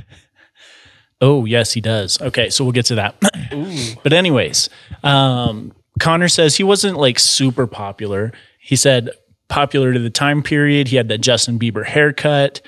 oh, 1.20 1.44
yes, 1.44 1.72
he 1.72 1.80
does. 1.80 2.20
Okay, 2.20 2.50
so 2.50 2.64
we'll 2.64 2.72
get 2.72 2.86
to 2.86 2.94
that. 2.96 3.16
but, 4.02 4.12
anyways, 4.12 4.68
um, 5.02 5.72
Connor 5.98 6.28
says 6.28 6.56
he 6.56 6.64
wasn't 6.64 6.96
like 6.96 7.18
super 7.18 7.66
popular. 7.66 8.32
He 8.60 8.76
said 8.76 9.10
popular 9.48 9.92
to 9.92 9.98
the 9.98 10.10
time 10.10 10.42
period. 10.42 10.88
He 10.88 10.96
had 10.96 11.08
that 11.08 11.18
Justin 11.18 11.58
Bieber 11.58 11.84
haircut 11.84 12.60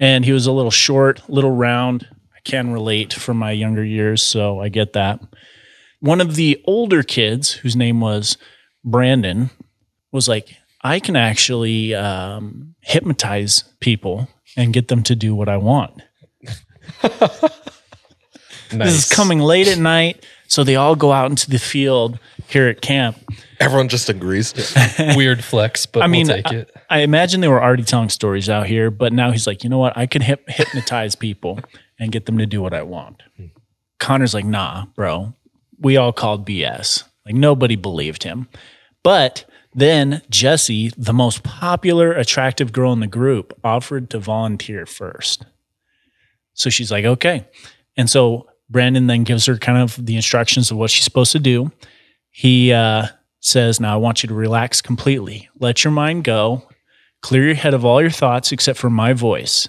and 0.00 0.24
he 0.24 0.32
was 0.32 0.46
a 0.46 0.52
little 0.52 0.70
short, 0.70 1.22
little 1.28 1.50
round. 1.50 2.06
I 2.34 2.40
can 2.44 2.72
relate 2.72 3.12
from 3.12 3.38
my 3.38 3.52
younger 3.52 3.84
years, 3.84 4.22
so 4.22 4.60
I 4.60 4.68
get 4.68 4.92
that. 4.94 5.20
One 6.04 6.20
of 6.20 6.36
the 6.36 6.62
older 6.66 7.02
kids, 7.02 7.52
whose 7.52 7.74
name 7.74 8.00
was 8.00 8.36
Brandon, 8.84 9.48
was 10.12 10.28
like, 10.28 10.54
I 10.82 11.00
can 11.00 11.16
actually 11.16 11.94
um, 11.94 12.74
hypnotize 12.82 13.64
people 13.80 14.28
and 14.54 14.72
get 14.74 14.88
them 14.88 15.02
to 15.04 15.16
do 15.16 15.34
what 15.34 15.48
I 15.48 15.56
want. 15.56 16.02
This 18.70 19.06
is 19.06 19.08
coming 19.08 19.38
late 19.38 19.68
at 19.68 19.78
night. 19.78 20.24
So 20.46 20.64
they 20.64 20.76
all 20.76 20.96
go 20.96 21.12
out 21.12 21.30
into 21.30 21.48
the 21.48 21.58
field 21.58 22.18
here 22.48 22.68
at 22.68 22.80
camp. 22.80 23.16
Everyone 23.60 23.88
just 23.88 24.08
agrees. 24.08 24.52
To 24.52 25.14
weird 25.16 25.42
flex, 25.42 25.86
but 25.86 26.02
I 26.02 26.06
mean, 26.06 26.26
we'll 26.26 26.42
take 26.42 26.52
it. 26.52 26.70
I 26.90 27.00
imagine 27.00 27.40
they 27.40 27.48
were 27.48 27.62
already 27.62 27.84
telling 27.84 28.08
stories 28.08 28.48
out 28.48 28.66
here, 28.66 28.90
but 28.90 29.12
now 29.12 29.30
he's 29.30 29.46
like, 29.46 29.64
you 29.64 29.70
know 29.70 29.78
what? 29.78 29.96
I 29.96 30.06
can 30.06 30.22
hip- 30.22 30.48
hypnotize 30.48 31.14
people 31.14 31.60
and 31.98 32.12
get 32.12 32.26
them 32.26 32.38
to 32.38 32.46
do 32.46 32.60
what 32.60 32.74
I 32.74 32.82
want. 32.82 33.22
Connor's 33.98 34.34
like, 34.34 34.44
nah, 34.44 34.86
bro. 34.94 35.34
We 35.84 35.96
all 35.98 36.12
called 36.12 36.46
BS. 36.46 37.04
Like 37.26 37.34
nobody 37.34 37.76
believed 37.76 38.22
him. 38.22 38.48
But 39.02 39.44
then 39.74 40.22
Jessie, 40.30 40.92
the 40.96 41.12
most 41.12 41.42
popular, 41.42 42.12
attractive 42.12 42.72
girl 42.72 42.92
in 42.92 43.00
the 43.00 43.06
group, 43.06 43.52
offered 43.62 44.08
to 44.10 44.18
volunteer 44.18 44.86
first. 44.86 45.44
So 46.54 46.70
she's 46.70 46.90
like, 46.90 47.04
okay. 47.04 47.46
And 47.96 48.08
so 48.08 48.48
Brandon 48.70 49.06
then 49.08 49.24
gives 49.24 49.46
her 49.46 49.58
kind 49.58 49.78
of 49.78 50.04
the 50.04 50.16
instructions 50.16 50.70
of 50.70 50.76
what 50.78 50.90
she's 50.90 51.04
supposed 51.04 51.32
to 51.32 51.38
do. 51.38 51.70
He 52.30 52.72
uh, 52.72 53.08
says, 53.40 53.78
Now 53.78 53.94
I 53.94 53.98
want 53.98 54.22
you 54.22 54.28
to 54.28 54.34
relax 54.34 54.80
completely. 54.80 55.48
Let 55.58 55.84
your 55.84 55.92
mind 55.92 56.24
go. 56.24 56.66
Clear 57.20 57.44
your 57.44 57.54
head 57.54 57.74
of 57.74 57.84
all 57.84 58.00
your 58.00 58.10
thoughts 58.10 58.52
except 58.52 58.78
for 58.78 58.90
my 58.90 59.12
voice. 59.12 59.68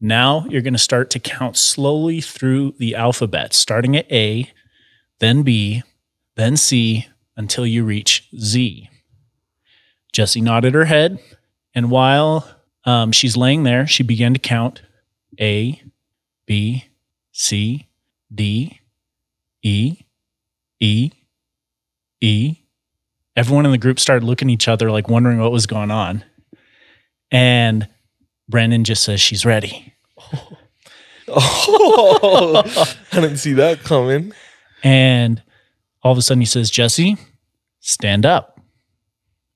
Now 0.00 0.46
you're 0.48 0.62
going 0.62 0.72
to 0.72 0.78
start 0.78 1.10
to 1.10 1.18
count 1.18 1.56
slowly 1.56 2.20
through 2.20 2.74
the 2.78 2.94
alphabet, 2.94 3.52
starting 3.52 3.96
at 3.96 4.10
A, 4.10 4.50
then 5.22 5.44
B, 5.44 5.84
then 6.34 6.56
C, 6.56 7.06
until 7.36 7.64
you 7.64 7.84
reach 7.84 8.28
Z. 8.36 8.90
Jessie 10.12 10.40
nodded 10.40 10.74
her 10.74 10.86
head, 10.86 11.20
and 11.76 11.92
while 11.92 12.44
um, 12.84 13.12
she's 13.12 13.36
laying 13.36 13.62
there, 13.62 13.86
she 13.86 14.02
began 14.02 14.34
to 14.34 14.40
count 14.40 14.82
A, 15.40 15.80
B, 16.44 16.86
C, 17.30 17.86
D, 18.34 18.80
E, 19.62 19.98
E, 20.80 21.12
E. 22.20 22.56
Everyone 23.36 23.64
in 23.64 23.70
the 23.70 23.78
group 23.78 24.00
started 24.00 24.26
looking 24.26 24.50
at 24.50 24.54
each 24.54 24.66
other, 24.66 24.90
like 24.90 25.08
wondering 25.08 25.38
what 25.38 25.52
was 25.52 25.66
going 25.66 25.92
on. 25.92 26.24
And 27.30 27.88
Brandon 28.48 28.82
just 28.82 29.04
says 29.04 29.20
she's 29.20 29.46
ready. 29.46 29.94
oh, 31.28 32.62
I 33.12 33.20
didn't 33.20 33.36
see 33.36 33.52
that 33.52 33.84
coming. 33.84 34.32
And 34.82 35.42
all 36.02 36.12
of 36.12 36.18
a 36.18 36.22
sudden 36.22 36.40
he 36.40 36.46
says, 36.46 36.70
Jesse, 36.70 37.16
stand 37.80 38.26
up. 38.26 38.60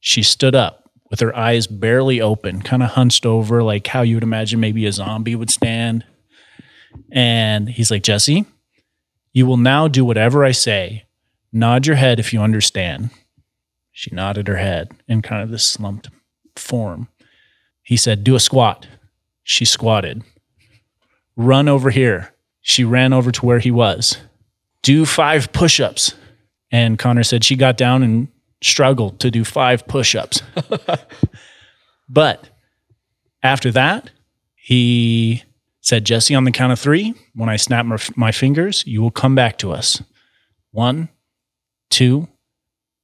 She 0.00 0.22
stood 0.22 0.54
up 0.54 0.90
with 1.10 1.20
her 1.20 1.36
eyes 1.36 1.66
barely 1.66 2.20
open, 2.20 2.62
kind 2.62 2.82
of 2.82 2.90
hunched 2.90 3.26
over, 3.26 3.62
like 3.62 3.86
how 3.86 4.02
you 4.02 4.16
would 4.16 4.22
imagine 4.22 4.60
maybe 4.60 4.86
a 4.86 4.92
zombie 4.92 5.34
would 5.34 5.50
stand. 5.50 6.04
And 7.12 7.68
he's 7.68 7.90
like, 7.90 8.02
Jesse, 8.02 8.46
you 9.32 9.46
will 9.46 9.56
now 9.56 9.88
do 9.88 10.04
whatever 10.04 10.44
I 10.44 10.52
say. 10.52 11.04
Nod 11.52 11.86
your 11.86 11.96
head 11.96 12.18
if 12.18 12.32
you 12.32 12.40
understand. 12.40 13.10
She 13.92 14.14
nodded 14.14 14.48
her 14.48 14.56
head 14.56 14.90
in 15.08 15.22
kind 15.22 15.42
of 15.42 15.50
this 15.50 15.66
slumped 15.66 16.08
form. 16.54 17.08
He 17.82 17.96
said, 17.96 18.24
Do 18.24 18.34
a 18.34 18.40
squat. 18.40 18.86
She 19.42 19.64
squatted. 19.64 20.22
Run 21.36 21.68
over 21.68 21.90
here. 21.90 22.34
She 22.60 22.84
ran 22.84 23.12
over 23.12 23.30
to 23.30 23.46
where 23.46 23.58
he 23.58 23.70
was. 23.70 24.18
Do 24.86 25.04
five 25.04 25.52
push 25.52 25.80
ups. 25.80 26.14
And 26.70 26.96
Connor 26.96 27.24
said 27.24 27.42
she 27.42 27.56
got 27.56 27.76
down 27.76 28.04
and 28.04 28.28
struggled 28.62 29.18
to 29.18 29.32
do 29.32 29.44
five 29.44 29.84
push 29.88 30.14
ups. 30.14 30.42
but 32.08 32.48
after 33.42 33.72
that, 33.72 34.12
he 34.54 35.42
said, 35.80 36.04
Jesse, 36.04 36.36
on 36.36 36.44
the 36.44 36.52
count 36.52 36.72
of 36.72 36.78
three, 36.78 37.14
when 37.34 37.48
I 37.48 37.56
snap 37.56 37.84
my, 37.84 37.98
my 38.14 38.30
fingers, 38.30 38.84
you 38.86 39.02
will 39.02 39.10
come 39.10 39.34
back 39.34 39.58
to 39.58 39.72
us. 39.72 40.04
One, 40.70 41.08
two, 41.90 42.28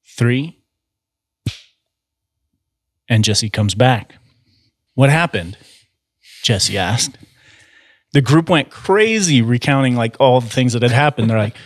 three. 0.04 0.60
And 3.08 3.24
Jesse 3.24 3.50
comes 3.50 3.74
back. 3.74 4.14
What 4.94 5.10
happened? 5.10 5.58
Jesse 6.44 6.78
asked. 6.78 7.18
The 8.12 8.20
group 8.20 8.48
went 8.48 8.70
crazy 8.70 9.42
recounting 9.42 9.96
like 9.96 10.16
all 10.20 10.40
the 10.40 10.50
things 10.50 10.74
that 10.74 10.82
had 10.82 10.90
happened. 10.90 11.30
They're 11.30 11.38
like, 11.38 11.56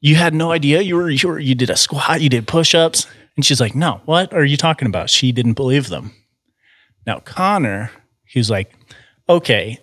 You 0.00 0.16
had 0.16 0.34
no 0.34 0.52
idea 0.52 0.82
you 0.82 0.96
were 0.96 1.10
you 1.10 1.28
were 1.28 1.38
you 1.38 1.54
did 1.54 1.70
a 1.70 1.76
squat, 1.76 2.20
you 2.20 2.28
did 2.28 2.46
push-ups. 2.46 3.06
And 3.36 3.44
she's 3.44 3.60
like, 3.60 3.74
No, 3.74 4.00
what 4.04 4.32
are 4.32 4.44
you 4.44 4.56
talking 4.56 4.86
about? 4.86 5.10
She 5.10 5.32
didn't 5.32 5.54
believe 5.54 5.88
them. 5.88 6.14
Now 7.06 7.20
Connor, 7.20 7.90
he's 8.24 8.50
like, 8.50 8.72
Okay, 9.28 9.78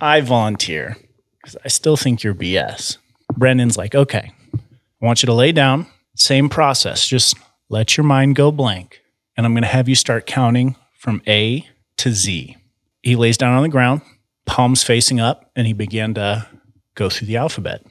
I 0.00 0.20
volunteer 0.20 0.96
because 1.40 1.56
I 1.64 1.68
still 1.68 1.96
think 1.96 2.22
you're 2.22 2.34
BS. 2.34 2.98
Brendan's 3.36 3.78
like, 3.78 3.94
Okay, 3.94 4.32
I 4.54 5.06
want 5.06 5.22
you 5.22 5.26
to 5.26 5.34
lay 5.34 5.52
down. 5.52 5.86
Same 6.16 6.50
process. 6.50 7.06
Just 7.06 7.34
let 7.70 7.96
your 7.96 8.04
mind 8.04 8.36
go 8.36 8.52
blank. 8.52 9.00
And 9.36 9.46
I'm 9.46 9.54
going 9.54 9.62
to 9.62 9.68
have 9.68 9.88
you 9.88 9.94
start 9.94 10.26
counting 10.26 10.76
from 10.98 11.22
A 11.26 11.66
to 11.96 12.12
Z. 12.12 12.56
He 13.02 13.16
lays 13.16 13.38
down 13.38 13.56
on 13.56 13.62
the 13.62 13.70
ground, 13.70 14.02
palms 14.46 14.82
facing 14.82 15.20
up, 15.20 15.50
and 15.54 15.66
he 15.66 15.72
began 15.72 16.14
to 16.14 16.46
go 16.94 17.08
through 17.08 17.26
the 17.26 17.36
alphabet 17.36 17.84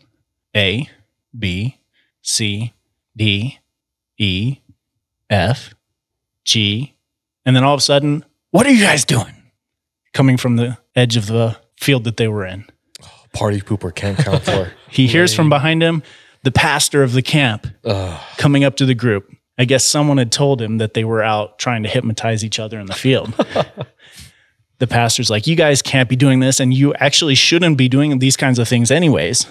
A, 0.55 0.89
B, 1.37 1.77
C, 2.21 2.73
D, 3.15 3.59
E, 4.17 4.57
F, 5.29 5.73
G. 6.45 6.95
And 7.45 7.55
then 7.55 7.63
all 7.63 7.73
of 7.73 7.79
a 7.79 7.81
sudden, 7.81 8.25
what 8.51 8.65
are 8.65 8.71
you 8.71 8.83
guys 8.83 9.05
doing? 9.05 9.33
Coming 10.13 10.37
from 10.37 10.55
the 10.55 10.77
edge 10.95 11.15
of 11.17 11.27
the 11.27 11.57
field 11.77 12.03
that 12.03 12.17
they 12.17 12.27
were 12.27 12.45
in. 12.45 12.65
Party 13.33 13.61
pooper 13.61 13.93
can't 13.93 14.17
count 14.17 14.43
for. 14.43 14.71
He 14.89 15.05
hears 15.05 15.35
from 15.35 15.49
behind 15.49 15.83
him 15.83 16.01
the 16.43 16.51
pastor 16.51 17.03
of 17.03 17.13
the 17.13 17.21
camp 17.21 17.67
coming 18.37 18.63
up 18.63 18.75
to 18.77 18.87
the 18.87 18.95
group. 18.95 19.31
I 19.59 19.65
guess 19.65 19.85
someone 19.85 20.17
had 20.17 20.31
told 20.31 20.59
him 20.61 20.79
that 20.79 20.95
they 20.95 21.03
were 21.03 21.21
out 21.21 21.59
trying 21.59 21.83
to 21.83 21.89
hypnotize 21.89 22.43
each 22.43 22.59
other 22.59 22.79
in 22.79 22.87
the 22.87 22.93
field. 22.93 23.33
the 24.79 24.87
pastor's 24.87 25.29
like, 25.29 25.45
You 25.45 25.55
guys 25.55 25.81
can't 25.81 26.09
be 26.09 26.15
doing 26.15 26.39
this, 26.39 26.59
and 26.59 26.73
you 26.73 26.93
actually 26.95 27.35
shouldn't 27.35 27.77
be 27.77 27.87
doing 27.87 28.17
these 28.19 28.35
kinds 28.35 28.59
of 28.59 28.67
things, 28.67 28.89
anyways. 28.91 29.45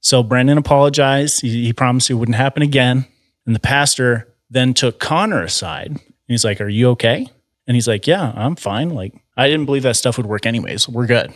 So 0.00 0.22
Brendan 0.22 0.58
apologized. 0.58 1.42
He, 1.42 1.64
he 1.64 1.72
promised 1.72 2.10
it 2.10 2.14
wouldn't 2.14 2.36
happen 2.36 2.62
again. 2.62 3.06
And 3.44 3.54
the 3.54 3.60
pastor 3.60 4.32
then 4.50 4.74
took 4.74 4.98
Connor 5.00 5.42
aside. 5.42 5.88
And 5.88 6.00
he's 6.26 6.44
like, 6.44 6.60
Are 6.60 6.68
you 6.68 6.90
okay? 6.90 7.28
And 7.66 7.74
he's 7.74 7.88
like, 7.88 8.06
Yeah, 8.06 8.32
I'm 8.34 8.56
fine. 8.56 8.90
Like, 8.90 9.14
I 9.36 9.48
didn't 9.48 9.66
believe 9.66 9.82
that 9.82 9.96
stuff 9.96 10.16
would 10.16 10.26
work 10.26 10.46
anyways. 10.46 10.88
We're 10.88 11.06
good. 11.06 11.32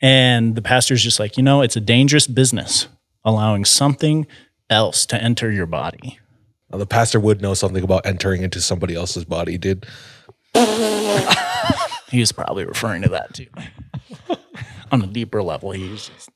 And 0.00 0.54
the 0.54 0.62
pastor's 0.62 1.02
just 1.02 1.18
like, 1.18 1.36
You 1.36 1.42
know, 1.42 1.62
it's 1.62 1.76
a 1.76 1.80
dangerous 1.80 2.26
business 2.26 2.88
allowing 3.24 3.64
something 3.64 4.26
else 4.70 5.06
to 5.06 5.22
enter 5.22 5.50
your 5.50 5.66
body. 5.66 6.18
Now, 6.70 6.78
the 6.78 6.86
pastor 6.86 7.20
would 7.20 7.40
know 7.40 7.54
something 7.54 7.82
about 7.82 8.04
entering 8.04 8.42
into 8.42 8.60
somebody 8.60 8.94
else's 8.94 9.24
body, 9.24 9.58
dude. 9.58 9.86
He 12.10 12.20
was 12.20 12.32
probably 12.32 12.64
referring 12.64 13.02
to 13.02 13.08
that 13.10 13.34
too. 13.34 13.46
On 14.92 15.02
a 15.02 15.06
deeper 15.06 15.42
level, 15.42 15.72
he 15.72 15.88
was 15.88 16.08
just. 16.08 16.30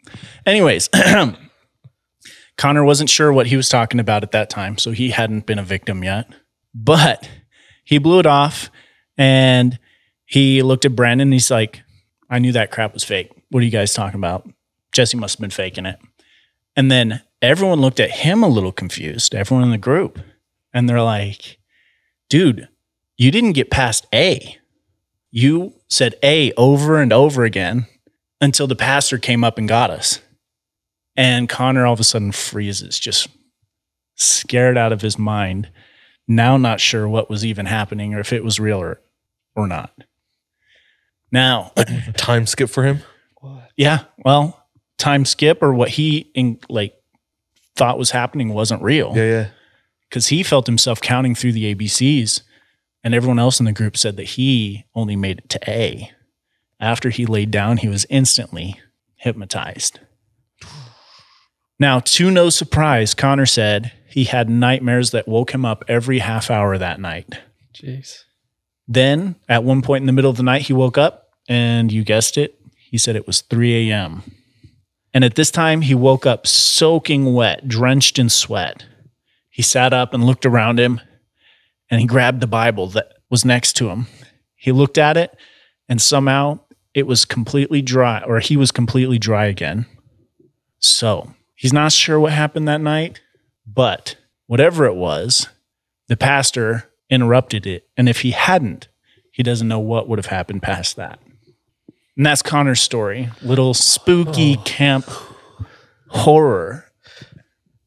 Anyways, 0.47 0.89
Connor 2.57 2.85
wasn't 2.85 3.11
sure 3.11 3.33
what 3.33 3.47
he 3.47 3.57
was 3.57 3.69
talking 3.69 4.01
about 4.01 4.23
at 4.23 4.33
that 4.33 4.51
time, 4.51 4.79
so 4.79 4.91
he 4.91 5.11
hadn't 5.11 5.47
been 5.47 5.59
a 5.59 5.65
victim 5.65 6.03
yet. 6.03 6.29
But 6.75 7.29
he 7.85 7.99
blew 7.99 8.19
it 8.19 8.27
off 8.27 8.71
and 9.17 9.79
he 10.25 10.63
looked 10.63 10.85
at 10.85 10.97
Brandon 10.97 11.29
and 11.29 11.33
he's 11.33 11.51
like, 11.51 11.83
I 12.29 12.39
knew 12.39 12.53
that 12.53 12.71
crap 12.71 12.93
was 12.93 13.05
fake. 13.05 13.31
What 13.51 13.61
are 13.61 13.65
you 13.65 13.71
guys 13.71 13.95
talking 13.95 14.21
about? 14.21 14.49
Jesse 14.93 15.17
must 15.17 15.37
have 15.37 15.41
been 15.41 15.51
faking 15.51 15.87
it. 15.87 15.99
And 16.77 16.91
then 16.91 17.23
everyone 17.41 17.81
looked 17.81 18.01
at 18.01 18.11
him 18.11 18.43
a 18.43 18.49
little 18.49 18.73
confused, 18.73 19.35
everyone 19.35 19.65
in 19.65 19.71
the 19.71 19.79
group. 19.79 20.19
And 20.75 20.89
they're 20.89 21.03
like, 21.03 21.59
dude, 22.29 22.69
you 23.17 23.31
didn't 23.31 23.53
get 23.53 23.71
past 23.71 24.07
A. 24.13 24.58
You 25.31 25.75
said 25.89 26.15
A 26.23 26.53
over 26.57 27.01
and 27.01 27.13
over 27.13 27.45
again 27.45 27.87
until 28.41 28.67
the 28.67 28.77
pastor 28.77 29.19
came 29.19 29.45
up 29.45 29.59
and 29.59 29.69
got 29.69 29.91
us. 29.91 30.21
And 31.17 31.49
Connor 31.49 31.85
all 31.85 31.93
of 31.95 32.01
a 32.01 32.05
sudden 32.05 32.33
freezes, 32.33 32.99
just 32.99 33.29
scared 34.15 34.79
out 34.79 34.93
of 34.93 35.01
his 35.03 35.19
mind, 35.19 35.69
now 36.27 36.57
not 36.57 36.81
sure 36.81 37.09
what 37.09 37.29
was 37.29 37.45
even 37.45 37.67
happening 37.67 38.15
or 38.15 38.21
if 38.21 38.33
it 38.33 38.45
was 38.45 38.61
real 38.61 38.79
or, 38.79 39.01
or 39.57 39.67
not. 39.67 39.93
Now, 41.31 41.73
Time 42.17 42.47
skip 42.47 42.71
for 42.71 42.85
him. 42.85 43.01
yeah, 43.77 44.05
well, 44.25 44.65
time 44.97 45.25
skip 45.25 45.63
or 45.63 45.75
what 45.75 45.91
he 45.91 46.31
in, 46.35 46.59
like 46.69 46.95
thought 47.77 47.99
was 47.99 48.11
happening 48.13 48.49
wasn't 48.55 48.83
real 48.83 49.13
Yeah, 49.15 49.25
yeah. 49.25 49.49
because 50.09 50.29
he 50.29 50.43
felt 50.43 50.67
himself 50.67 51.01
counting 51.01 51.35
through 51.35 51.53
the 51.53 51.75
ABCs, 51.75 52.43
and 53.03 53.15
everyone 53.15 53.39
else 53.39 53.61
in 53.61 53.67
the 53.67 53.73
group 53.73 53.97
said 53.97 54.17
that 54.17 54.25
he 54.25 54.85
only 54.95 55.17
made 55.17 55.39
it 55.39 55.49
to 55.51 55.71
A. 55.71 56.11
After 56.81 57.11
he 57.11 57.27
laid 57.27 57.51
down, 57.51 57.79
he 57.79 57.89
was 57.89 58.07
instantly 58.09 58.81
hypnotized. 59.17 60.01
Now, 61.79 62.01
to 62.01 62.31
no 62.31 62.51
surprise, 62.51 63.15
Connor 63.15 63.47
said 63.47 63.93
he 64.09 64.25
had 64.25 64.51
nightmares 64.51 65.13
that 65.13 65.29
woke 65.29 65.53
him 65.53 65.65
up 65.65 65.85
every 65.87 66.19
half 66.19 66.51
hour 66.51 66.77
that 66.77 67.01
night. 67.01 67.39
Jeez. 67.73 68.25
Then, 68.89 69.37
at 69.49 69.65
one 69.65 69.83
point 69.83 70.03
in 70.03 70.07
the 70.07 70.13
middle 70.13 70.31
of 70.31 70.37
the 70.37 70.43
night, 70.43 70.63
he 70.63 70.73
woke 70.73 70.99
up, 70.99 71.29
and 71.49 71.93
you 71.93 72.03
guessed 72.03 72.37
it, 72.37 72.59
he 72.91 72.99
said 72.99 73.17
it 73.17 73.27
was 73.27 73.43
3 73.43 73.91
a.m. 73.91 74.23
And 75.13 75.25
at 75.25 75.35
this 75.35 75.51
time, 75.51 75.83
he 75.83 75.95
woke 75.95 76.27
up 76.27 76.47
soaking 76.47 77.35
wet, 77.35 77.69
drenched 77.69 78.19
in 78.19 78.29
sweat. 78.29 78.87
He 79.51 79.63
sat 79.63 79.93
up 79.93 80.15
and 80.15 80.25
looked 80.25 80.47
around 80.47 80.81
him 80.81 81.01
and 81.91 82.01
he 82.01 82.07
grabbed 82.07 82.41
the 82.41 82.47
Bible 82.47 82.89
that 82.89 83.15
was 83.31 83.45
next 83.45 83.75
to 83.75 83.89
him. 83.89 84.07
He 84.55 84.73
looked 84.73 84.99
at 84.99 85.17
it 85.17 85.37
and 85.89 86.01
somehow 86.01 86.61
it 86.95 87.07
was 87.07 87.25
completely 87.25 87.83
dry, 87.83 88.23
or 88.23 88.41
he 88.41 88.57
was 88.57 88.73
completely 88.73 89.19
dry 89.19 89.47
again. 89.47 89.87
So 90.79 91.35
he's 91.55 91.73
not 91.73 91.93
sure 91.93 92.19
what 92.19 92.33
happened 92.33 92.67
that 92.69 92.81
night, 92.81 93.21
but 93.67 94.17
whatever 94.47 94.85
it 94.87 94.95
was, 94.95 95.49
the 96.09 96.17
pastor 96.17 96.91
interrupted 97.11 97.67
it. 97.67 97.89
And 97.97 98.09
if 98.09 98.23
he 98.23 98.33
hadn't, 98.33 98.89
he 99.31 99.43
doesn't 99.43 99.69
know 99.69 99.79
what 99.79 100.09
would 100.09 100.19
have 100.19 100.27
happened 100.27 100.63
past 100.63 100.97
that. 100.97 101.21
And 102.17 102.27
that's 102.27 102.43
Connor's 102.43 102.81
story. 102.81 103.31
Little 103.43 103.75
spooky 103.75 104.57
oh. 104.59 104.63
camp 104.65 105.09
horror. 106.09 106.85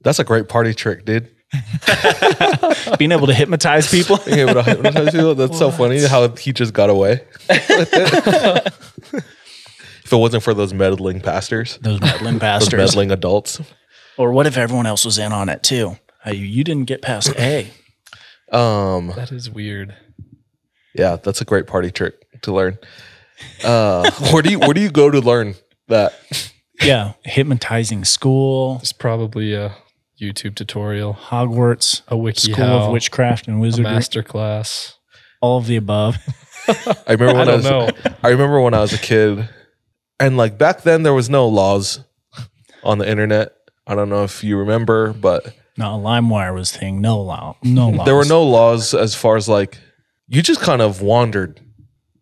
That's 0.02 0.20
a 0.20 0.24
great 0.24 0.48
party 0.48 0.74
trick, 0.74 1.04
dude. 1.04 1.30
Being 2.98 3.12
able 3.12 3.28
to 3.28 3.34
hypnotize 3.34 3.90
people. 3.90 4.18
Being 4.26 4.40
able 4.40 4.54
to 4.56 4.64
hypnotize 4.64 5.12
people. 5.12 5.36
That's 5.36 5.58
so 5.58 5.72
funny 5.72 6.02
how 6.06 6.28
he 6.36 6.54
just 6.54 6.74
got 6.74 6.90
away. 6.90 7.22
if 9.14 10.12
it 10.12 10.16
wasn't 10.18 10.44
for 10.44 10.54
those 10.54 10.74
meddling 10.74 11.22
pastors, 11.22 11.78
Those 11.82 12.00
meddling 12.02 12.34
those 12.40 12.42
pastors. 12.42 12.78
meddling 12.78 13.12
adults. 13.12 13.60
Or 14.18 14.32
what 14.32 14.48
if 14.48 14.58
everyone 14.58 14.86
else 14.86 15.06
was 15.06 15.18
in 15.18 15.32
on 15.32 15.50
it 15.50 15.64
too? 15.64 15.98
Hey, 16.24 16.36
you, 16.36 16.46
you 16.46 16.64
didn't 16.64 16.86
get 16.86 17.02
past 17.02 17.34
A. 17.38 17.70
Um, 18.52 19.08
That 19.16 19.32
is 19.32 19.50
weird. 19.50 19.96
yeah, 20.94 21.16
that's 21.16 21.42
a 21.42 21.46
great 21.46 21.68
party 21.68 21.90
trick 21.92 22.16
to 22.44 22.54
learn. 22.54 22.78
Uh, 23.64 24.10
where 24.32 24.42
do 24.44 24.52
you 24.52 24.60
where 24.60 24.74
do 24.74 24.82
you 24.82 24.92
go 24.92 25.10
to 25.10 25.20
learn 25.20 25.56
that? 25.88 26.14
Yeah. 26.82 27.14
Hypnotizing 27.24 28.06
school, 28.06 28.78
It's 28.82 28.94
probably 28.94 29.54
a 29.54 29.76
YouTube 30.22 30.56
tutorial, 30.56 31.14
Hogwarts, 31.16 32.04
a 32.08 32.16
wiki 32.16 32.52
School 32.52 32.64
of 32.66 32.92
Witchcraft 32.92 33.48
and 33.48 33.60
Wizardry, 33.60 33.92
master 33.92 34.22
class. 34.24 34.98
all 35.42 35.58
of 35.58 35.66
the 35.66 35.76
above. 35.76 36.18
I 37.08 37.14
remember 37.14 37.26
when 37.34 37.38
I, 37.38 37.46
don't 37.46 37.56
was 37.58 37.66
know. 37.66 37.90
I 38.24 38.30
remember 38.30 38.62
when 38.62 38.74
I 38.74 38.82
was 38.82 38.94
a 38.94 39.00
kid, 39.00 39.50
and 40.20 40.38
like 40.38 40.58
back 40.58 40.84
then 40.84 41.04
there 41.04 41.14
was 41.14 41.30
no 41.30 41.48
laws 41.48 42.04
on 42.84 43.00
the 43.00 43.10
internet. 43.10 43.54
I 43.88 43.96
don't 43.96 44.10
know 44.10 44.24
if 44.24 44.44
you 44.44 44.58
remember, 44.58 45.12
but 45.14 45.56
No, 45.78 45.98
LimeWire 46.00 46.54
was 46.54 46.72
thing. 46.72 47.02
No 47.02 47.20
law. 47.20 47.58
No 47.64 47.90
laws. 47.90 48.06
there 48.06 48.16
were 48.16 48.26
no 48.26 48.44
laws 48.44 48.94
as 48.94 49.16
far 49.16 49.38
as 49.38 49.50
like 49.50 49.80
you 50.28 50.42
just 50.44 50.62
kind 50.62 50.82
of 50.82 51.02
wandered 51.02 51.60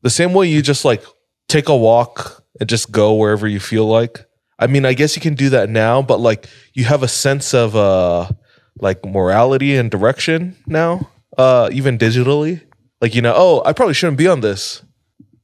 the 0.01 0.09
same 0.09 0.33
way 0.33 0.47
you 0.47 0.61
just 0.61 0.85
like 0.85 1.03
take 1.49 1.67
a 1.67 1.75
walk 1.75 2.45
and 2.59 2.69
just 2.69 2.91
go 2.91 3.13
wherever 3.13 3.47
you 3.47 3.59
feel 3.59 3.85
like 3.85 4.25
i 4.59 4.67
mean 4.67 4.85
i 4.85 4.93
guess 4.93 5.15
you 5.15 5.21
can 5.21 5.33
do 5.33 5.49
that 5.49 5.69
now 5.69 6.01
but 6.01 6.19
like 6.19 6.47
you 6.73 6.83
have 6.85 7.01
a 7.03 7.07
sense 7.07 7.53
of 7.53 7.75
uh 7.75 8.29
like 8.79 9.03
morality 9.05 9.75
and 9.75 9.89
direction 9.91 10.55
now 10.67 11.09
uh 11.37 11.69
even 11.71 11.97
digitally? 11.97 12.61
Like 13.01 13.15
you 13.15 13.21
know 13.21 13.33
oh 13.35 13.61
i 13.65 13.73
probably 13.73 13.93
shouldn't 13.93 14.17
be 14.17 14.27
on 14.27 14.41
this. 14.41 14.83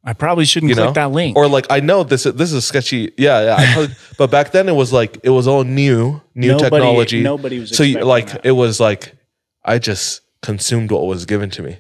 I 0.08 0.14
probably 0.14 0.46
shouldn't 0.46 0.70
you 0.70 0.76
click 0.76 0.88
know? 0.88 0.94
that 0.94 1.12
link. 1.12 1.36
or 1.36 1.48
like 1.48 1.66
i 1.72 1.80
know 1.80 2.04
this 2.04 2.24
this 2.24 2.52
is 2.54 2.64
sketchy. 2.66 3.12
Yeah 3.18 3.44
yeah 3.44 3.56
I 3.58 3.74
probably, 3.74 3.96
but 4.20 4.30
back 4.32 4.52
then 4.52 4.70
it 4.70 4.76
was 4.76 4.92
like 4.94 5.18
it 5.24 5.32
was 5.32 5.48
all 5.48 5.64
new 5.64 6.22
new 6.36 6.50
Nobody- 6.50 6.70
technology. 6.70 7.22
nobody 7.24 7.60
was 7.60 7.76
so 7.76 7.84
you, 7.84 8.00
like 8.02 8.28
that. 8.28 8.46
it 8.46 8.52
was 8.52 8.80
like 8.80 9.16
i 9.64 9.80
just 9.80 10.22
consumed 10.42 10.92
what 10.92 11.06
was 11.08 11.26
given 11.26 11.50
to 11.50 11.64
me. 11.64 11.80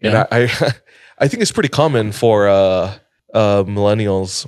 And 0.00 0.14
I, 0.16 0.26
I 0.30 0.72
i 1.18 1.26
think 1.28 1.42
it's 1.42 1.52
pretty 1.52 1.68
common 1.70 2.12
for 2.12 2.48
uh 2.48 2.94
uh 3.34 3.64
millennials 3.64 4.46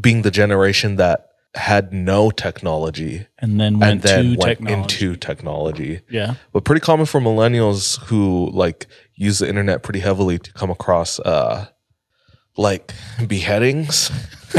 being 0.00 0.22
the 0.22 0.30
generation 0.30 0.96
that 0.96 1.28
had 1.54 1.92
no 1.92 2.30
technology 2.30 3.26
and 3.38 3.60
then 3.60 3.78
went 3.78 3.92
and 3.92 4.02
then 4.02 4.22
to 4.24 4.28
went 4.38 4.42
technology. 4.58 4.82
into 5.06 5.16
technology 5.16 6.00
yeah. 6.08 6.34
but 6.52 6.64
pretty 6.64 6.80
common 6.80 7.04
for 7.04 7.20
millennials 7.20 7.98
who 8.06 8.48
like 8.52 8.86
use 9.16 9.38
the 9.38 9.46
internet 9.48 9.82
pretty 9.82 10.00
heavily 10.00 10.38
to 10.38 10.50
come 10.54 10.70
across 10.70 11.20
uh 11.20 11.66
like 12.56 12.94
beheadings 13.26 14.10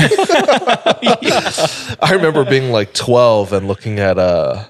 i 2.01 2.09
remember 2.11 2.45
being 2.45 2.71
like 2.71 2.93
12 2.93 3.53
and 3.53 3.67
looking 3.67 3.99
at 3.99 4.17
uh 4.17 4.63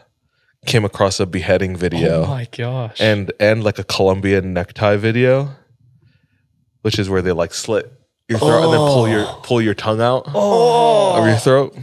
came 0.66 0.86
across 0.86 1.20
a 1.20 1.26
beheading 1.26 1.76
video 1.76 2.24
Oh 2.24 2.28
my 2.28 2.48
gosh. 2.52 3.02
and 3.02 3.32
and 3.40 3.64
like 3.66 3.80
a 3.80 3.84
colombian 3.84 4.54
necktie 4.54 4.96
video 4.96 5.50
which 6.84 6.98
is 7.00 7.10
where 7.10 7.22
they 7.22 7.34
like 7.34 7.54
slit 7.54 7.92
your 8.30 8.40
throat 8.40 8.64
and 8.64 8.74
then 8.74 8.80
pull 8.80 9.10
your 9.10 9.26
pull 9.44 9.62
your 9.62 9.74
tongue 9.74 10.00
out 10.02 10.26
of 10.34 11.28
your 11.28 11.36
throat 11.38 11.76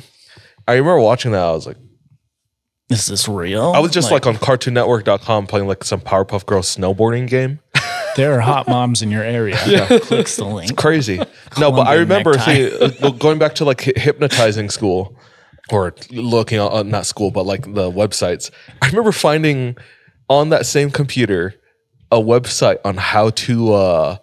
i 0.70 0.74
remember 0.74 1.00
watching 1.00 1.32
that 1.32 1.42
i 1.42 1.52
was 1.52 1.66
like 1.66 1.76
Is 2.90 3.06
this 3.06 3.28
real? 3.28 3.72
I 3.72 3.78
was 3.78 3.92
just 3.92 4.10
like, 4.10 4.26
on 4.26 4.34
cartoonnetwork.com 4.34 5.46
playing 5.46 5.68
like 5.68 5.84
some 5.84 6.00
Powerpuff 6.00 6.44
Girls 6.44 6.74
snowboarding 6.76 7.28
game. 7.28 7.60
there 8.16 8.32
are 8.34 8.40
hot 8.40 8.66
moms 8.66 9.00
in 9.00 9.12
your 9.12 9.22
area. 9.22 9.56
yeah. 9.66 9.86
Clicks 10.00 10.34
the 10.36 10.44
link. 10.44 10.70
It's 10.72 10.80
crazy. 10.80 11.18
no, 11.56 11.70
but 11.70 11.86
I 11.86 11.94
Colombian 11.94 12.00
remember 12.00 12.32
necktie. 12.36 13.06
uh, 13.06 13.10
going 13.10 13.38
back 13.38 13.54
to 13.56 13.64
like 13.64 13.84
hy- 13.84 13.92
hypnotizing 13.94 14.70
school 14.70 15.16
or 15.70 15.94
looking 16.10 16.58
on 16.58 16.72
uh, 16.72 16.82
not 16.82 17.06
school, 17.06 17.30
but 17.30 17.46
like 17.46 17.62
the 17.62 17.92
websites. 17.92 18.50
I 18.82 18.88
remember 18.88 19.12
finding 19.12 19.76
on 20.28 20.48
that 20.48 20.66
same 20.66 20.90
computer 20.90 21.54
a 22.10 22.18
website 22.18 22.78
on 22.84 22.96
how 22.96 23.30
to 23.30 23.72
uh 23.72 24.16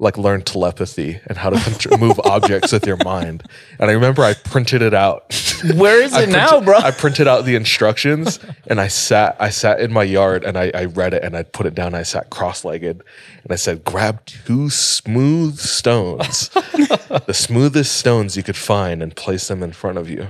like 0.00 0.16
learn 0.16 0.40
telepathy 0.40 1.20
and 1.26 1.36
how 1.38 1.50
to 1.50 1.56
contr- 1.58 2.00
move 2.00 2.18
objects 2.20 2.72
with 2.72 2.86
your 2.86 2.96
mind. 3.04 3.44
And 3.78 3.90
I 3.90 3.94
remember 3.94 4.24
I 4.24 4.32
printed 4.32 4.82
it 4.82 4.94
out. 4.94 5.32
Where 5.74 6.02
is 6.02 6.16
it 6.16 6.30
now, 6.30 6.60
bro? 6.60 6.78
I 6.78 6.90
printed 6.90 7.28
out 7.28 7.44
the 7.44 7.54
instructions 7.54 8.40
and 8.66 8.80
I 8.80 8.88
sat 8.88 9.36
I 9.38 9.50
sat 9.50 9.80
in 9.80 9.92
my 9.92 10.02
yard 10.02 10.42
and 10.42 10.56
I, 10.56 10.72
I 10.74 10.86
read 10.86 11.14
it 11.14 11.22
and 11.22 11.36
I 11.36 11.42
put 11.42 11.66
it 11.66 11.74
down. 11.74 11.94
I 11.94 12.02
sat 12.02 12.30
cross-legged 12.30 13.02
and 13.42 13.52
I 13.52 13.56
said, 13.56 13.84
grab 13.84 14.24
two 14.24 14.70
smooth 14.70 15.58
stones, 15.58 16.48
the 17.26 17.34
smoothest 17.34 17.96
stones 17.96 18.36
you 18.36 18.42
could 18.42 18.56
find 18.56 19.02
and 19.02 19.14
place 19.14 19.48
them 19.48 19.62
in 19.62 19.72
front 19.72 19.98
of 19.98 20.08
you. 20.08 20.28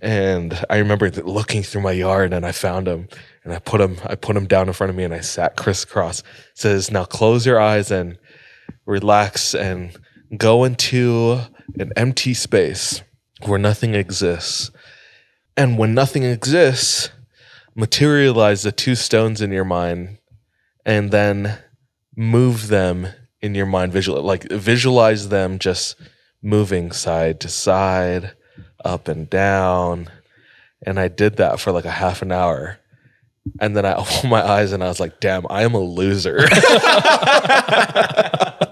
And 0.00 0.64
I 0.70 0.78
remember 0.78 1.10
looking 1.10 1.62
through 1.62 1.82
my 1.82 1.92
yard 1.92 2.32
and 2.32 2.44
I 2.44 2.52
found 2.52 2.86
them 2.86 3.08
and 3.44 3.52
I 3.54 3.58
put 3.58 3.78
them 3.78 3.96
I 4.04 4.14
put 4.14 4.34
them 4.34 4.46
down 4.46 4.68
in 4.68 4.74
front 4.74 4.90
of 4.90 4.96
me 4.96 5.04
and 5.04 5.14
I 5.14 5.20
sat 5.20 5.56
crisscross. 5.56 6.20
It 6.20 6.26
says, 6.54 6.90
now 6.90 7.04
close 7.04 7.46
your 7.46 7.60
eyes 7.60 7.90
and 7.90 8.18
relax 8.86 9.54
and 9.54 9.96
go 10.36 10.64
into 10.64 11.40
an 11.78 11.92
empty 11.96 12.34
space 12.34 13.02
where 13.44 13.58
nothing 13.58 13.94
exists. 13.94 14.70
And 15.56 15.78
when 15.78 15.94
nothing 15.94 16.24
exists, 16.24 17.10
materialize 17.74 18.62
the 18.62 18.72
two 18.72 18.94
stones 18.94 19.40
in 19.40 19.52
your 19.52 19.64
mind 19.64 20.18
and 20.84 21.10
then 21.10 21.58
move 22.16 22.68
them 22.68 23.08
in 23.40 23.54
your 23.54 23.66
mind 23.66 23.92
visually 23.92 24.22
like 24.22 24.48
visualize 24.50 25.28
them 25.28 25.58
just 25.58 25.96
moving 26.40 26.92
side 26.92 27.40
to 27.40 27.48
side 27.48 28.32
up 28.84 29.08
and 29.08 29.28
down. 29.28 30.08
And 30.86 31.00
i 31.00 31.08
did 31.08 31.36
that 31.36 31.58
for 31.58 31.72
like 31.72 31.84
a 31.84 31.90
half 31.90 32.22
an 32.22 32.30
hour. 32.30 32.78
And 33.60 33.76
then 33.76 33.84
i 33.84 33.94
opened 33.94 34.30
my 34.30 34.42
eyes 34.42 34.72
and 34.72 34.84
i 34.84 34.88
was 34.88 35.00
like 35.00 35.20
damn 35.20 35.46
i 35.50 35.62
am 35.62 35.74
a 35.74 35.80
loser 35.80 36.38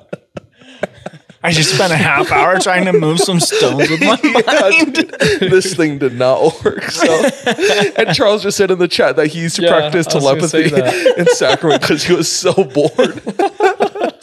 I 1.45 1.51
just 1.51 1.75
spent 1.75 1.93
a 1.93 1.97
half 1.97 2.31
hour 2.31 2.59
trying 2.61 2.85
to 2.85 2.93
move 2.93 3.19
some 3.19 3.41
stones 3.41 3.91
with 3.91 4.01
my 4.01 4.17
mind. 4.23 4.97
this 5.41 5.75
thing 5.75 5.99
did 5.99 6.15
not 6.15 6.63
work. 6.65 6.85
So, 6.85 7.29
and 7.97 8.15
Charles 8.15 8.43
just 8.45 8.57
said 8.57 8.71
in 8.71 8.79
the 8.79 8.87
chat 8.89 9.17
that 9.17 9.27
he 9.29 9.41
used 9.41 9.57
to 9.57 9.63
Yeah, 9.63 9.71
practice 9.71 10.07
I 10.09 10.15
was 10.15 10.25
gonna 10.25 10.49
say 10.49 10.69
telepathy 10.71 11.11
in 11.21 11.27
Sacrament 11.29 11.83
because 11.83 12.05
he 12.05 12.15
was 12.15 12.31
so 12.31 12.53
bored. 12.53 13.23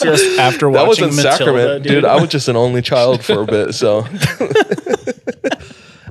Just 0.01 0.39
after 0.39 0.71
that 0.71 0.87
was 0.87 0.99
watching 1.01 1.09
in 1.09 1.15
Matilda, 1.17 1.37
Sacrament, 1.37 1.83
dude. 1.83 2.05
I 2.05 2.15
was 2.21 2.29
just 2.29 2.47
an 2.47 2.55
only 2.55 2.81
child 2.81 3.21
for 3.23 3.41
a 3.41 3.45
bit, 3.45 3.73
so. 3.75 4.05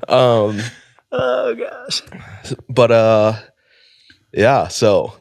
um, 0.09 0.61
oh 1.13 1.55
gosh. 1.55 2.03
but 2.69 2.91
uh, 2.91 3.33
yeah. 4.33 4.69
So, 4.69 5.15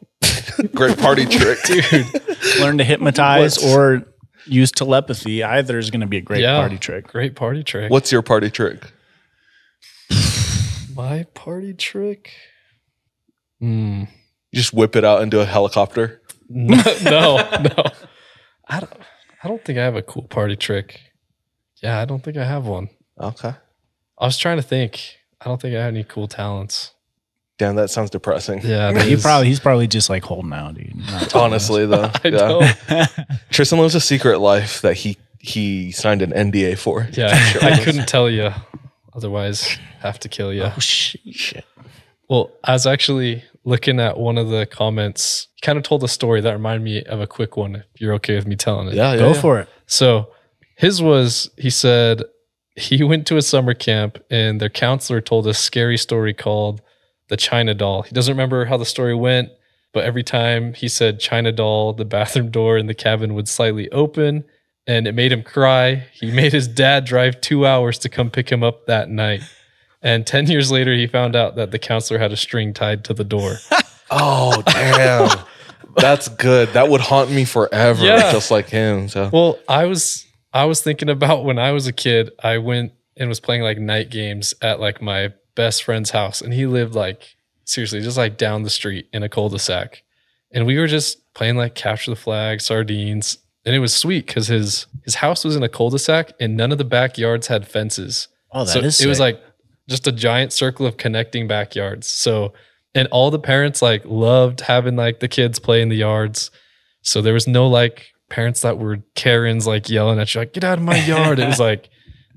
great 0.73 0.97
party 0.99 1.25
trick, 1.25 1.59
dude. 1.63 2.05
Learn 2.59 2.77
to 2.79 2.83
hypnotize 2.83 3.57
What's- 3.57 3.73
or 3.73 4.05
use 4.47 4.71
telepathy. 4.71 5.43
Either 5.43 5.77
is 5.77 5.89
going 5.89 6.01
to 6.01 6.07
be 6.07 6.17
a 6.17 6.21
great 6.21 6.41
yeah, 6.41 6.57
party 6.57 6.77
trick. 6.77 7.07
Great 7.07 7.35
party 7.35 7.63
trick. 7.63 7.91
What's 7.91 8.11
your 8.11 8.21
party 8.21 8.49
trick? 8.49 8.91
my 10.95 11.25
party 11.33 11.73
trick? 11.73 12.33
Hmm. 13.59 14.03
You 14.51 14.57
just 14.59 14.73
whip 14.73 14.95
it 14.95 15.03
out 15.03 15.21
into 15.21 15.39
a 15.39 15.45
helicopter. 15.45 16.21
no, 16.49 16.75
no, 17.03 17.37
no. 17.61 17.83
I 18.67 18.79
don't. 18.79 18.93
I 19.43 19.47
don't 19.47 19.63
think 19.63 19.77
I 19.77 19.83
have 19.83 19.95
a 19.95 20.01
cool 20.01 20.23
party 20.23 20.55
trick. 20.55 20.99
Yeah, 21.81 21.99
I 21.99 22.05
don't 22.05 22.23
think 22.23 22.37
I 22.37 22.45
have 22.45 22.65
one. 22.65 22.89
Okay. 23.19 23.53
I 24.17 24.25
was 24.25 24.37
trying 24.37 24.57
to 24.57 24.63
think. 24.63 25.17
I 25.39 25.45
don't 25.45 25.61
think 25.61 25.75
I 25.75 25.79
have 25.79 25.93
any 25.93 26.03
cool 26.03 26.27
talents. 26.27 26.93
Damn, 27.57 27.75
that 27.75 27.89
sounds 27.89 28.11
depressing. 28.11 28.61
Yeah, 28.63 28.91
it 28.91 29.01
He 29.03 29.13
is. 29.13 29.23
probably 29.23 29.47
he's 29.47 29.59
probably 29.59 29.87
just 29.87 30.09
like 30.09 30.23
holding 30.23 30.53
out, 30.53 30.75
dude. 30.75 30.95
Not 30.95 31.29
telling 31.29 31.53
us. 31.53 31.69
Honestly, 31.69 31.85
though, 31.87 32.11
I 32.23 32.29
know. 32.29 32.69
Tristan 33.49 33.79
lives 33.79 33.95
a 33.95 33.99
secret 34.01 34.39
life 34.39 34.81
that 34.81 34.95
he 34.95 35.17
he 35.39 35.91
signed 35.91 36.21
an 36.21 36.31
NDA 36.31 36.77
for. 36.77 37.07
Yeah, 37.13 37.29
I 37.61 37.83
couldn't 37.83 38.07
tell 38.07 38.29
you. 38.29 38.51
Otherwise, 39.13 39.79
have 40.01 40.19
to 40.19 40.29
kill 40.29 40.53
you. 40.53 40.63
Oh 40.63 40.79
shit. 40.79 41.21
shit. 41.31 41.65
Well, 42.29 42.51
I 42.63 42.73
was 42.73 42.85
actually 42.85 43.43
looking 43.63 43.99
at 43.99 44.17
one 44.19 44.37
of 44.37 44.49
the 44.49 44.67
comments. 44.67 45.47
He 45.55 45.61
kind 45.61 45.77
of 45.77 45.83
told 45.83 46.03
a 46.03 46.07
story 46.07 46.41
that 46.41 46.51
reminded 46.51 46.83
me 46.83 47.03
of 47.03 47.19
a 47.21 47.27
quick 47.27 47.57
one. 47.57 47.77
If 47.95 48.01
you're 48.01 48.13
okay 48.15 48.35
with 48.35 48.45
me 48.45 48.55
telling 48.55 48.89
it. 48.89 48.93
Yeah, 48.93 49.13
yeah. 49.13 49.19
Go 49.19 49.33
yeah. 49.33 49.41
for 49.41 49.59
it. 49.59 49.69
So 49.87 50.29
his 50.75 51.01
was 51.01 51.49
he 51.57 51.71
said 51.71 52.23
he 52.75 53.03
went 53.03 53.25
to 53.27 53.37
a 53.37 53.41
summer 53.41 53.73
camp 53.73 54.23
and 54.29 54.61
their 54.61 54.69
counselor 54.69 55.21
told 55.21 55.47
a 55.47 55.53
scary 55.55 55.97
story 55.97 56.35
called 56.35 56.81
the 57.29 57.37
China 57.37 57.73
doll. 57.73 58.01
He 58.03 58.13
doesn't 58.13 58.31
remember 58.33 58.65
how 58.65 58.77
the 58.77 58.85
story 58.85 59.15
went, 59.15 59.49
but 59.93 60.03
every 60.05 60.23
time 60.23 60.73
he 60.73 60.87
said 60.87 61.19
China 61.19 61.51
doll, 61.51 61.93
the 61.93 62.05
bathroom 62.05 62.49
door 62.51 62.77
in 62.77 62.87
the 62.87 62.93
cabin 62.93 63.33
would 63.35 63.47
slightly 63.47 63.89
open 63.91 64.43
and 64.85 65.05
it 65.07 65.13
made 65.13 65.31
him 65.31 65.43
cry. 65.43 66.05
He 66.13 66.31
made 66.41 66.53
his 66.53 66.67
dad 66.67 67.05
drive 67.05 67.41
two 67.41 67.65
hours 67.65 67.97
to 67.99 68.09
come 68.09 68.29
pick 68.29 68.49
him 68.51 68.63
up 68.63 68.85
that 68.87 69.09
night. 69.09 69.41
And 70.01 70.25
10 70.25 70.47
years 70.47 70.71
later, 70.71 70.93
he 70.93 71.07
found 71.07 71.35
out 71.35 71.55
that 71.55 71.71
the 71.71 71.79
counselor 71.79 72.19
had 72.19 72.31
a 72.31 72.37
string 72.37 72.73
tied 72.73 73.03
to 73.05 73.13
the 73.13 73.23
door. 73.23 73.55
Oh 74.09 74.61
damn. 74.61 75.37
That's 75.97 76.29
good. 76.29 76.69
That 76.69 76.87
would 76.87 77.01
haunt 77.01 77.29
me 77.29 77.43
forever, 77.43 78.05
Yeah. 78.05 78.31
just 78.31 78.49
like 78.51 78.69
him. 78.69 79.09
So 79.09 79.29
Well, 79.33 79.59
I 79.67 79.83
was 79.83 80.25
I 80.53 80.63
was 80.63 80.81
thinking 80.81 81.09
about 81.09 81.43
when 81.43 81.59
I 81.59 81.73
was 81.73 81.87
a 81.87 81.91
kid, 81.91 82.31
I 82.41 82.59
went 82.59 82.93
and 83.17 83.27
was 83.27 83.41
playing 83.41 83.63
like 83.63 83.79
night 83.79 84.09
games 84.09 84.53
at 84.61 84.79
like 84.79 85.01
my 85.01 85.33
best 85.57 85.83
friend's 85.83 86.11
house 86.11 86.39
and 86.39 86.53
he 86.53 86.65
lived 86.65 86.95
like 86.95 87.35
seriously 87.65 87.99
just 87.99 88.15
like 88.15 88.37
down 88.37 88.63
the 88.63 88.69
street 88.69 89.09
in 89.11 89.23
a 89.23 89.27
cul-de-sac. 89.27 90.03
And 90.51 90.65
we 90.65 90.77
were 90.77 90.87
just 90.87 91.33
playing 91.33 91.57
like 91.57 91.75
capture 91.75 92.11
the 92.11 92.15
flag, 92.15 92.61
sardines, 92.61 93.39
and 93.65 93.75
it 93.75 93.79
was 93.79 93.93
sweet 93.93 94.27
cuz 94.27 94.47
his 94.47 94.85
his 95.03 95.15
house 95.15 95.43
was 95.43 95.57
in 95.57 95.63
a 95.63 95.69
cul-de-sac 95.69 96.31
and 96.39 96.55
none 96.55 96.71
of 96.71 96.77
the 96.77 96.85
backyards 96.85 97.47
had 97.47 97.67
fences. 97.67 98.29
Oh, 98.53 98.63
that 98.63 98.71
so 98.71 98.79
is 98.79 99.01
it 99.01 99.07
was 99.07 99.19
like 99.19 99.41
just 99.89 100.07
a 100.07 100.11
giant 100.11 100.53
circle 100.53 100.85
of 100.85 100.95
connecting 100.95 101.47
backyards. 101.47 102.07
So 102.07 102.53
and 102.95 103.07
all 103.09 103.31
the 103.31 103.39
parents 103.39 103.81
like 103.81 104.03
loved 104.05 104.61
having 104.61 104.95
like 104.95 105.19
the 105.19 105.27
kids 105.27 105.59
play 105.59 105.81
in 105.81 105.89
the 105.89 105.97
yards. 105.97 106.51
So 107.01 107.21
there 107.21 107.33
was 107.33 107.47
no 107.47 107.67
like 107.67 108.07
parents 108.29 108.61
that 108.61 108.77
were 108.77 108.99
Karens 109.15 109.65
like 109.65 109.89
yelling 109.89 110.19
at 110.19 110.33
you 110.33 110.41
like 110.41 110.53
get 110.53 110.63
out 110.63 110.77
of 110.77 110.83
my 110.83 111.03
yard. 111.05 111.39
it 111.39 111.47
was 111.47 111.59
like 111.69 111.89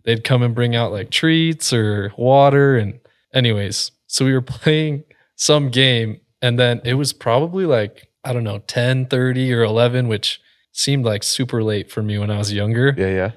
they'd 0.04 0.24
come 0.24 0.42
and 0.42 0.54
bring 0.54 0.74
out 0.74 0.90
like 0.90 1.10
treats 1.10 1.72
or 1.72 2.12
water 2.16 2.76
and 2.76 3.00
anyways. 3.34 3.92
So 4.06 4.24
we 4.24 4.32
were 4.32 4.42
playing 4.58 5.04
some 5.36 5.70
game 5.70 6.20
and 6.42 6.58
then 6.58 6.80
it 6.84 6.94
was 6.94 7.12
probably 7.12 7.66
like 7.66 8.08
I 8.24 8.32
don't 8.32 8.44
know 8.44 8.58
10, 8.58 9.06
30 9.06 9.52
or 9.54 9.62
11 9.62 10.08
which 10.08 10.40
seemed 10.72 11.04
like 11.04 11.22
super 11.22 11.62
late 11.62 11.90
for 11.90 12.02
me 12.02 12.18
when 12.18 12.30
I 12.30 12.38
was 12.38 12.52
younger 12.52 12.94
yeah, 12.96 13.08
yeah. 13.08 13.30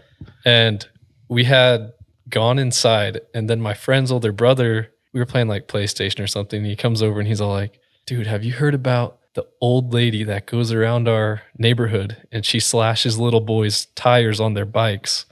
and 0.45 0.85
we 1.29 1.45
had 1.45 1.93
gone 2.29 2.59
inside 2.59 3.21
and 3.33 3.49
then 3.49 3.61
my 3.61 3.73
friend's 3.73 4.11
older 4.11 4.31
brother 4.31 4.91
we 5.13 5.19
were 5.19 5.25
playing 5.25 5.47
like 5.47 5.67
playstation 5.67 6.21
or 6.21 6.27
something 6.27 6.59
and 6.59 6.67
he 6.67 6.75
comes 6.75 7.01
over 7.01 7.19
and 7.19 7.27
he's 7.27 7.41
all 7.41 7.51
like 7.51 7.79
dude 8.05 8.27
have 8.27 8.43
you 8.43 8.53
heard 8.53 8.73
about 8.73 9.19
the 9.33 9.45
old 9.61 9.93
lady 9.93 10.23
that 10.23 10.45
goes 10.45 10.71
around 10.71 11.07
our 11.07 11.41
neighborhood 11.57 12.17
and 12.31 12.45
she 12.45 12.59
slashes 12.59 13.17
little 13.17 13.41
boys 13.41 13.87
tires 13.95 14.39
on 14.39 14.53
their 14.53 14.65
bikes 14.65 15.25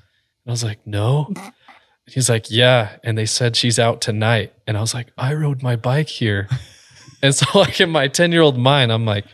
and 0.46 0.52
i 0.52 0.54
was 0.54 0.64
like 0.64 0.80
no 0.86 1.32
he's 2.08 2.30
like 2.30 2.50
yeah 2.50 2.98
and 3.04 3.18
they 3.18 3.26
said 3.26 3.56
she's 3.56 3.78
out 3.80 4.02
tonight 4.02 4.54
and 4.68 4.78
i 4.78 4.82
was 4.82 4.94
like 4.94 5.08
i 5.18 5.34
rode 5.34 5.62
my 5.64 5.76
bike 5.76 6.08
here 6.10 6.48
and 7.24 7.34
so 7.36 7.46
like 7.60 7.80
in 7.80 7.90
my 7.90 8.08
10 8.08 8.32
year 8.32 8.42
old 8.42 8.58
mind 8.58 8.92
i'm 8.92 9.06
like 9.06 9.26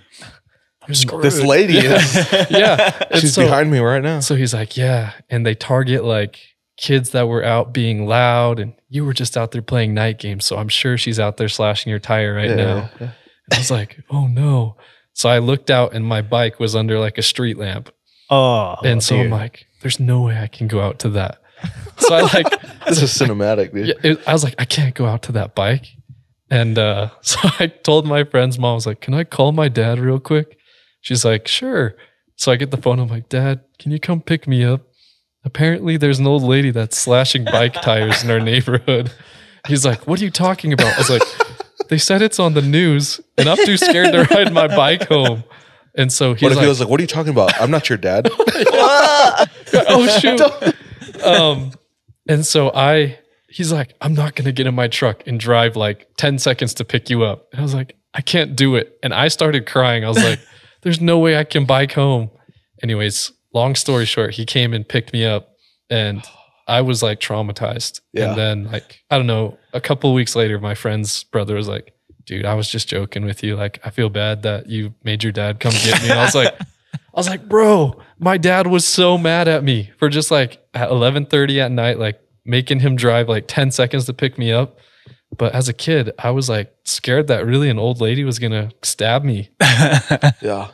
I'm 0.82 1.22
This 1.22 1.42
lady 1.44 1.78
is 1.80 2.16
yeah 2.50 2.98
And 3.12 3.20
she's 3.20 3.34
so- 3.34 3.44
behind 3.44 3.70
me 3.70 3.80
right 3.80 4.02
now. 4.02 4.22
so 4.22 4.36
he's 4.36 4.54
like, 4.54 4.78
yeah. 4.78 5.12
And 5.30 5.46
they 5.46 5.54
target 5.54 6.06
like 6.06 6.40
kids 6.78 7.10
that 7.10 7.28
were 7.28 7.44
out 7.44 7.74
being 7.74 8.06
loud 8.08 8.58
and 8.58 8.74
you 8.88 9.04
were 9.04 9.12
just 9.12 9.36
out 9.36 9.52
there 9.52 9.62
playing 9.62 9.94
night 9.94 10.18
games. 10.18 10.46
So 10.46 10.56
I'm 10.56 10.70
sure 10.70 10.98
she's 10.98 11.20
out 11.20 11.36
there 11.36 11.50
slashing 11.50 11.90
your 11.90 12.00
tire 12.00 12.34
right 12.34 12.50
Yeah, 12.52 12.56
now. 12.56 12.90
And 13.02 13.12
I 13.52 13.58
was 13.58 13.70
like, 13.70 13.98
oh 14.10 14.28
no. 14.28 14.78
So 15.12 15.28
I 15.28 15.40
looked 15.40 15.70
out 15.70 15.94
and 15.94 16.06
my 16.06 16.22
bike 16.22 16.58
was 16.58 16.74
under 16.74 17.00
like 17.00 17.18
a 17.18 17.22
street 17.24 17.58
lamp. 17.58 17.90
oh, 18.30 18.76
and 18.86 19.04
so 19.04 19.18
I'm 19.18 19.30
like, 19.30 19.66
there's 19.82 20.00
no 20.00 20.22
way 20.22 20.38
I 20.40 20.48
can 20.48 20.70
go 20.70 20.80
out 20.80 21.00
to 21.00 21.10
that. 21.10 21.42
So 22.00 22.14
I 22.14 22.22
like, 22.22 22.62
This 22.88 23.02
is 23.02 23.12
cinematic, 23.12 23.74
dude. 23.74 23.88
yeah, 23.88 23.94
it, 24.04 24.28
I 24.28 24.32
was 24.34 24.44
like, 24.44 24.54
I 24.60 24.66
can't 24.66 24.94
go 24.94 25.08
out 25.08 25.24
to 25.24 25.32
that 25.34 25.56
bike. 25.56 25.88
And 26.50 26.78
uh, 26.78 27.10
so 27.22 27.40
I 27.60 27.68
told 27.68 28.06
my 28.06 28.24
friend's 28.24 28.60
mom, 28.60 28.72
I 28.72 28.76
was 28.76 28.86
like, 28.86 29.02
can 29.02 29.14
I 29.14 29.24
call 29.24 29.52
my 29.52 29.68
dad 29.68 30.00
real 30.00 30.20
quick? 30.20 30.58
She's 31.02 31.26
like, 31.26 31.48
sure. 31.48 31.96
So 32.36 32.52
I 32.52 32.56
get 32.56 32.70
the 32.72 32.78
phone. 32.78 33.00
I'm 33.00 33.08
like, 33.08 33.30
Dad, 33.30 33.62
can 33.80 33.92
you 33.92 34.00
come 34.00 34.22
pick 34.22 34.48
me 34.48 34.64
up? 34.64 34.82
Apparently, 35.44 35.98
there's 35.98 36.20
an 36.20 36.28
old 36.28 36.44
lady 36.44 36.70
that's 36.72 36.98
slashing 36.98 37.46
bike 37.46 37.74
tires 37.74 38.24
in 38.24 38.30
our 38.30 38.40
neighborhood. 38.40 39.12
He's 39.68 39.84
like, 39.86 40.06
What 40.06 40.22
are 40.22 40.24
you 40.24 40.30
talking 40.32 40.72
about? 40.74 40.94
I 40.94 40.98
was 41.00 41.10
like, 41.10 41.24
They 41.90 41.98
said 41.98 42.22
it's 42.22 42.38
on 42.40 42.54
the 42.54 42.62
news, 42.62 43.20
and 43.38 43.48
I'm 43.50 43.58
too 43.66 43.78
scared 43.78 44.12
to 44.14 44.24
ride 44.36 44.54
my 44.54 44.68
bike 44.68 45.08
home. 45.08 45.44
And 45.96 46.12
so 46.12 46.34
he's 46.36 46.44
What 46.44 46.52
if 46.52 46.58
like, 46.58 46.64
he 46.66 46.70
was 46.70 46.80
like, 46.80 46.90
"What 46.90 47.00
are 47.00 47.04
you 47.04 47.08
talking 47.08 47.32
about? 47.32 47.60
I'm 47.60 47.72
not 47.72 47.90
your 47.90 47.98
dad." 47.98 48.30
oh 48.32 50.20
shoot. 50.22 50.40
Um, 51.24 51.72
and 52.28 52.46
so 52.46 52.72
I, 52.74 53.20
he's 53.50 53.72
like, 53.72 53.94
I'm 54.02 54.14
not 54.14 54.36
gonna 54.36 54.52
get 54.52 54.68
in 54.68 54.76
my 54.76 54.88
truck 54.88 55.26
and 55.28 55.40
drive 55.40 55.76
like 55.76 56.08
10 56.18 56.40
seconds 56.40 56.74
to 56.76 56.86
pick 56.86 57.10
you 57.10 57.24
up. 57.24 57.48
And 57.52 57.60
I 57.60 57.64
was 57.64 57.74
like, 57.74 57.96
I 58.14 58.22
can't 58.22 58.56
do 58.56 58.76
it. 58.76 58.98
And 59.04 59.14
I 59.14 59.28
started 59.28 59.66
crying. 59.66 60.04
I 60.04 60.10
was 60.10 60.24
like, 60.24 60.40
there's 60.82 61.02
no 61.02 61.20
way 61.20 61.38
I 61.38 61.44
can 61.44 61.66
bike 61.66 61.94
home. 61.94 62.30
Anyways, 62.82 63.32
long 63.54 63.76
story 63.76 64.06
short, 64.06 64.34
he 64.34 64.46
came 64.46 64.74
and 64.74 64.88
picked 64.88 65.14
me 65.14 65.26
up 65.26 65.50
and 65.90 66.24
I 66.68 66.82
was 66.82 67.02
like 67.02 67.20
traumatized. 67.20 68.02
Yeah. 68.14 68.30
And 68.30 68.38
then 68.38 68.64
like, 68.72 69.02
I 69.10 69.18
don't 69.18 69.28
know, 69.28 69.58
a 69.74 69.82
couple 69.82 70.10
of 70.10 70.16
weeks 70.16 70.36
later, 70.36 70.60
my 70.60 70.76
friend's 70.76 71.24
brother 71.26 71.56
was 71.56 71.68
like, 71.68 71.94
dude, 72.26 72.46
I 72.46 72.56
was 72.56 72.70
just 72.70 72.90
joking 72.90 73.26
with 73.26 73.42
you. 73.44 73.56
Like, 73.56 73.80
I 73.84 73.90
feel 73.90 74.10
bad 74.10 74.44
that 74.44 74.68
you 74.68 74.94
made 75.04 75.24
your 75.24 75.32
dad 75.32 75.60
come 75.60 75.72
get 75.72 76.02
me. 76.02 76.10
And 76.10 76.20
I 76.20 76.26
was 76.26 76.36
like, 76.36 76.54
I 77.18 77.20
was 77.20 77.28
like, 77.30 77.50
bro, 77.50 78.00
my 78.20 78.38
dad 78.38 78.68
was 78.68 78.86
so 78.86 79.18
mad 79.18 79.48
at 79.48 79.64
me 79.64 79.90
for 79.98 80.08
just 80.08 80.30
like 80.30 80.64
at 80.76 80.90
11:30 80.90 81.60
at 81.60 81.72
night, 81.72 81.98
like 81.98 82.20
making 82.46 82.80
him 82.82 82.96
drive 82.96 83.28
like 83.28 83.46
10 83.48 83.72
seconds 83.72 84.06
to 84.06 84.14
pick 84.14 84.38
me 84.38 84.52
up. 84.52 84.78
But 85.36 85.54
as 85.56 85.68
a 85.68 85.74
kid, 85.74 86.12
I 86.20 86.30
was 86.30 86.48
like 86.48 86.72
scared 86.86 87.26
that 87.28 87.44
really 87.46 87.70
an 87.70 87.80
old 87.80 88.00
lady 88.02 88.24
was 88.24 88.38
gonna 88.38 88.70
stab 88.84 89.24
me. 89.24 89.50
yeah, 89.62 90.70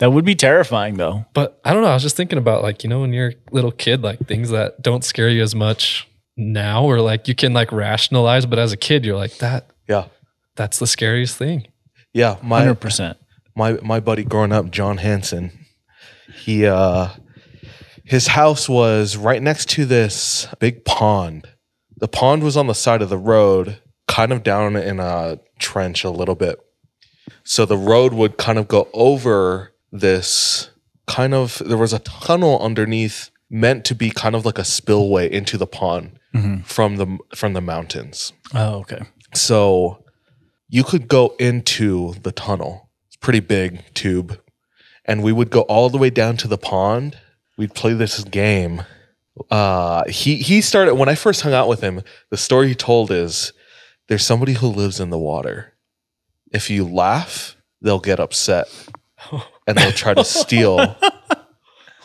that 0.00 0.12
would 0.12 0.26
be 0.26 0.34
terrifying, 0.34 0.98
though. 0.98 1.24
But 1.32 1.58
I 1.64 1.72
don't 1.72 1.82
know. 1.82 1.88
I 1.88 1.94
was 1.94 2.02
just 2.02 2.16
thinking 2.16 2.38
about 2.38 2.62
like, 2.62 2.84
you 2.84 2.90
know, 2.90 3.00
when 3.00 3.14
you're 3.14 3.30
a 3.30 3.34
little 3.50 3.72
kid, 3.72 4.02
like 4.02 4.18
things 4.28 4.50
that 4.50 4.82
don't 4.82 5.02
scare 5.02 5.30
you 5.30 5.42
as 5.42 5.54
much 5.54 6.06
now, 6.36 6.84
or 6.84 7.00
like 7.00 7.26
you 7.26 7.34
can 7.34 7.54
like 7.54 7.72
rationalize, 7.72 8.44
but 8.44 8.58
as 8.58 8.70
a 8.70 8.76
kid, 8.76 9.06
you're 9.06 9.16
like, 9.16 9.38
that 9.38 9.70
yeah, 9.88 10.08
that's 10.56 10.78
the 10.78 10.86
scariest 10.86 11.38
thing. 11.38 11.68
yeah. 12.12 12.36
My 12.42 12.60
Hundred 12.60 12.76
percent. 12.80 13.16
my 13.56 13.72
my 13.82 13.98
buddy 13.98 14.24
growing 14.24 14.52
up, 14.52 14.70
John 14.70 14.98
Hansen, 14.98 15.59
he 16.34 16.66
uh 16.66 17.08
his 18.04 18.28
house 18.28 18.68
was 18.68 19.16
right 19.16 19.42
next 19.42 19.68
to 19.70 19.84
this 19.84 20.48
big 20.58 20.84
pond. 20.84 21.48
The 21.96 22.08
pond 22.08 22.42
was 22.42 22.56
on 22.56 22.66
the 22.66 22.74
side 22.74 23.02
of 23.02 23.08
the 23.08 23.18
road, 23.18 23.78
kind 24.08 24.32
of 24.32 24.42
down 24.42 24.74
in 24.74 24.98
a 24.98 25.38
trench 25.58 26.02
a 26.02 26.10
little 26.10 26.34
bit. 26.34 26.58
So 27.44 27.64
the 27.66 27.76
road 27.76 28.12
would 28.12 28.36
kind 28.36 28.58
of 28.58 28.66
go 28.68 28.88
over 28.92 29.72
this 29.92 30.70
kind 31.06 31.34
of 31.34 31.60
there 31.64 31.76
was 31.76 31.92
a 31.92 31.98
tunnel 32.00 32.60
underneath 32.60 33.30
meant 33.50 33.84
to 33.84 33.94
be 33.94 34.10
kind 34.10 34.34
of 34.36 34.44
like 34.44 34.58
a 34.58 34.64
spillway 34.64 35.30
into 35.30 35.58
the 35.58 35.66
pond 35.66 36.18
from 36.64 36.96
the 36.96 37.18
from 37.34 37.52
the 37.52 37.60
mountains. 37.60 38.32
Oh, 38.54 38.74
okay. 38.80 39.02
So 39.34 40.04
you 40.68 40.84
could 40.84 41.08
go 41.08 41.34
into 41.38 42.14
the 42.22 42.30
tunnel. 42.32 42.88
It's 43.08 43.16
pretty 43.16 43.40
big 43.40 43.82
tube. 43.94 44.39
And 45.10 45.22
we 45.22 45.32
would 45.32 45.50
go 45.50 45.62
all 45.62 45.90
the 45.90 45.98
way 45.98 46.10
down 46.10 46.36
to 46.38 46.48
the 46.48 46.58
pond. 46.58 47.18
We'd 47.58 47.74
play 47.74 47.94
this 47.94 48.22
game. 48.24 48.82
Uh 49.50 50.04
he 50.08 50.36
he 50.36 50.60
started 50.60 50.94
when 50.94 51.08
I 51.08 51.14
first 51.14 51.40
hung 51.42 51.52
out 51.52 51.68
with 51.68 51.80
him, 51.80 52.02
the 52.30 52.36
story 52.36 52.68
he 52.68 52.74
told 52.74 53.10
is 53.10 53.52
there's 54.08 54.24
somebody 54.24 54.54
who 54.54 54.66
lives 54.68 55.00
in 55.00 55.10
the 55.10 55.18
water. 55.18 55.74
If 56.52 56.70
you 56.70 56.84
laugh, 56.84 57.56
they'll 57.80 58.00
get 58.00 58.20
upset 58.20 58.66
and 59.66 59.76
they'll 59.78 59.92
try 59.92 60.14
to 60.14 60.24
steal 60.24 60.96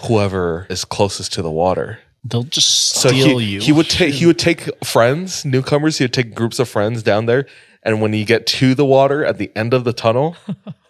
whoever 0.08 0.68
is 0.70 0.86
closest 0.86 1.34
to 1.34 1.42
the 1.42 1.52
water 1.52 2.00
They'll 2.28 2.44
just 2.44 2.90
so 2.90 3.10
steal 3.10 3.38
he, 3.38 3.46
you. 3.54 3.60
he 3.60 3.72
would 3.72 3.90
take 3.90 4.16
he 4.16 4.26
would 4.26 4.40
take 4.40 4.84
friends, 4.84 5.46
newcomers. 5.46 6.00
He 6.00 6.06
would 6.06 6.14
take 6.14 6.34
groups 6.34 6.58
of 6.58 6.68
friends 6.68 7.04
down 7.04 7.28
there, 7.28 7.46
and 7.84 8.02
when 8.02 8.14
you 8.14 8.26
get 8.26 8.48
to 8.48 8.74
the 8.74 8.86
water 8.86 9.24
at 9.24 9.38
the 9.38 9.52
end 9.56 9.76
of 9.76 9.84
the 9.84 9.94
tunnel, 9.94 10.36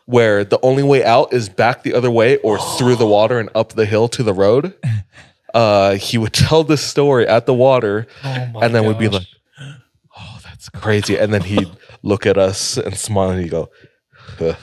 where 0.06 0.44
the 0.44 0.60
only 0.62 0.84
way 0.84 1.04
out 1.04 1.34
is 1.34 1.50
back 1.50 1.84
the 1.84 1.94
other 1.94 2.12
way 2.12 2.38
or 2.38 2.58
through 2.78 2.96
the 2.96 3.08
water 3.08 3.40
and 3.40 3.50
up 3.56 3.74
the 3.74 3.86
hill 3.86 4.08
to 4.10 4.24
the 4.24 4.34
road, 4.34 4.74
uh, 5.54 5.96
he 5.96 6.18
would 6.18 6.34
tell 6.48 6.64
this 6.64 6.82
story 6.82 7.28
at 7.28 7.46
the 7.46 7.54
water, 7.54 8.08
Oh 8.24 8.46
my 8.54 8.66
and 8.66 8.76
then 8.76 8.86
we'd 8.86 8.98
be 9.00 9.10
gosh. 9.10 9.14
like, 9.60 9.76
"Oh, 10.18 10.40
that's 10.44 10.70
crazy," 10.70 11.18
and 11.18 11.34
then 11.34 11.42
he'd 11.42 11.70
look 12.04 12.26
at 12.26 12.38
us 12.38 12.78
and 12.78 12.96
smile, 12.96 13.32
and 13.32 13.42
he'd 13.42 13.50
go, 13.52 13.70
and 14.40 14.56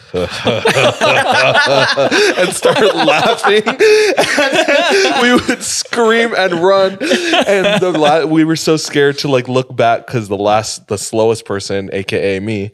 start 2.53 2.95
laughing. 2.95 3.63
And 3.67 5.23
we 5.23 5.33
would 5.35 5.63
scream 5.63 6.35
and 6.37 6.55
run. 6.55 6.93
And 6.93 7.81
the 7.83 7.95
la- 7.97 8.25
we 8.25 8.45
were 8.45 8.57
so 8.57 8.77
scared 8.77 9.19
to 9.19 9.29
like 9.29 9.49
look 9.49 9.75
back 9.75 10.07
because 10.07 10.29
the 10.29 10.37
last, 10.37 10.89
the 10.89 10.99
slowest 10.99 11.45
person, 11.45 11.91
aka 11.93 12.41
me, 12.41 12.73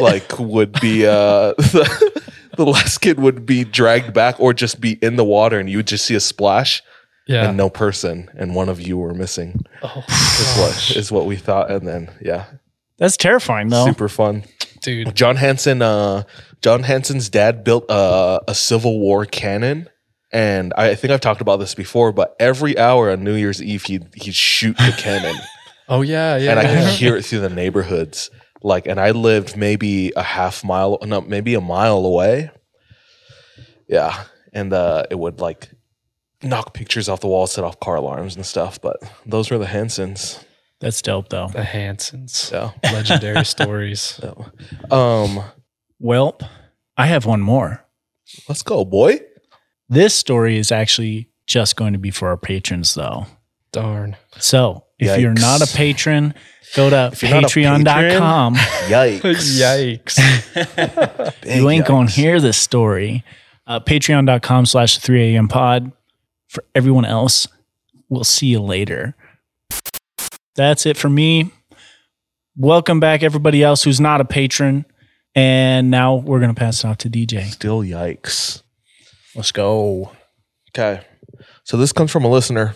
like 0.00 0.38
would 0.38 0.72
be 0.80 1.06
uh 1.06 1.52
the, 1.58 2.22
the 2.56 2.66
last 2.66 2.98
kid 2.98 3.18
would 3.20 3.46
be 3.46 3.64
dragged 3.64 4.12
back 4.14 4.38
or 4.40 4.52
just 4.54 4.80
be 4.80 4.92
in 5.02 5.16
the 5.16 5.24
water, 5.24 5.58
and 5.58 5.70
you 5.70 5.78
would 5.78 5.86
just 5.86 6.04
see 6.04 6.14
a 6.14 6.20
splash 6.20 6.82
Yeah. 7.26 7.48
and 7.48 7.56
no 7.56 7.70
person, 7.70 8.30
and 8.36 8.54
one 8.54 8.68
of 8.68 8.80
you 8.80 8.98
were 8.98 9.14
missing. 9.14 9.64
Oh, 9.82 10.04
Is 10.08 10.56
what 10.58 10.96
is 10.96 11.12
what 11.12 11.26
we 11.26 11.36
thought, 11.36 11.70
and 11.70 11.86
then 11.86 12.10
yeah, 12.20 12.46
That's 12.98 13.16
terrifying, 13.16 13.68
though. 13.68 13.86
super 13.86 14.08
fun. 14.08 14.44
Dude. 14.82 15.14
John 15.16 15.36
Hanson, 15.36 15.82
uh, 15.82 16.24
John 16.60 16.82
Hanson's 16.82 17.28
dad 17.28 17.64
built 17.64 17.90
uh, 17.90 18.40
a 18.46 18.54
Civil 18.54 19.00
War 19.00 19.24
cannon, 19.24 19.88
and 20.30 20.72
I 20.76 20.94
think 20.94 21.12
I've 21.12 21.20
talked 21.20 21.40
about 21.40 21.56
this 21.56 21.74
before. 21.74 22.12
But 22.12 22.36
every 22.38 22.76
hour 22.78 23.10
on 23.10 23.24
New 23.24 23.34
Year's 23.34 23.62
Eve, 23.62 23.84
he'd 23.84 24.08
he'd 24.14 24.34
shoot 24.34 24.76
the 24.76 24.94
cannon, 24.96 25.36
Oh 25.88 26.02
yeah, 26.02 26.36
yeah. 26.36 26.52
and 26.52 26.60
I 26.60 26.62
yeah. 26.62 26.80
could 26.80 26.94
hear 26.94 27.16
it 27.16 27.24
through 27.24 27.40
the 27.40 27.50
neighborhoods. 27.50 28.30
Like, 28.62 28.86
and 28.86 29.00
I 29.00 29.10
lived 29.10 29.56
maybe 29.56 30.12
a 30.14 30.22
half 30.22 30.62
mile, 30.62 30.98
no, 31.02 31.20
maybe 31.20 31.54
a 31.54 31.60
mile 31.60 32.06
away. 32.06 32.50
Yeah, 33.88 34.24
and 34.52 34.72
uh, 34.72 35.04
it 35.10 35.18
would 35.18 35.40
like 35.40 35.70
knock 36.42 36.72
pictures 36.72 37.08
off 37.08 37.20
the 37.20 37.26
wall, 37.26 37.46
set 37.46 37.64
off 37.64 37.80
car 37.80 37.96
alarms 37.96 38.36
and 38.36 38.46
stuff. 38.46 38.80
But 38.80 38.96
those 39.26 39.50
were 39.50 39.58
the 39.58 39.66
Hansons. 39.66 40.42
That's 40.82 41.00
dope, 41.00 41.28
though. 41.28 41.46
the 41.48 41.62
Hansons. 41.64 42.34
So 42.34 42.72
Legendary 42.82 43.44
stories. 43.46 44.00
So, 44.00 44.46
um, 44.90 45.40
Well, 46.00 46.38
I 46.96 47.06
have 47.06 47.24
one 47.24 47.40
more. 47.40 47.86
let's 48.48 48.62
go, 48.62 48.84
boy. 48.84 49.20
This 49.88 50.12
story 50.12 50.58
is 50.58 50.72
actually 50.72 51.28
just 51.46 51.76
going 51.76 51.92
to 51.92 51.98
be 52.00 52.10
for 52.10 52.28
our 52.28 52.36
patrons, 52.36 52.94
though. 52.94 53.26
Darn. 53.72 54.16
So 54.38 54.84
if 54.98 55.20
you're 55.20 55.32
not 55.34 55.62
a 55.62 55.72
patron, 55.76 56.34
go 56.74 56.90
to 56.90 57.10
If 57.12 57.22
you're 57.22 57.30
not 57.32 57.44
a 57.44 57.46
patreon.com. 57.46 58.54
Yikes! 58.88 60.02
Yikes. 60.12 61.46
you 61.56 61.70
ain't 61.70 61.86
going 61.86 62.08
to 62.08 62.12
hear 62.12 62.40
this 62.40 62.58
story. 62.58 63.22
Uh, 63.66 63.78
patreon.com 63.80 64.66
slash 64.66 64.98
3 64.98 65.34
a.m. 65.36 65.46
pod. 65.48 65.92
For 66.48 66.64
everyone 66.74 67.04
else, 67.04 67.46
we'll 68.08 68.24
see 68.24 68.48
you 68.48 68.60
later. 68.60 69.14
That's 70.54 70.84
it 70.84 70.96
for 70.96 71.08
me. 71.08 71.50
Welcome 72.56 73.00
back, 73.00 73.22
everybody 73.22 73.62
else 73.62 73.82
who's 73.84 74.00
not 74.00 74.20
a 74.20 74.24
patron. 74.24 74.84
And 75.34 75.90
now 75.90 76.16
we're 76.16 76.40
going 76.40 76.54
to 76.54 76.58
pass 76.58 76.84
it 76.84 76.88
off 76.88 76.98
to 76.98 77.10
DJ. 77.10 77.44
Still 77.44 77.80
yikes. 77.80 78.62
Let's 79.34 79.50
go. 79.50 80.12
Okay. 80.70 81.02
So 81.64 81.78
this 81.78 81.92
comes 81.92 82.10
from 82.10 82.24
a 82.24 82.28
listener. 82.28 82.74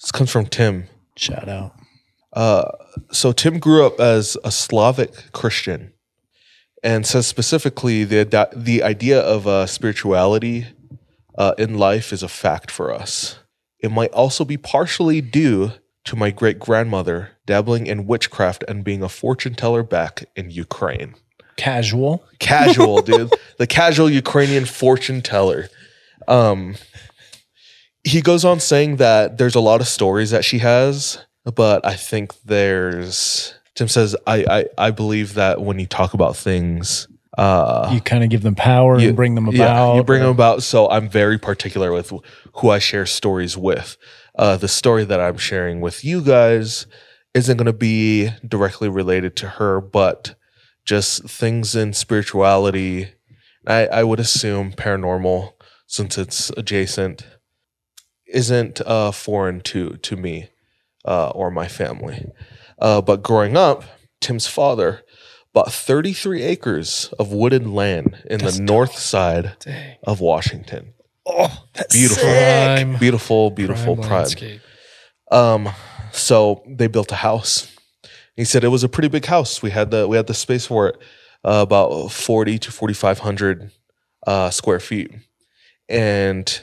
This 0.00 0.10
comes 0.10 0.30
from 0.30 0.46
Tim. 0.46 0.88
Shout 1.16 1.48
out. 1.48 1.74
Uh, 2.32 2.70
so 3.12 3.30
Tim 3.30 3.60
grew 3.60 3.86
up 3.86 4.00
as 4.00 4.36
a 4.42 4.50
Slavic 4.50 5.32
Christian, 5.32 5.92
and 6.82 7.06
says 7.06 7.26
specifically 7.26 8.04
the 8.04 8.50
the 8.54 8.82
idea 8.82 9.20
of 9.20 9.46
uh, 9.46 9.66
spirituality 9.66 10.66
uh, 11.38 11.54
in 11.56 11.78
life 11.78 12.12
is 12.12 12.22
a 12.22 12.28
fact 12.28 12.70
for 12.70 12.92
us. 12.92 13.38
It 13.78 13.90
might 13.90 14.12
also 14.12 14.44
be 14.44 14.56
partially 14.56 15.20
due 15.20 15.72
to 16.06 16.16
my 16.16 16.30
great 16.30 16.58
grandmother 16.58 17.30
dabbling 17.46 17.86
in 17.86 18.06
witchcraft 18.06 18.64
and 18.68 18.82
being 18.84 19.02
a 19.02 19.08
fortune 19.08 19.54
teller 19.54 19.82
back 19.82 20.24
in 20.34 20.50
Ukraine. 20.50 21.14
Casual. 21.56 22.24
Casual, 22.38 23.02
dude. 23.10 23.32
The 23.58 23.66
casual 23.66 24.10
Ukrainian 24.10 24.64
fortune 24.66 25.22
teller. 25.22 25.68
Um, 26.28 26.74
he 28.04 28.20
goes 28.20 28.44
on 28.44 28.60
saying 28.60 28.96
that 28.96 29.38
there's 29.38 29.54
a 29.54 29.60
lot 29.60 29.80
of 29.80 29.88
stories 29.88 30.30
that 30.30 30.44
she 30.44 30.58
has, 30.58 31.18
but 31.54 31.84
I 31.84 31.94
think 31.94 32.32
there's 32.44 33.54
Tim 33.74 33.88
says 33.88 34.14
I 34.26 34.44
I, 34.78 34.86
I 34.88 34.90
believe 34.90 35.34
that 35.34 35.60
when 35.60 35.78
you 35.78 35.86
talk 35.86 36.14
about 36.14 36.36
things, 36.36 37.08
uh, 37.36 37.90
You 37.92 38.00
kind 38.00 38.22
of 38.24 38.30
give 38.30 38.42
them 38.42 38.54
power 38.54 38.98
you- 38.98 39.08
and 39.08 39.16
bring 39.16 39.34
them 39.34 39.48
about. 39.48 39.56
yeah, 39.58 39.94
you 39.94 40.02
bring 40.04 40.22
them 40.22 40.30
about. 40.30 40.62
So 40.62 40.88
I'm 40.88 41.08
very 41.08 41.38
particular 41.38 41.92
with 41.92 42.12
who 42.54 42.70
I 42.70 42.78
share 42.78 43.06
stories 43.06 43.56
with. 43.56 43.96
Uh, 44.36 44.56
the 44.56 44.68
story 44.68 45.04
that 45.04 45.20
I'm 45.20 45.38
sharing 45.38 45.80
with 45.80 46.04
you 46.04 46.20
guys 46.20 46.86
isn't 47.34 47.56
going 47.56 47.66
to 47.66 47.72
be 47.72 48.30
directly 48.46 48.88
related 48.88 49.36
to 49.36 49.48
her, 49.48 49.80
but 49.80 50.34
just 50.84 51.28
things 51.28 51.74
in 51.74 51.92
spirituality. 51.92 53.08
I, 53.66 53.86
I 53.86 54.04
would 54.04 54.20
assume 54.20 54.72
paranormal, 54.72 55.52
since 55.86 56.16
it's 56.18 56.50
adjacent, 56.50 57.26
isn't 58.26 58.80
uh, 58.82 59.12
foreign 59.12 59.60
to 59.62 59.96
to 59.96 60.16
me 60.16 60.50
uh, 61.04 61.30
or 61.30 61.50
my 61.50 61.68
family. 61.68 62.26
Uh, 62.78 63.00
but 63.00 63.22
growing 63.22 63.56
up, 63.56 63.84
Tim's 64.20 64.46
father 64.46 65.02
bought 65.52 65.72
33 65.72 66.42
acres 66.42 67.12
of 67.18 67.32
wooded 67.32 67.66
land 67.66 68.22
in 68.28 68.40
the 68.40 68.58
north 68.60 68.98
side 68.98 69.56
Dang. 69.60 69.96
of 70.04 70.20
Washington. 70.20 70.92
Oh, 71.26 71.64
that's 71.74 71.94
Beautiful. 71.94 72.22
Prime, 72.22 72.96
Beautiful, 72.98 73.50
beautiful 73.50 73.96
prime 73.96 74.08
pride. 74.08 74.60
Um, 75.30 75.68
so 76.12 76.62
they 76.66 76.86
built 76.86 77.10
a 77.12 77.16
house. 77.16 77.72
He 78.36 78.44
said 78.44 78.62
it 78.64 78.68
was 78.68 78.84
a 78.84 78.88
pretty 78.88 79.08
big 79.08 79.24
house. 79.24 79.62
We 79.62 79.70
had 79.70 79.90
the 79.90 80.06
we 80.06 80.16
had 80.16 80.26
the 80.26 80.34
space 80.34 80.66
for 80.66 80.88
it, 80.88 80.96
uh, 81.44 81.64
about 81.66 82.12
forty 82.12 82.58
to 82.60 82.70
forty 82.70 82.94
five 82.94 83.18
hundred 83.18 83.72
uh, 84.26 84.50
square 84.50 84.78
feet, 84.78 85.10
and 85.88 86.60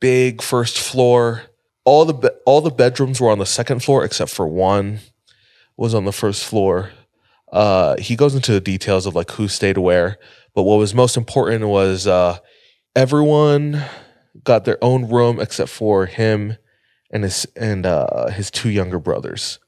big 0.00 0.40
first 0.42 0.78
floor. 0.78 1.42
All 1.84 2.04
the 2.04 2.14
be- 2.14 2.28
all 2.46 2.60
the 2.60 2.70
bedrooms 2.70 3.20
were 3.20 3.30
on 3.30 3.38
the 3.38 3.46
second 3.46 3.82
floor 3.82 4.04
except 4.04 4.30
for 4.30 4.46
one 4.46 5.00
was 5.76 5.94
on 5.94 6.04
the 6.04 6.12
first 6.12 6.44
floor. 6.44 6.90
Uh, 7.52 7.96
he 7.98 8.14
goes 8.14 8.34
into 8.34 8.52
the 8.52 8.60
details 8.60 9.06
of 9.06 9.14
like 9.14 9.30
who 9.32 9.48
stayed 9.48 9.78
where, 9.78 10.18
but 10.54 10.62
what 10.62 10.76
was 10.78 10.94
most 10.94 11.16
important 11.16 11.66
was 11.66 12.06
uh, 12.06 12.38
everyone 12.94 13.84
got 14.44 14.64
their 14.64 14.82
own 14.82 15.08
room 15.08 15.40
except 15.40 15.70
for 15.70 16.06
him 16.06 16.56
and 17.10 17.24
his 17.24 17.46
and 17.56 17.86
uh, 17.86 18.28
his 18.30 18.50
two 18.50 18.70
younger 18.70 18.98
brothers. 18.98 19.58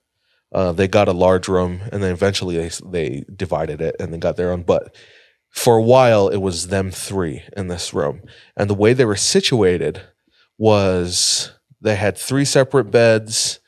Uh, 0.53 0.73
they 0.73 0.89
got 0.89 1.09
a 1.09 1.13
large 1.13 1.49
room, 1.49 1.81
and 1.93 2.03
then 2.03 2.13
eventually 2.13 2.57
they 2.57 2.71
they 2.85 3.25
divided 3.35 3.81
it 3.81 3.97
and 4.01 4.13
they 4.13 4.19
got 4.19 4.37
their 4.37 4.53
own. 4.53 4.63
But 4.63 4.95
for 5.51 5.77
a 5.77 5.83
while, 5.83 6.29
it 6.29 6.39
was 6.39 6.69
them 6.69 6.91
three 6.91 7.43
in 7.57 7.69
this 7.69 7.95
room, 7.95 8.23
and 8.57 8.69
the 8.69 8.75
way 8.75 8.93
they 8.93 9.05
were 9.05 9.17
situated 9.17 10.03
was 10.59 11.53
they 11.81 11.97
had 11.97 12.19
three 12.19 12.45
separate 12.45 12.91
beds, 12.91 13.61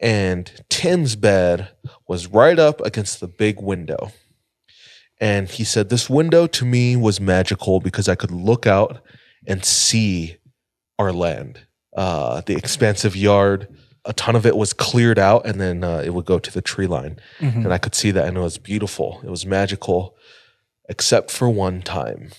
and 0.00 0.50
Tim's 0.68 1.14
bed 1.14 1.68
was 2.08 2.26
right 2.26 2.58
up 2.58 2.80
against 2.80 3.20
the 3.20 3.28
big 3.28 3.60
window. 3.60 4.12
And 5.20 5.48
he 5.48 5.64
said, 5.64 5.90
This 5.90 6.08
window 6.08 6.46
to 6.46 6.64
me 6.64 6.96
was 6.96 7.20
magical 7.20 7.78
because 7.80 8.08
I 8.08 8.14
could 8.14 8.30
look 8.30 8.66
out 8.66 9.02
and 9.46 9.64
see 9.64 10.36
our 10.98 11.12
land, 11.12 11.60
uh, 11.94 12.40
the 12.46 12.56
expansive 12.56 13.14
yard. 13.16 13.68
A 14.06 14.14
ton 14.14 14.34
of 14.34 14.46
it 14.46 14.56
was 14.56 14.72
cleared 14.72 15.18
out, 15.18 15.44
and 15.44 15.60
then 15.60 15.84
uh, 15.84 15.98
it 16.02 16.14
would 16.14 16.24
go 16.24 16.38
to 16.38 16.50
the 16.50 16.62
tree 16.62 16.86
line. 16.86 17.18
Mhm. 17.38 17.64
And 17.64 17.72
I 17.72 17.76
could 17.76 17.94
see 17.94 18.10
that, 18.12 18.26
and 18.26 18.38
it 18.38 18.40
was 18.40 18.56
beautiful. 18.56 19.20
It 19.22 19.28
was 19.28 19.44
magical, 19.44 20.16
except 20.88 21.30
for 21.30 21.50
one 21.50 21.82
time. 21.82 22.30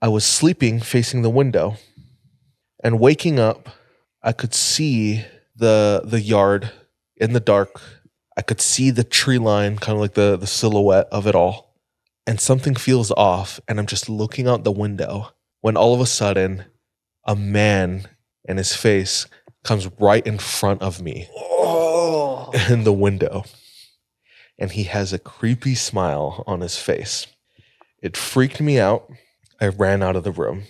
I 0.00 0.06
was 0.06 0.24
sleeping 0.24 0.78
facing 0.80 1.22
the 1.22 1.30
window, 1.30 1.76
and 2.84 3.00
waking 3.00 3.40
up, 3.40 3.68
I 4.22 4.30
could 4.32 4.54
see 4.54 5.24
the 5.56 6.02
the 6.04 6.20
yard 6.20 6.70
in 7.16 7.32
the 7.32 7.40
dark. 7.40 7.80
I 8.36 8.42
could 8.42 8.60
see 8.60 8.90
the 8.92 9.04
tree 9.04 9.38
line, 9.38 9.76
kind 9.76 9.96
of 9.96 10.00
like 10.00 10.14
the 10.14 10.36
the 10.36 10.46
silhouette 10.46 11.08
of 11.10 11.26
it 11.26 11.34
all. 11.34 11.69
And 12.30 12.40
something 12.40 12.76
feels 12.76 13.10
off, 13.10 13.58
and 13.66 13.80
I'm 13.80 13.86
just 13.86 14.08
looking 14.08 14.46
out 14.46 14.62
the 14.62 14.70
window 14.70 15.32
when 15.62 15.76
all 15.76 15.94
of 15.94 16.00
a 16.00 16.06
sudden, 16.06 16.64
a 17.24 17.34
man 17.34 18.06
and 18.46 18.56
his 18.56 18.72
face 18.72 19.26
comes 19.64 19.88
right 19.98 20.24
in 20.24 20.38
front 20.38 20.80
of 20.80 21.02
me 21.02 21.28
oh. 21.34 22.52
in 22.70 22.84
the 22.84 22.92
window. 22.92 23.46
And 24.60 24.70
he 24.70 24.84
has 24.84 25.12
a 25.12 25.18
creepy 25.18 25.74
smile 25.74 26.44
on 26.46 26.60
his 26.60 26.78
face. 26.78 27.26
It 28.00 28.16
freaked 28.16 28.60
me 28.60 28.78
out. 28.78 29.10
I 29.60 29.66
ran 29.66 30.00
out 30.00 30.14
of 30.14 30.22
the 30.22 30.30
room. 30.30 30.66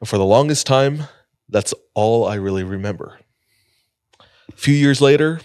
And 0.00 0.06
for 0.06 0.18
the 0.18 0.26
longest 0.26 0.66
time, 0.66 1.04
that's 1.48 1.72
all 1.94 2.26
I 2.26 2.34
really 2.34 2.62
remember. 2.62 3.18
A 4.20 4.56
few 4.56 4.74
years 4.74 5.00
later, 5.00 5.40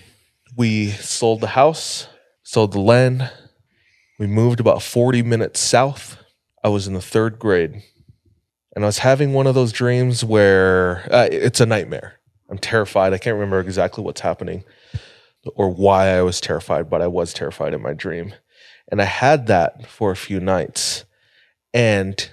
we 0.58 0.90
sold 0.90 1.40
the 1.40 1.48
house, 1.48 2.10
sold 2.44 2.74
the 2.74 2.82
land. 2.82 3.32
We 4.18 4.28
moved 4.28 4.60
about 4.60 4.82
40 4.82 5.24
minutes 5.24 5.60
south. 5.60 6.18
I 6.64 6.70
was 6.70 6.88
in 6.88 6.94
the 6.94 7.02
third 7.02 7.38
grade. 7.38 7.84
And 8.76 8.84
I 8.84 8.88
was 8.88 9.00
having 9.00 9.34
one 9.34 9.48
of 9.48 9.56
those 9.56 9.72
dreams 9.72 10.24
where 10.24 11.08
uh, 11.12 11.28
it's 11.32 11.62
a 11.62 11.66
nightmare. 11.66 12.20
I'm 12.50 12.58
terrified. 12.58 13.14
I 13.14 13.18
can't 13.18 13.36
remember 13.36 13.60
exactly 13.60 14.04
what's 14.04 14.22
happening 14.22 14.64
or 15.56 15.70
why 15.70 16.10
I 16.10 16.22
was 16.22 16.42
terrified, 16.42 16.90
but 16.90 17.02
I 17.02 17.08
was 17.08 17.34
terrified 17.34 17.74
in 17.74 17.82
my 17.82 17.94
dream. 17.94 18.34
And 18.90 19.02
I 19.02 19.06
had 19.06 19.48
that 19.48 19.88
for 19.88 20.12
a 20.12 20.16
few 20.16 20.40
nights. 20.40 21.06
And 21.74 22.30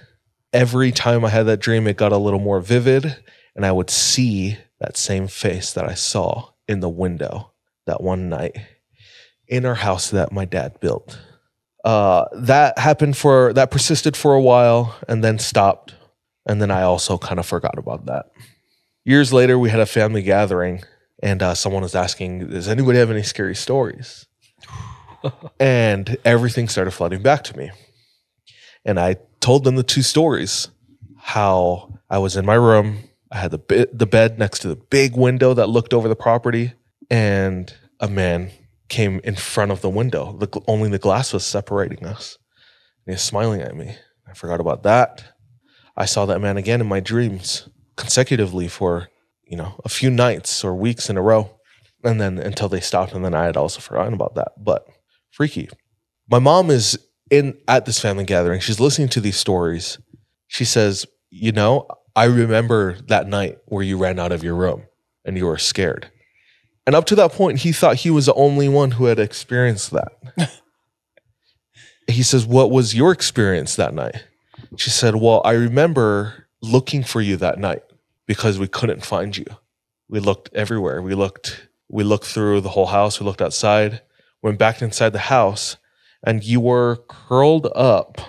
every 0.51 0.91
time 0.91 1.25
I 1.25 1.29
had 1.29 1.43
that 1.43 1.59
dream, 1.59 1.87
it 1.87 1.97
got 1.97 2.11
a 2.11 2.17
little 2.17 2.39
more 2.39 2.59
vivid, 2.59 3.17
and 3.55 3.65
I 3.65 3.71
would 3.71 3.89
see 3.89 4.57
that 4.79 4.97
same 4.97 5.27
face 5.27 5.73
that 5.73 5.87
I 5.89 5.95
saw 5.95 6.49
in 6.67 6.79
the 6.79 6.89
window 6.89 7.51
that 7.85 8.01
one 8.01 8.29
night 8.29 8.57
in 9.47 9.65
our 9.65 9.75
house 9.75 10.09
that 10.11 10.31
my 10.31 10.45
dad 10.45 10.79
built. 10.79 11.19
Uh, 11.83 12.25
that 12.31 12.77
happened 12.77 13.17
for 13.17 13.51
that 13.53 13.69
persisted 13.69 14.15
for 14.15 14.33
a 14.33 14.41
while 14.41 14.95
and 15.07 15.23
then 15.23 15.37
stopped. 15.37 15.95
And 16.45 16.61
then 16.61 16.71
I 16.71 16.83
also 16.83 17.17
kind 17.17 17.39
of 17.39 17.45
forgot 17.45 17.77
about 17.77 18.05
that. 18.05 18.31
Years 19.05 19.33
later, 19.33 19.59
we 19.59 19.69
had 19.69 19.81
a 19.81 19.85
family 19.85 20.21
gathering, 20.21 20.83
and 21.21 21.43
uh, 21.43 21.53
someone 21.55 21.83
was 21.83 21.95
asking, 21.95 22.49
Does 22.49 22.69
anybody 22.69 22.99
have 22.99 23.11
any 23.11 23.23
scary 23.23 23.55
stories? 23.55 24.27
and 25.59 26.17
everything 26.23 26.67
started 26.67 26.91
flooding 26.91 27.21
back 27.21 27.43
to 27.45 27.57
me. 27.57 27.71
And 28.85 28.99
I 28.99 29.17
told 29.39 29.63
them 29.63 29.75
the 29.75 29.83
two 29.83 30.01
stories 30.01 30.69
how 31.17 31.99
I 32.09 32.17
was 32.17 32.35
in 32.35 32.45
my 32.45 32.55
room, 32.55 32.99
I 33.31 33.37
had 33.37 33.51
the, 33.51 33.89
the 33.91 34.05
bed 34.05 34.37
next 34.37 34.59
to 34.59 34.67
the 34.67 34.75
big 34.75 35.15
window 35.15 35.53
that 35.53 35.67
looked 35.67 35.93
over 35.93 36.07
the 36.07 36.15
property, 36.15 36.73
and 37.09 37.73
a 37.99 38.07
man 38.07 38.51
came 38.93 39.19
in 39.23 39.35
front 39.35 39.71
of 39.71 39.81
the 39.81 39.89
window. 39.89 40.37
The, 40.37 40.61
only 40.67 40.87
the 40.89 40.99
glass 40.99 41.33
was 41.33 41.43
separating 41.43 42.05
us. 42.05 42.37
And 43.05 43.13
he 43.13 43.15
was 43.15 43.23
smiling 43.23 43.59
at 43.59 43.75
me. 43.75 43.95
I 44.29 44.33
forgot 44.33 44.59
about 44.59 44.83
that. 44.83 45.23
I 45.97 46.05
saw 46.05 46.27
that 46.27 46.41
man 46.41 46.57
again 46.57 46.79
in 46.79 46.87
my 46.87 46.99
dreams 46.99 47.67
consecutively 47.97 48.67
for, 48.67 49.09
you 49.45 49.57
know, 49.57 49.81
a 49.83 49.89
few 49.89 50.11
nights 50.11 50.63
or 50.63 50.75
weeks 50.75 51.09
in 51.09 51.17
a 51.17 51.23
row. 51.23 51.57
And 52.03 52.21
then 52.21 52.37
until 52.37 52.69
they 52.69 52.81
stopped, 52.81 53.13
and 53.13 53.25
then 53.25 53.33
I 53.33 53.45
had 53.45 53.57
also 53.57 53.79
forgotten 53.79 54.13
about 54.13 54.35
that. 54.35 54.51
But 54.57 54.85
freaky. 55.31 55.69
My 56.29 56.39
mom 56.39 56.69
is 56.69 56.99
in 57.31 57.57
at 57.67 57.85
this 57.85 57.99
family 57.99 58.25
gathering. 58.25 58.59
She's 58.59 58.79
listening 58.79 59.09
to 59.09 59.21
these 59.21 59.37
stories. 59.37 59.97
She 60.47 60.65
says, 60.65 61.05
"You 61.29 61.51
know, 61.51 61.87
I 62.15 62.25
remember 62.25 62.97
that 63.07 63.27
night 63.27 63.57
where 63.65 63.83
you 63.83 63.97
ran 63.97 64.19
out 64.19 64.33
of 64.33 64.43
your 64.43 64.55
room 64.55 64.83
and 65.25 65.37
you 65.37 65.45
were 65.45 65.57
scared." 65.57 66.11
And 66.85 66.95
up 66.95 67.05
to 67.05 67.15
that 67.15 67.31
point, 67.31 67.59
he 67.59 67.71
thought 67.71 67.97
he 67.97 68.09
was 68.09 68.25
the 68.25 68.33
only 68.33 68.67
one 68.67 68.91
who 68.91 69.05
had 69.05 69.19
experienced 69.19 69.91
that. 69.91 70.51
he 72.07 72.23
says, 72.23 72.45
"What 72.45 72.71
was 72.71 72.93
your 72.93 73.11
experience 73.11 73.75
that 73.75 73.93
night?" 73.93 74.23
She 74.77 74.89
said, 74.89 75.15
"Well, 75.15 75.41
I 75.45 75.51
remember 75.53 76.47
looking 76.61 77.03
for 77.03 77.21
you 77.21 77.37
that 77.37 77.59
night 77.59 77.83
because 78.25 78.57
we 78.57 78.67
couldn't 78.67 79.05
find 79.05 79.35
you. 79.35 79.45
We 80.09 80.19
looked 80.19 80.49
everywhere. 80.53 81.01
We 81.01 81.15
looked 81.15 81.67
we 81.89 82.03
looked 82.03 82.25
through 82.25 82.61
the 82.61 82.69
whole 82.69 82.87
house, 82.87 83.19
we 83.19 83.25
looked 83.25 83.41
outside, 83.41 84.01
went 84.41 84.57
back 84.57 84.81
inside 84.81 85.09
the 85.09 85.19
house, 85.19 85.77
and 86.25 86.43
you 86.43 86.59
were 86.59 87.03
curled 87.07 87.67
up 87.75 88.19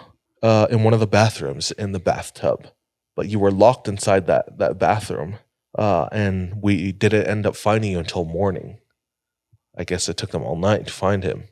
uh, 0.42 0.66
in 0.70 0.82
one 0.82 0.92
of 0.92 1.00
the 1.00 1.06
bathrooms 1.06 1.70
in 1.72 1.92
the 1.92 1.98
bathtub, 1.98 2.66
but 3.16 3.28
you 3.28 3.38
were 3.38 3.50
locked 3.50 3.88
inside 3.88 4.26
that 4.26 4.58
that 4.58 4.78
bathroom, 4.78 5.36
uh, 5.76 6.08
and 6.12 6.62
we 6.62 6.92
didn't 6.92 7.26
end 7.26 7.46
up 7.46 7.56
finding 7.56 7.92
you 7.92 7.98
until 7.98 8.24
morning. 8.24 8.78
I 9.76 9.84
guess 9.84 10.08
it 10.08 10.16
took 10.16 10.30
them 10.30 10.42
all 10.42 10.56
night 10.56 10.86
to 10.86 10.92
find 10.92 11.24
him. 11.24 11.44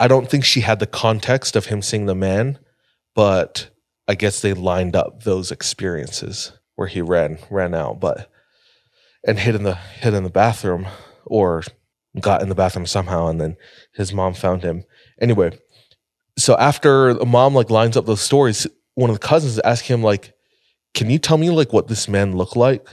I 0.00 0.08
don't 0.08 0.30
think 0.30 0.44
she 0.44 0.60
had 0.60 0.78
the 0.78 0.86
context 0.86 1.56
of 1.56 1.66
him 1.66 1.82
seeing 1.82 2.06
the 2.06 2.14
man, 2.14 2.58
but 3.14 3.70
I 4.06 4.14
guess 4.14 4.40
they 4.40 4.54
lined 4.54 4.96
up 4.96 5.24
those 5.24 5.50
experiences 5.50 6.52
where 6.76 6.88
he 6.88 7.02
ran 7.02 7.38
ran 7.50 7.74
out, 7.74 8.00
but 8.00 8.30
and 9.26 9.38
hid 9.38 9.54
in 9.54 9.64
the 9.64 9.74
hid 9.74 10.14
in 10.14 10.22
the 10.22 10.30
bathroom 10.30 10.86
or 11.26 11.62
got 12.20 12.42
in 12.42 12.48
the 12.48 12.54
bathroom 12.54 12.86
somehow 12.86 13.28
and 13.28 13.40
then 13.40 13.56
his 13.94 14.12
mom 14.12 14.34
found 14.34 14.62
him 14.62 14.84
anyway 15.20 15.56
so 16.36 16.56
after 16.56 17.14
the 17.14 17.26
mom 17.26 17.54
like 17.54 17.70
lines 17.70 17.96
up 17.96 18.06
those 18.06 18.20
stories 18.20 18.66
one 18.94 19.10
of 19.10 19.14
the 19.20 19.26
cousins 19.26 19.60
asked 19.60 19.86
him 19.86 20.02
like 20.02 20.32
can 20.98 21.10
you 21.10 21.20
tell 21.20 21.38
me 21.38 21.48
like 21.48 21.72
what 21.72 21.86
this 21.86 22.08
man 22.08 22.36
looked 22.36 22.56
like? 22.56 22.84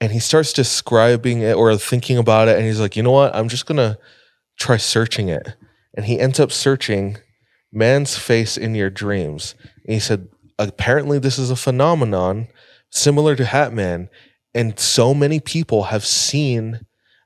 And 0.00 0.10
he 0.10 0.18
starts 0.18 0.52
describing 0.52 1.40
it 1.40 1.54
or 1.54 1.76
thinking 1.76 2.18
about 2.18 2.48
it 2.48 2.56
and 2.56 2.66
he's 2.66 2.80
like 2.80 2.96
you 2.96 3.02
know 3.04 3.12
what? 3.12 3.32
I'm 3.32 3.48
just 3.48 3.64
gonna 3.64 3.96
try 4.58 4.76
searching 4.76 5.28
it. 5.28 5.54
And 5.96 6.04
he 6.04 6.18
ends 6.18 6.40
up 6.40 6.50
searching 6.50 7.16
man's 7.72 8.18
face 8.18 8.56
in 8.56 8.74
your 8.74 8.90
dreams. 8.90 9.54
And 9.84 9.94
he 9.94 10.00
said 10.00 10.26
apparently 10.58 11.20
this 11.20 11.38
is 11.38 11.48
a 11.48 11.54
phenomenon 11.54 12.48
similar 12.90 13.36
to 13.36 13.44
hatman 13.44 14.08
and 14.52 14.76
so 14.76 15.14
many 15.14 15.38
people 15.38 15.84
have 15.84 16.04
seen 16.04 16.80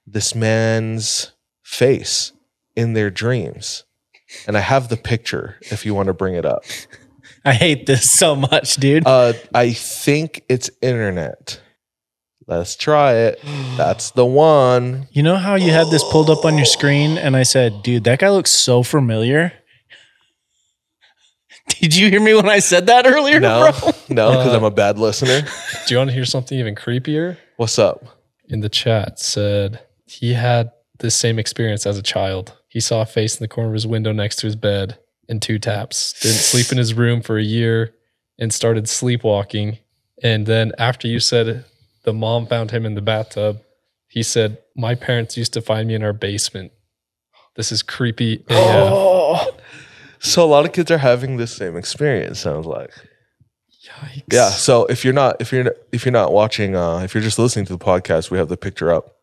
this 0.07 0.35
man's 0.35 1.33
face 1.62 2.33
in 2.76 2.93
their 2.93 3.09
dreams. 3.09 3.85
And 4.47 4.59
i 4.59 4.61
have 4.61 4.91
the 4.91 4.99
picture 4.99 5.57
if 5.62 5.87
you 5.87 5.95
want 5.95 6.09
to 6.09 6.12
bring 6.12 6.35
it 6.35 6.45
up 6.45 6.64
I 7.45 7.55
hate 7.55 7.87
this 7.87 8.11
so 8.11 8.35
much, 8.37 8.76
dude. 8.76 9.07
uh, 9.07 9.33
i 9.55 9.72
think 9.72 10.43
it's 10.49 10.70
internet 10.83 11.61
let's 12.47 12.76
try 12.76 13.14
it 13.14 13.41
that's 13.76 14.11
the 14.12 14.24
one 14.26 15.07
you 15.12 15.22
know 15.22 15.37
how 15.37 15.55
you 15.55 15.70
had 15.70 15.89
this 15.89 16.05
pulled 16.11 16.31
up 16.31 16.45
on 16.45 16.57
your 16.57 16.66
screen 16.66 17.16
and 17.18 17.37
I 17.37 17.43
said, 17.45 17.83
dude, 17.83 18.05
that 18.05 18.18
guy 18.20 18.31
looks 18.31 18.51
so 18.51 18.83
familiar? 18.83 19.53
Did 21.81 21.95
you 21.95 22.09
hear 22.11 22.20
me 22.20 22.35
when 22.35 22.49
I 22.49 22.59
said 22.61 22.87
that 22.87 23.07
earlier, 23.07 23.39
no 23.41 23.70
bro? 23.81 23.91
no 24.09 24.31
because 24.33 24.55
i'm 24.55 24.64
a 24.64 24.70
bad 24.70 24.99
listener 24.99 25.43
Do 25.87 25.95
you 25.95 25.99
want 25.99 26.11
to 26.11 26.14
hear 26.14 26.24
something 26.24 26.59
even 26.59 26.74
creepier? 26.74 27.37
what's 27.57 27.79
up 27.79 28.05
In 28.49 28.61
the 28.61 28.68
chat 28.68 29.18
said 29.20 29.81
he 30.07 30.35
had 30.35 30.70
the 30.99 31.11
same 31.11 31.39
experience 31.39 31.87
as 31.87 31.99
a 31.99 32.03
child. 32.03 32.57
He 32.68 32.81
saw 32.81 33.03
a 33.03 33.07
face 33.07 33.39
in 33.39 33.45
the 33.45 33.49
corner 33.49 33.68
of 33.68 33.74
his 33.74 33.87
window 33.87 34.12
next 34.12 34.37
to 34.37 34.47
his 34.47 34.57
bed 34.57 34.99
in 35.29 35.41
two 35.41 35.59
taps. 35.59 36.14
Didn't 36.20 36.37
sleep 36.37 36.72
in 36.72 36.79
his 36.79 36.95
room 36.95 37.20
for 37.20 37.39
a 37.39 37.43
year 37.43 37.95
and 38.39 38.53
started 38.53 38.89
sleepwalking. 38.89 39.79
And 40.22 40.47
then 40.47 40.72
after 40.79 41.07
you 41.07 41.20
said 41.20 41.64
the 42.05 42.12
mom 42.12 42.47
found 42.47 42.70
him 42.70 42.87
in 42.87 42.95
the 42.95 43.03
bathtub, 43.03 43.61
he 44.09 44.22
said, 44.22 44.59
My 44.74 44.95
parents 44.95 45.37
used 45.37 45.53
to 45.53 45.61
find 45.61 45.89
me 45.89 45.95
in 45.95 46.03
our 46.03 46.12
basement. 46.12 46.72
This 47.57 47.72
is 47.72 47.83
creepy. 47.83 48.45
Oh, 48.51 49.51
so 50.18 50.45
a 50.45 50.47
lot 50.47 50.64
of 50.64 50.72
kids 50.72 50.91
are 50.91 50.99
having 50.99 51.37
this 51.37 51.55
same 51.55 51.76
experience 51.76 52.41
sounds 52.41 52.66
like 52.66 52.91
Yikes. 53.85 54.24
yeah 54.33 54.51
so 54.51 54.85
if 54.87 55.05
you're 55.05 55.14
not 55.14 55.37
if 55.41 55.53
you're 55.53 55.74
if 55.93 56.05
you're 56.05 56.12
not 56.12 56.33
watching 56.33 56.74
uh 56.76 56.99
if 56.99 57.14
you're 57.14 57.22
just 57.22 57.39
listening 57.39 57.64
to 57.66 57.72
the 57.72 57.83
podcast 57.83 58.31
we 58.31 58.37
have 58.37 58.49
the 58.49 58.57
picture 58.57 58.93
up 58.93 59.16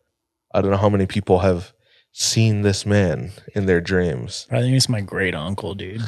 i 0.54 0.60
don't 0.60 0.70
know 0.70 0.76
how 0.76 0.88
many 0.88 1.06
people 1.06 1.40
have 1.40 1.72
seen 2.18 2.62
this 2.62 2.86
man 2.86 3.30
in 3.54 3.66
their 3.66 3.80
dreams 3.80 4.46
I 4.50 4.60
think 4.62 4.74
it's 4.74 4.88
my 4.88 5.00
great 5.02 5.34
uncle, 5.34 5.74
dude. 5.74 6.00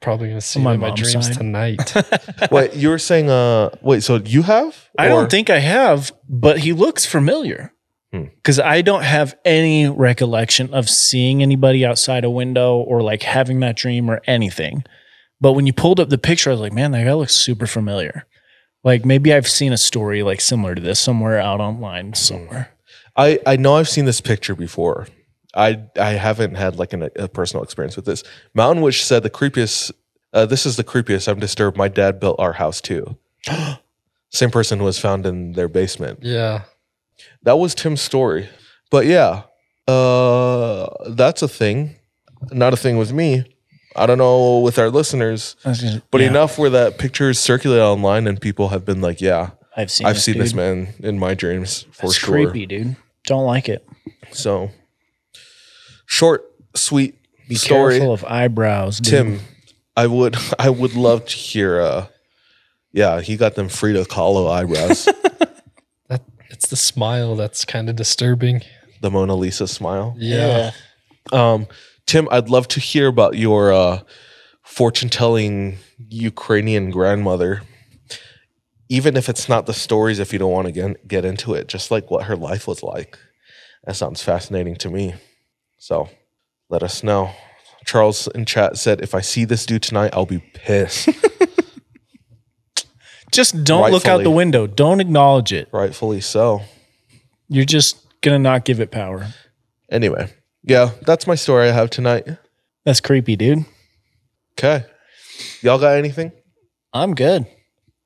Probably 0.00 0.28
gonna 0.28 0.40
see 0.40 0.60
On 0.60 0.64
my 0.64 0.70
him 0.72 0.74
in 0.74 0.80
my 0.80 0.88
mom's 0.88 1.00
dreams 1.00 1.26
side. 1.26 1.36
tonight. 1.36 1.94
wait 2.52 2.74
you 2.74 2.88
were 2.90 2.98
saying 2.98 3.30
uh 3.30 3.70
wait 3.82 4.02
so 4.02 4.16
you 4.16 4.42
have 4.42 4.88
I 4.98 5.06
Or- 5.06 5.20
don't 5.20 5.30
think 5.30 5.50
I 5.50 5.58
have, 5.58 6.12
but 6.28 6.58
he 6.58 6.72
looks 6.72 7.04
familiar. 7.06 7.72
Hmm. 8.12 8.24
Because 8.36 8.60
I 8.60 8.82
don't 8.82 9.02
have 9.02 9.34
any 9.44 9.88
recollection 9.88 10.72
of 10.72 10.88
seeing 10.88 11.42
anybody 11.42 11.84
outside 11.84 12.22
a 12.24 12.30
window 12.30 12.76
or 12.76 13.02
like 13.02 13.22
having 13.24 13.58
that 13.60 13.76
dream 13.76 14.08
or 14.08 14.20
anything. 14.26 14.84
But 15.40 15.54
when 15.54 15.66
you 15.66 15.72
pulled 15.72 15.98
up 15.98 16.10
the 16.10 16.18
picture, 16.18 16.50
I 16.50 16.52
was 16.52 16.60
like, 16.60 16.72
man, 16.72 16.92
that 16.92 17.04
guy 17.04 17.12
looks 17.14 17.34
super 17.34 17.66
familiar. 17.66 18.24
Like 18.84 19.04
maybe 19.04 19.32
I've 19.34 19.48
seen 19.48 19.72
a 19.72 19.76
story 19.78 20.22
like 20.22 20.40
similar 20.40 20.74
to 20.76 20.80
this 20.80 21.00
somewhere 21.00 21.40
out 21.40 21.60
online 21.60 22.14
somewhere. 22.14 22.70
I 23.16 23.40
I 23.46 23.56
know 23.56 23.76
I've 23.76 23.88
seen 23.88 24.04
this 24.04 24.20
picture 24.20 24.54
before. 24.54 25.08
I 25.56 25.80
I 25.98 26.10
haven't 26.10 26.54
had 26.56 26.76
like 26.78 26.92
an, 26.92 27.10
a 27.16 27.28
personal 27.28 27.62
experience 27.62 27.96
with 27.96 28.04
this. 28.04 28.22
Mountain 28.54 28.82
Witch 28.82 29.04
said 29.04 29.22
the 29.22 29.30
creepiest. 29.30 29.92
Uh, 30.32 30.46
this 30.46 30.66
is 30.66 30.76
the 30.76 30.84
creepiest. 30.84 31.28
I'm 31.28 31.38
disturbed. 31.38 31.76
My 31.76 31.88
dad 31.88 32.18
built 32.18 32.36
our 32.40 32.54
house 32.54 32.80
too. 32.80 33.16
Same 34.30 34.50
person 34.50 34.82
was 34.82 34.98
found 34.98 35.26
in 35.26 35.52
their 35.52 35.68
basement. 35.68 36.20
yeah. 36.22 36.62
That 37.44 37.56
was 37.58 37.74
Tim's 37.74 38.00
story. 38.00 38.48
But 38.90 39.06
yeah, 39.06 39.44
uh, 39.86 40.86
that's 41.10 41.42
a 41.42 41.48
thing. 41.48 41.96
Not 42.50 42.72
a 42.72 42.76
thing 42.76 42.96
with 42.98 43.12
me. 43.12 43.44
I 43.96 44.06
don't 44.06 44.18
know 44.18 44.58
with 44.58 44.78
our 44.78 44.90
listeners, 44.90 45.54
but 46.10 46.20
Yeah, 46.20 46.26
enough 46.26 46.58
where 46.58 46.70
that 46.70 46.98
pictures 46.98 47.38
circulate 47.38 47.80
online 47.80 48.26
and 48.26 48.40
people 48.40 48.70
have 48.70 48.84
been 48.84 49.00
like, 49.00 49.20
"Yeah, 49.20 49.50
I've 49.76 49.90
seen 49.90 50.06
I've 50.06 50.16
this, 50.16 50.24
seen 50.24 50.38
this 50.38 50.52
man 50.54 50.88
in 50.98 51.18
my 51.18 51.34
dreams 51.34 51.86
for 51.92 52.06
That's 52.08 52.16
sure." 52.16 52.34
creepy, 52.50 52.66
dude. 52.66 52.96
Don't 53.26 53.44
like 53.46 53.68
it. 53.68 53.86
So, 54.32 54.70
short, 56.06 56.44
sweet 56.74 57.16
Be 57.48 57.54
story. 57.54 57.98
careful 57.98 58.12
of 58.14 58.24
eyebrows, 58.24 58.98
dude. 58.98 59.10
Tim, 59.10 59.40
I 59.96 60.06
would, 60.06 60.36
I 60.58 60.70
would 60.70 60.94
love 60.94 61.24
to 61.26 61.36
hear. 61.36 61.80
uh 61.80 62.06
Yeah, 62.92 63.20
he 63.20 63.36
got 63.36 63.54
them 63.54 63.68
Frida 63.68 64.04
Kahlo 64.04 64.50
eyebrows, 64.50 65.04
That 66.08 66.22
it's 66.50 66.68
the 66.68 66.76
smile 66.76 67.34
that's 67.36 67.64
kind 67.64 67.88
of 67.90 67.96
disturbing. 67.96 68.62
the 69.00 69.10
Mona 69.10 69.34
Lisa 69.34 69.66
smile. 69.68 70.14
Yeah. 70.18 70.70
Um, 71.32 71.66
Tim, 72.06 72.28
I'd 72.30 72.48
love 72.50 72.68
to 72.68 72.80
hear 72.80 73.06
about 73.08 73.36
your 73.36 73.72
uh, 73.72 74.00
fortune 74.62 75.08
telling 75.08 75.78
Ukrainian 76.10 76.90
grandmother. 76.90 77.62
Even 78.90 79.16
if 79.16 79.28
it's 79.30 79.48
not 79.48 79.64
the 79.66 79.72
stories, 79.72 80.18
if 80.18 80.32
you 80.32 80.38
don't 80.38 80.52
want 80.52 80.66
to 80.66 80.72
get, 80.72 81.08
get 81.08 81.24
into 81.24 81.54
it, 81.54 81.66
just 81.68 81.90
like 81.90 82.10
what 82.10 82.24
her 82.24 82.36
life 82.36 82.66
was 82.68 82.82
like. 82.82 83.18
That 83.84 83.96
sounds 83.96 84.22
fascinating 84.22 84.76
to 84.76 84.90
me. 84.90 85.14
So 85.84 86.08
let 86.70 86.82
us 86.82 87.02
know. 87.02 87.30
Charles 87.84 88.26
in 88.28 88.46
chat 88.46 88.78
said, 88.78 89.02
"If 89.02 89.14
I 89.14 89.20
see 89.20 89.44
this 89.44 89.66
dude 89.66 89.82
tonight, 89.82 90.14
I'll 90.14 90.24
be 90.24 90.38
pissed." 90.54 91.10
Just 93.32 93.64
don't 93.64 93.90
look 93.90 94.04
out 94.06 94.12
Rightfully. 94.12 94.24
the 94.24 94.30
window. 94.30 94.66
Don't 94.66 95.00
acknowledge 95.00 95.52
it. 95.52 95.68
Rightfully 95.72 96.22
so. 96.22 96.62
You're 97.48 97.66
just 97.66 97.98
gonna 98.22 98.38
not 98.38 98.64
give 98.64 98.80
it 98.80 98.90
power. 98.90 99.26
Anyway, 99.90 100.32
yeah, 100.62 100.92
that's 101.02 101.26
my 101.26 101.34
story 101.34 101.68
I 101.68 101.72
have 101.72 101.90
tonight. 101.90 102.26
That's 102.86 103.00
creepy, 103.00 103.36
dude. 103.36 103.66
Okay, 104.52 104.86
y'all 105.60 105.78
got 105.78 105.98
anything? 105.98 106.32
I'm 106.94 107.14
good. 107.14 107.46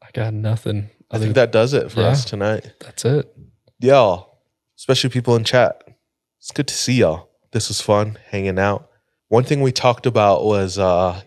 I 0.02 0.08
got 0.12 0.34
nothing. 0.34 0.90
I 1.12 1.16
Other 1.16 1.26
think 1.26 1.36
that 1.36 1.52
does 1.52 1.74
it 1.74 1.92
for 1.92 2.00
Yeah. 2.00 2.08
us 2.08 2.24
tonight. 2.24 2.72
that's 2.80 3.04
it. 3.04 3.32
Y'all, 3.78 4.40
especially 4.76 5.10
people 5.10 5.36
in 5.36 5.44
chat. 5.44 5.80
It's 6.40 6.50
good 6.50 6.66
to 6.66 6.74
see 6.74 6.94
y'all. 6.94 7.27
This 7.52 7.68
was 7.68 7.80
fun 7.80 8.18
hanging 8.30 8.58
out. 8.58 8.88
One 9.28 9.44
thing 9.44 9.60
we 9.60 9.72
talked 9.72 10.06
about 10.06 10.44
was 10.44 10.78
uh 10.78 11.22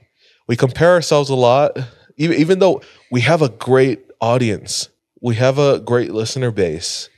we 0.48 0.56
compare 0.56 0.92
ourselves 0.92 1.30
a 1.30 1.36
lot, 1.36 1.78
even 2.18 2.38
even 2.38 2.60
though 2.60 2.82
we 3.12 3.22
have 3.22 3.42
a 3.42 3.50
great 3.50 4.06
audience, 4.20 4.90
we 5.22 5.36
have 5.36 5.58
a 5.58 5.80
great 5.80 6.12
listener 6.12 6.52
base, 6.52 7.10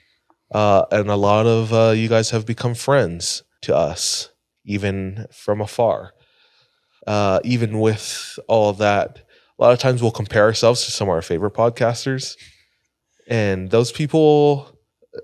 uh, 0.53 0.85
and 0.91 1.09
a 1.09 1.15
lot 1.15 1.45
of 1.45 1.73
uh, 1.73 1.91
you 1.91 2.07
guys 2.09 2.29
have 2.31 2.45
become 2.45 2.75
friends 2.75 3.43
to 3.63 3.75
us, 3.75 4.29
even 4.65 5.25
from 5.31 5.61
afar. 5.61 6.13
Uh, 7.05 7.39
even 7.43 7.79
with 7.79 8.39
all 8.47 8.71
that, 8.73 9.19
a 9.59 9.63
lot 9.63 9.73
of 9.73 9.79
times 9.79 10.01
we'll 10.01 10.11
compare 10.11 10.43
ourselves 10.43 10.85
to 10.85 10.91
some 10.91 11.09
of 11.09 11.13
our 11.13 11.21
favorite 11.21 11.53
podcasters, 11.53 12.35
and 13.27 13.71
those 13.71 13.91
people 13.91 14.72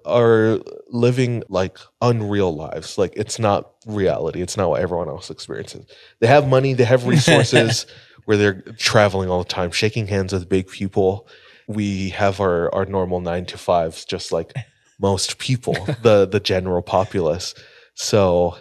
are 0.06 0.60
living 0.90 1.44
like 1.50 1.78
unreal 2.02 2.56
lives. 2.56 2.98
Like 2.98 3.14
it's 3.16 3.40
not 3.40 3.72
reality. 3.86 4.42
It's 4.42 4.58
not 4.58 4.70
what 4.70 4.82
everyone 4.82 5.10
else 5.10 5.30
experiences. 5.30 5.86
They 6.20 6.28
have 6.28 6.48
money, 6.48 6.74
they 6.74 6.84
have 6.84 7.08
resources 7.08 7.86
where 8.26 8.38
they're 8.38 8.62
traveling 8.78 9.30
all 9.30 9.44
the 9.44 9.50
time, 9.50 9.72
shaking 9.72 10.08
hands 10.08 10.34
with 10.34 10.50
big 10.50 10.68
people. 10.68 11.28
We 11.68 12.10
have 12.10 12.40
our 12.40 12.74
our 12.74 12.86
normal 12.86 13.22
9 13.22 13.46
to 13.48 13.58
5s 13.58 14.08
just 14.08 14.32
like 14.32 14.54
most 15.00 15.38
people, 15.40 15.74
the 16.04 16.28
the 16.28 16.40
general 16.40 16.82
populace. 16.82 17.54
So 17.96 18.58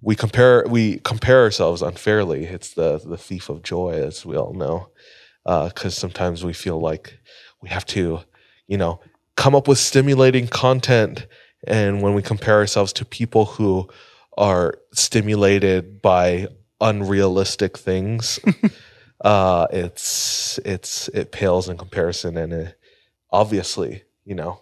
we 0.00 0.14
compare 0.14 0.64
we 0.68 0.98
compare 1.00 1.42
ourselves 1.42 1.82
unfairly. 1.82 2.44
It's 2.44 2.74
the 2.74 2.98
the 2.98 3.18
thief 3.18 3.48
of 3.48 3.62
joy 3.62 3.90
as 3.90 4.24
we 4.24 4.36
all 4.36 4.54
know. 4.54 4.90
Uh, 5.46 5.70
cuz 5.70 5.96
sometimes 5.96 6.44
we 6.44 6.52
feel 6.52 6.78
like 6.78 7.18
we 7.62 7.68
have 7.70 7.86
to, 7.86 8.20
you 8.66 8.76
know, 8.76 9.00
come 9.38 9.54
up 9.54 9.66
with 9.66 9.78
stimulating 9.78 10.46
content 10.46 11.26
and 11.66 12.02
when 12.02 12.12
we 12.12 12.22
compare 12.22 12.56
ourselves 12.56 12.92
to 12.92 13.04
people 13.04 13.46
who 13.46 13.88
are 14.36 14.74
stimulated 14.92 16.02
by 16.02 16.46
unrealistic 16.80 17.78
things 17.78 18.38
uh 19.22 19.66
it's 19.72 20.58
it's 20.64 21.08
it 21.08 21.32
pales 21.32 21.68
in 21.68 21.76
comparison 21.76 22.36
and 22.36 22.52
it, 22.52 22.78
obviously 23.32 24.02
you 24.24 24.34
know 24.34 24.60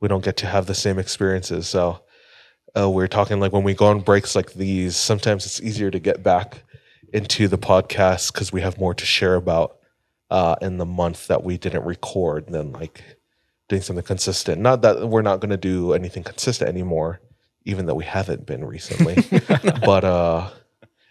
we 0.00 0.08
don't 0.08 0.24
get 0.24 0.36
to 0.38 0.46
have 0.46 0.66
the 0.66 0.74
same 0.74 0.98
experiences. 0.98 1.68
So 1.68 2.00
uh, 2.76 2.90
we're 2.90 3.08
talking 3.08 3.40
like 3.40 3.52
when 3.52 3.64
we 3.64 3.74
go 3.74 3.86
on 3.86 4.00
breaks 4.00 4.36
like 4.36 4.52
these 4.52 4.96
sometimes 4.96 5.46
it's 5.46 5.60
easier 5.60 5.90
to 5.90 5.98
get 5.98 6.22
back 6.22 6.62
into 7.12 7.48
the 7.48 7.58
podcast 7.58 8.32
because 8.32 8.52
we 8.52 8.60
have 8.60 8.78
more 8.78 8.94
to 8.94 9.06
share 9.06 9.36
about 9.36 9.78
uh 10.30 10.56
in 10.60 10.76
the 10.76 10.84
month 10.84 11.28
that 11.28 11.44
we 11.44 11.56
didn't 11.56 11.84
record 11.84 12.46
than 12.48 12.72
like 12.72 13.02
doing 13.68 13.82
something 13.82 14.04
consistent. 14.04 14.60
Not 14.60 14.82
that 14.82 15.08
we're 15.08 15.22
not 15.22 15.40
going 15.40 15.50
to 15.50 15.56
do 15.56 15.92
anything 15.92 16.22
consistent 16.22 16.68
anymore, 16.68 17.20
even 17.64 17.86
though 17.86 17.94
we 17.94 18.04
haven't 18.04 18.46
been 18.46 18.64
recently. 18.64 19.16
but 19.84 20.04
uh, 20.04 20.50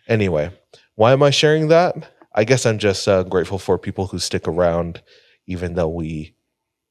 anyway, 0.07 0.51
why 0.95 1.11
am 1.11 1.23
I 1.23 1.29
sharing 1.29 1.67
that? 1.69 2.11
I 2.33 2.43
guess 2.43 2.65
I'm 2.65 2.79
just 2.79 3.07
uh, 3.07 3.23
grateful 3.23 3.59
for 3.59 3.77
people 3.77 4.07
who 4.07 4.19
stick 4.19 4.47
around, 4.47 5.01
even 5.47 5.75
though 5.75 5.89
we 5.89 6.35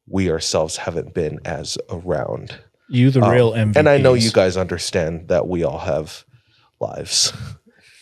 we 0.07 0.31
ourselves 0.31 0.77
haven't 0.77 1.15
been 1.15 1.41
as 1.45 1.79
around. 1.91 2.55
You 2.89 3.11
the 3.11 3.23
Um, 3.23 3.31
real 3.31 3.53
MVP. 3.53 3.77
And 3.77 3.89
I 3.89 3.99
know 3.99 4.15
you 4.15 4.31
guys 4.31 4.57
understand 4.57 5.29
that 5.29 5.49
we 5.49 5.65
all 5.65 5.79
have 5.79 6.25
lives. 6.81 7.33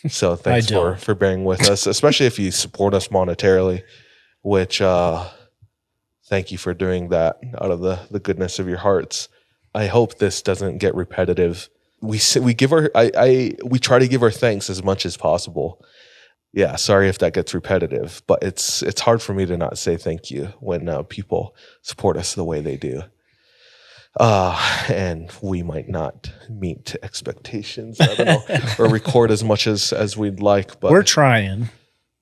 So 0.09 0.35
thanks 0.35 0.69
for 0.69 0.97
for 0.97 1.15
bearing 1.15 1.45
with 1.45 1.69
us, 1.69 1.87
especially 1.87 2.25
if 2.25 2.37
you 2.37 2.51
support 2.51 2.93
us 2.93 3.07
monetarily, 3.07 3.83
which 4.41 4.81
uh 4.81 5.29
thank 6.27 6.51
you 6.51 6.57
for 6.57 6.73
doing 6.73 7.09
that 7.09 7.39
out 7.61 7.71
of 7.71 7.79
the 7.81 7.99
the 8.11 8.19
goodness 8.19 8.59
of 8.59 8.67
your 8.67 8.77
hearts. 8.79 9.29
I 9.75 9.87
hope 9.87 10.17
this 10.17 10.41
doesn't 10.41 10.77
get 10.77 10.95
repetitive. 10.95 11.69
We 12.01 12.19
we 12.41 12.53
give 12.53 12.73
our 12.73 12.91
I, 12.95 13.11
I 13.17 13.51
we 13.65 13.79
try 13.79 13.99
to 13.99 14.07
give 14.07 14.23
our 14.23 14.31
thanks 14.31 14.69
as 14.69 14.83
much 14.83 15.05
as 15.05 15.17
possible. 15.17 15.83
Yeah, 16.51 16.75
sorry 16.75 17.09
if 17.09 17.17
that 17.19 17.33
gets 17.33 17.53
repetitive, 17.53 18.21
but 18.27 18.43
it's 18.43 18.83
it's 18.83 19.01
hard 19.01 19.21
for 19.21 19.33
me 19.33 19.45
to 19.47 19.57
not 19.57 19.77
say 19.77 19.97
thank 19.97 20.29
you 20.29 20.53
when 20.59 20.87
uh, 20.87 21.03
people 21.03 21.55
support 21.81 22.15
us 22.17 22.35
the 22.35 22.43
way 22.43 22.61
they 22.61 22.77
do 22.77 23.01
uh, 24.19 24.85
and 24.89 25.31
we 25.41 25.63
might 25.63 25.89
not 25.89 26.31
meet 26.49 26.95
expectations. 27.01 27.99
I 27.99 28.13
don't 28.13 28.25
know, 28.25 28.43
or 28.79 28.87
record 28.87 29.31
as 29.31 29.43
much 29.43 29.65
as 29.65 29.91
as 29.91 30.15
we'd 30.15 30.39
like. 30.39 30.79
But 30.79 30.91
We're 30.91 31.03
trying. 31.03 31.69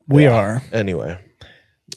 We 0.08 0.24
Yeah. 0.24 0.36
are. 0.36 0.64
anyway. 0.72 1.20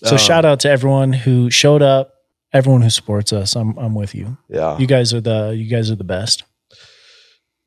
So 0.03 0.13
Um, 0.13 0.19
shout 0.19 0.45
out 0.45 0.61
to 0.61 0.71
everyone 0.71 1.13
who 1.13 1.51
showed 1.51 1.83
up, 1.83 2.15
everyone 2.53 2.83
who 2.83 2.91
supports 2.91 3.33
us. 3.33 3.55
I'm 3.57 3.77
I'm 3.79 3.95
with 3.95 4.15
you. 4.15 4.37
Yeah. 4.49 4.79
You 4.79 4.87
guys 4.87 5.13
are 5.15 5.21
the 5.21 5.55
you 5.57 5.69
guys 5.69 5.91
are 5.91 5.97
the 5.97 6.05
best. 6.05 6.45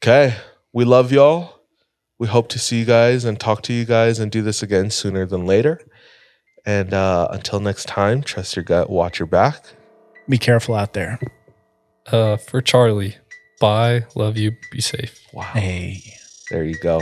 Okay. 0.04 0.36
We 0.74 0.86
love 0.86 1.12
y'all. 1.12 1.54
We 2.20 2.28
hope 2.28 2.50
to 2.50 2.60
see 2.60 2.80
you 2.80 2.86
guys 2.86 3.26
and 3.26 3.40
talk 3.40 3.62
to 3.64 3.74
you 3.74 3.86
guys 3.86 4.20
and 4.20 4.32
do 4.32 4.42
this 4.42 4.62
again 4.64 4.90
sooner 4.92 5.26
than 5.26 5.46
later. 5.46 5.80
And 6.66 6.94
uh, 6.94 7.28
until 7.32 7.60
next 7.60 7.86
time, 7.88 8.22
trust 8.22 8.56
your 8.56 8.64
gut, 8.64 8.90
watch 8.90 9.20
your 9.20 9.28
back. 9.28 9.64
Be 10.28 10.38
careful 10.38 10.76
out 10.76 10.94
there. 10.94 11.20
Uh, 12.12 12.38
for 12.38 12.62
Charlie, 12.62 13.16
bye. 13.62 14.06
Love 14.16 14.36
you. 14.38 14.52
Be 14.72 14.82
safe. 14.82 15.20
Wow. 15.34 15.44
Hey. 15.44 16.02
There 16.50 16.64
you 16.64 16.78
go. 16.80 17.02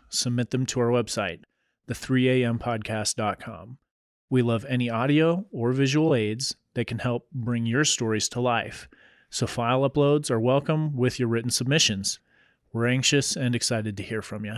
submit 0.11 0.51
them 0.51 0.65
to 0.67 0.79
our 0.79 0.89
website, 0.89 1.39
the3ampodcast.com. 1.87 3.77
We 4.29 4.41
love 4.41 4.65
any 4.69 4.89
audio 4.89 5.45
or 5.51 5.73
visual 5.73 6.15
aids 6.15 6.55
that 6.73 6.85
can 6.85 6.99
help 6.99 7.27
bring 7.31 7.65
your 7.65 7.83
stories 7.83 8.29
to 8.29 8.39
life. 8.39 8.87
So 9.29 9.47
file 9.47 9.89
uploads 9.89 10.29
are 10.29 10.39
welcome 10.39 10.95
with 10.95 11.19
your 11.19 11.27
written 11.27 11.51
submissions. 11.51 12.19
We're 12.71 12.87
anxious 12.87 13.35
and 13.35 13.55
excited 13.55 13.97
to 13.97 14.03
hear 14.03 14.21
from 14.21 14.45
you. 14.45 14.57